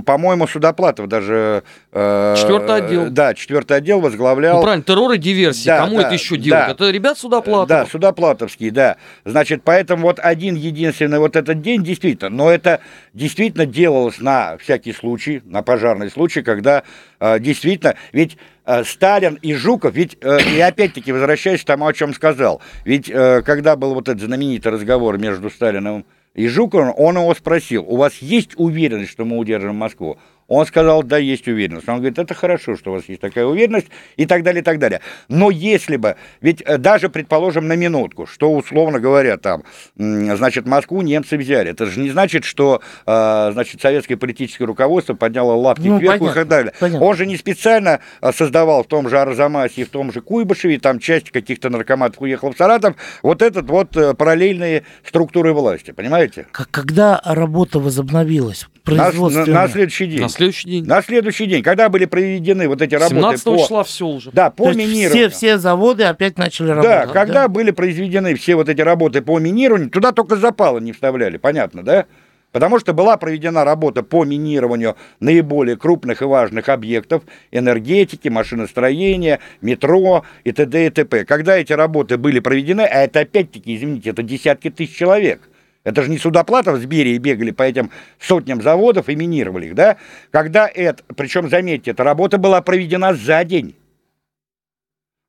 по-моему, 0.07 0.47
Судоплатов 0.47 1.09
даже... 1.09 1.63
э, 1.93 2.35
Четвертый 2.39 2.77
отдел. 2.77 3.11
Да, 3.11 3.35
четвертый 3.35 3.77
отдел 3.77 4.01
возглавлял... 4.01 4.57
Ну, 4.57 4.63
правильно, 4.63 4.83
террор 4.83 5.13
и 5.13 5.19
диверсии. 5.19 5.67
Да, 5.67 5.81
Кому 5.85 5.99
да, 5.99 6.05
это 6.05 6.15
еще 6.15 6.37
да. 6.37 6.43
делать? 6.43 6.71
Это 6.71 6.91
ребят 6.91 7.19
сюда 7.19 7.43
платят. 7.43 7.69
Да, 7.69 7.85
Судоплатовский, 7.87 8.71
да. 8.71 8.97
Значит, 9.27 9.63
поэтому 9.63 10.05
вот 10.05 10.21
один 10.21 10.55
единственный 10.55 11.19
вот 11.19 11.37
этот 11.37 11.61
день 11.61 11.85
действительно, 11.85 12.31
но 12.31 12.51
это 12.51 12.81
действительно 13.13 13.67
делалось 13.67 14.21
на 14.21 14.57
всякий 14.57 14.95
случай, 14.95 15.43
на 15.45 15.63
пожарный 15.63 16.11
случай, 16.11 16.41
когда 16.41 16.83
э, 17.21 17.39
действительно, 17.39 17.95
ведь 18.13 18.39
Сталин 18.85 19.39
и 19.41 19.55
Жуков, 19.55 19.95
ведь, 19.95 20.19
э, 20.21 20.39
и 20.57 20.61
опять-таки 20.61 21.13
возвращаясь 21.13 21.63
к 21.63 21.65
тому, 21.65 21.87
о 21.87 21.93
чем 21.93 22.13
сказал, 22.13 22.61
ведь 22.85 23.09
э, 23.09 23.43
когда 23.43 23.77
был 23.77 23.95
вот 23.95 24.09
этот 24.09 24.23
знаменитый 24.23 24.73
разговор 24.73 25.19
между 25.19 25.49
Сталиным 25.51 26.05
и 26.35 26.47
Жуковым, 26.49 26.93
он 26.97 27.17
его 27.17 27.35
спросил, 27.35 27.85
у 27.89 27.97
вас 27.97 28.19
есть 28.19 28.51
уверенность, 28.57 29.11
что 29.11 29.25
мы 29.25 29.39
удержим 29.39 29.77
Москву? 29.77 30.19
Он 30.49 30.65
сказал, 30.65 31.03
да, 31.03 31.19
есть 31.19 31.47
уверенность. 31.47 31.87
Он 31.89 31.97
говорит, 31.97 32.19
это 32.19 32.35
хорошо, 32.35 32.75
что 32.75 32.91
у 32.91 32.95
вас 32.95 33.05
есть 33.07 33.21
такая 33.21 33.45
уверенность, 33.45 33.89
и 34.17 34.25
так 34.25 34.43
далее, 34.43 34.63
и 34.63 34.65
так 34.65 34.79
далее. 34.79 35.03
Но 35.29 35.51
если 35.51 35.97
бы, 35.97 36.17
ведь 36.41 36.63
э, 36.63 36.79
даже, 36.79 37.11
предположим, 37.11 37.69
на 37.69 37.77
минутку, 37.77 38.27
что, 38.27 38.51
условно 38.53 38.99
говоря, 38.99 39.37
там, 39.37 39.65
значит, 39.97 40.67
Москву 40.67 41.03
немцы 41.03 41.37
взяли, 41.37 41.71
это 41.73 41.85
же 41.85 42.01
не 42.01 42.09
значит, 42.11 42.45
что, 42.45 42.81
э, 43.07 43.51
значит, 43.53 43.83
советское 43.83 44.17
политическое 44.17 44.65
руководство 44.65 45.13
подняло 45.13 45.53
лапки 45.53 45.87
Ну, 45.87 45.99
кверху 45.99 46.17
и 46.17 46.19
понятно, 46.21 46.41
так 46.41 46.49
далее. 46.49 46.73
понятно. 46.81 47.07
Он 47.07 47.15
же 47.15 47.27
не 47.27 47.37
специально 47.37 48.01
э, 48.23 48.33
создавал 48.33 48.85
в 48.85 48.87
том 48.87 49.11
же 49.11 49.19
Арзамасе 49.19 49.83
и 49.83 49.85
в 49.85 49.91
том 49.91 50.11
же 50.13 50.23
Куйбышеве, 50.23 50.79
там 50.79 50.99
часть 50.99 51.31
каких-то 51.31 51.69
наркоматов 51.69 52.23
уехала 52.23 52.53
в 52.53 52.57
Саратов, 52.57 52.97
вот 53.23 53.43
этот 53.43 53.69
вот 53.69 53.91
параллельные 54.17 54.85
структуры 55.07 55.53
власти, 55.53 55.91
понимаете? 55.91 56.47
Когда 56.53 57.21
работа 57.23 57.81
возобновилась, 57.81 58.67
производственные. 58.97 59.55
на, 59.55 59.63
на 59.63 59.69
следующий 59.69 60.07
день. 60.07 60.21
На 60.21 60.29
следующий 60.29 60.69
день. 60.69 60.85
На 60.85 61.03
следующий 61.03 61.47
день, 61.47 61.63
когда 61.63 61.89
были 61.89 62.05
проведены 62.05 62.69
вот 62.69 62.83
эти 62.83 62.95
работы 62.95 63.15
17 63.17 63.45
по... 63.45 63.57
числа 63.59 63.85
все 63.85 64.07
уже. 64.07 64.31
Да, 64.33 64.51
по 64.51 64.65
То 64.65 64.71
есть 64.71 64.79
минированию. 64.79 65.11
все, 65.11 65.29
все 65.29 65.59
заводы 65.59 66.05
опять 66.05 66.39
начали 66.39 66.69
Да, 66.69 66.75
работать. 66.75 67.13
когда 67.13 67.49
были 67.49 67.71
произведены 67.71 68.35
все 68.35 68.57
вот 68.57 68.69
эти 68.69 68.81
работы 68.81 69.23
по 69.23 69.39
минированию, 69.39 69.91
туда 69.91 70.13
только 70.13 70.37
запалы 70.37 70.81
не 70.81 70.93
вставляли, 70.93 71.37
понятно, 71.37 71.83
да? 71.83 72.07
Потому 72.51 72.79
что 72.79 72.95
была 72.95 73.19
проведена 73.19 73.63
работа 73.63 74.03
по 74.03 74.25
минированию 74.25 74.97
наиболее 75.21 75.77
крупных 75.77 76.23
и 76.23 76.25
важных 76.25 76.71
объектов 76.71 77.23
энергетики, 77.51 78.29
машиностроения, 78.29 79.41
метро 79.61 80.25
и 80.45 80.53
т.д. 80.53 80.87
и 80.87 80.91
т.п. 80.91 81.25
Когда 81.27 81.59
эти 81.59 81.75
работы 81.75 82.17
были 82.17 82.41
проведены, 82.41 82.83
а 82.83 83.03
это 83.05 83.21
опять-таки, 83.21 83.77
извините, 83.77 84.11
это 84.11 84.23
десятки 84.23 84.71
тысяч 84.71 84.97
человек, 84.97 85.43
это 85.89 86.03
же 86.03 86.11
не 86.11 86.19
судоплатов 86.19 86.79
в 86.79 86.83
Сбере 86.83 87.15
и 87.15 87.19
бегали 87.19 87.51
по 87.51 87.63
этим 87.63 87.91
сотням 88.21 88.63
заводов 88.63 89.09
и 89.09 89.17
минировали 89.17 89.67
их, 89.67 89.75
да? 89.75 89.97
Когда 90.31 90.69
это, 90.69 91.03
причем, 91.17 91.49
заметьте, 91.49 91.91
эта 91.93 92.05
работа 92.05 92.39
была 92.39 92.61
проведена 92.63 93.15
за 93.15 93.45
день. 93.45 93.75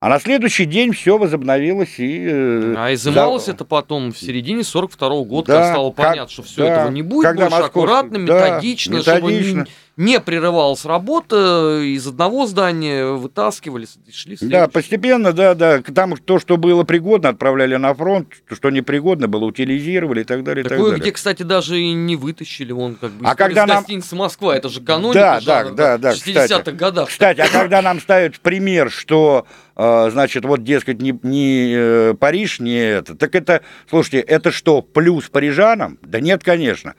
А 0.02 0.08
на 0.08 0.18
следующий 0.20 0.64
день 0.64 0.94
все 0.94 1.18
возобновилось 1.18 2.00
и... 2.00 2.26
э, 2.26 2.74
А 2.78 2.94
изымалось 2.94 3.48
за- 3.48 3.52
это 3.52 3.66
потом 3.66 4.14
в 4.14 4.18
середине 4.18 4.64
42 4.64 5.24
года, 5.26 5.48
Да, 5.48 5.54
когда 5.56 5.72
стало 5.74 5.92
как- 5.92 6.08
понятно, 6.12 6.32
что 6.32 6.44
все 6.44 6.62
да, 6.64 6.74
этого 6.74 6.90
не 6.92 7.02
будет, 7.02 7.28
когда 7.28 7.50
больше 7.50 7.66
аккуратно, 7.66 8.26
да, 8.26 8.50
методично, 8.52 9.02
чтобы 9.02 9.32
методично. 9.34 9.60
не, 9.60 9.66
не 10.00 10.22
прерывалась 10.22 10.86
работа, 10.86 11.82
из 11.84 12.08
одного 12.08 12.48
здания 12.48 13.06
вытаскивали, 13.06 13.86
шли 14.10 14.38
в 14.38 14.40
Да, 14.48 14.70
постепенно, 14.70 15.34
да, 15.34 15.54
да. 15.56 15.82
Там 15.82 16.16
то, 16.16 16.40
что 16.40 16.56
было 16.56 16.86
пригодно, 16.86 17.30
отправляли 17.30 17.76
на 17.76 17.94
фронт, 17.94 18.30
то, 18.48 18.56
что 18.56 18.70
непригодно 18.70 19.28
было, 19.28 19.44
утилизировали 19.44 20.22
и 20.22 20.24
так 20.24 20.46
далее, 20.46 20.62
и 20.62 20.64
так 20.64 20.78
Такое, 20.78 20.92
далее. 20.92 21.02
где, 21.02 21.12
кстати, 21.12 21.44
даже 21.44 21.78
и 21.82 21.92
не 21.92 22.16
вытащили, 22.16 22.72
вон 22.72 22.96
как 22.96 23.12
бы 23.12 23.26
А 23.28 23.36
когда 23.36 23.66
нам- 23.66 23.80
гостиницы 23.80 24.16
Москва, 24.16 24.56
это 24.56 24.70
же 24.70 24.80
каноника 24.80 25.20
Да, 25.20 25.34
да, 25.36 25.40
жанра, 25.42 25.74
да, 25.74 25.98
да, 25.98 26.12
в 26.14 26.16
60-х 26.16 26.72
годах. 26.72 27.10
Кстати, 27.10 27.42
а 27.42 27.50
когда 27.50 27.82
нам 27.82 28.00
ставят 28.00 28.40
пример, 28.40 28.90
что, 28.90 29.46
э, 29.76 30.10
значит, 30.12 30.46
вот, 30.46 30.64
дескать, 30.64 31.02
не, 31.02 31.20
не 31.24 31.74
э, 31.76 32.14
Париж, 32.18 32.62
не 32.62 32.78
это, 32.80 33.16
так 33.16 33.36
это, 33.36 33.64
слушайте, 33.90 34.20
это 34.20 34.52
что, 34.52 34.82
плюс 34.82 35.28
парижанам? 35.30 36.00
Да 36.02 36.22
нет, 36.22 36.42
конечно. 36.42 36.96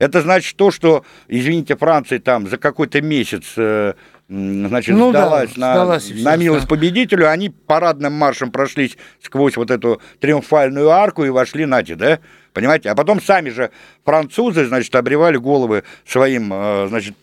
Это 0.00 0.22
значит 0.22 0.56
то, 0.56 0.72
что, 0.72 1.04
извините, 1.28 1.76
Франция 1.76 2.18
там 2.18 2.48
за 2.48 2.58
какой-то 2.58 3.00
месяц, 3.00 3.44
э, 3.56 3.94
значит, 4.28 4.96
Ну 4.96 5.12
да, 5.12 5.26
сдалась, 5.26 5.56
на, 5.56 5.74
сдалась 5.74 6.10
на 6.10 6.36
милость 6.36 6.64
да. 6.64 6.68
победителю, 6.68 7.30
они 7.30 7.50
парадным 7.50 8.12
маршем 8.12 8.50
прошлись 8.50 8.96
сквозь 9.22 9.56
вот 9.56 9.70
эту 9.70 10.02
триумфальную 10.18 10.90
арку 10.90 11.24
и 11.24 11.28
вошли, 11.28 11.64
нате, 11.64 11.94
да? 11.94 12.18
Понимаете? 12.52 12.90
А 12.90 12.96
потом 12.96 13.22
сами 13.22 13.50
же 13.50 13.70
французы, 14.04 14.66
значит, 14.66 14.92
обревали 14.96 15.36
головы 15.36 15.84
своим, 16.04 16.52
э, 16.52 16.88
значит, 16.88 17.14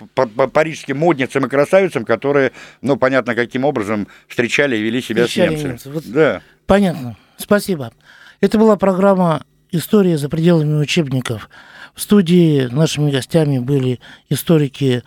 парижским 0.53 0.97
модницам 0.97 1.45
и 1.45 1.49
красавицам, 1.49 2.05
которые, 2.05 2.53
ну, 2.81 2.95
понятно, 2.95 3.35
каким 3.35 3.65
образом 3.65 4.07
встречали 4.29 4.77
и 4.77 4.81
вели 4.81 5.01
себя 5.01 5.25
Встречали 5.25 5.49
с 5.49 5.51
немцами. 5.51 5.71
немцев. 5.71 5.93
Вот 5.93 6.03
Да. 6.05 6.41
Понятно. 6.67 7.17
Спасибо. 7.35 7.91
Это 8.39 8.57
была 8.57 8.77
программа 8.77 9.43
«История 9.71 10.17
за 10.17 10.29
пределами 10.29 10.79
учебников». 10.79 11.49
В 11.93 12.01
студии 12.01 12.67
нашими 12.71 13.11
гостями 13.11 13.59
были 13.59 13.99
историки 14.29 15.03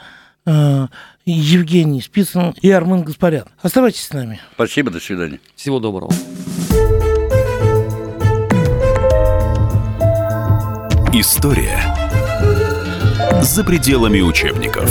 э, 0.47 0.87
Евгений 1.25 2.03
Спицын 2.03 2.55
и 2.61 2.71
Армен 2.71 3.03
Гаспарян. 3.03 3.47
Оставайтесь 3.63 4.07
с 4.07 4.13
нами. 4.13 4.41
Спасибо, 4.55 4.91
до 4.91 5.01
свидания. 5.01 5.41
Всего 5.57 5.81
доброго. 5.81 6.13
История 11.13 11.81
за 13.43 13.63
пределами 13.63 14.21
учебников. 14.21 14.91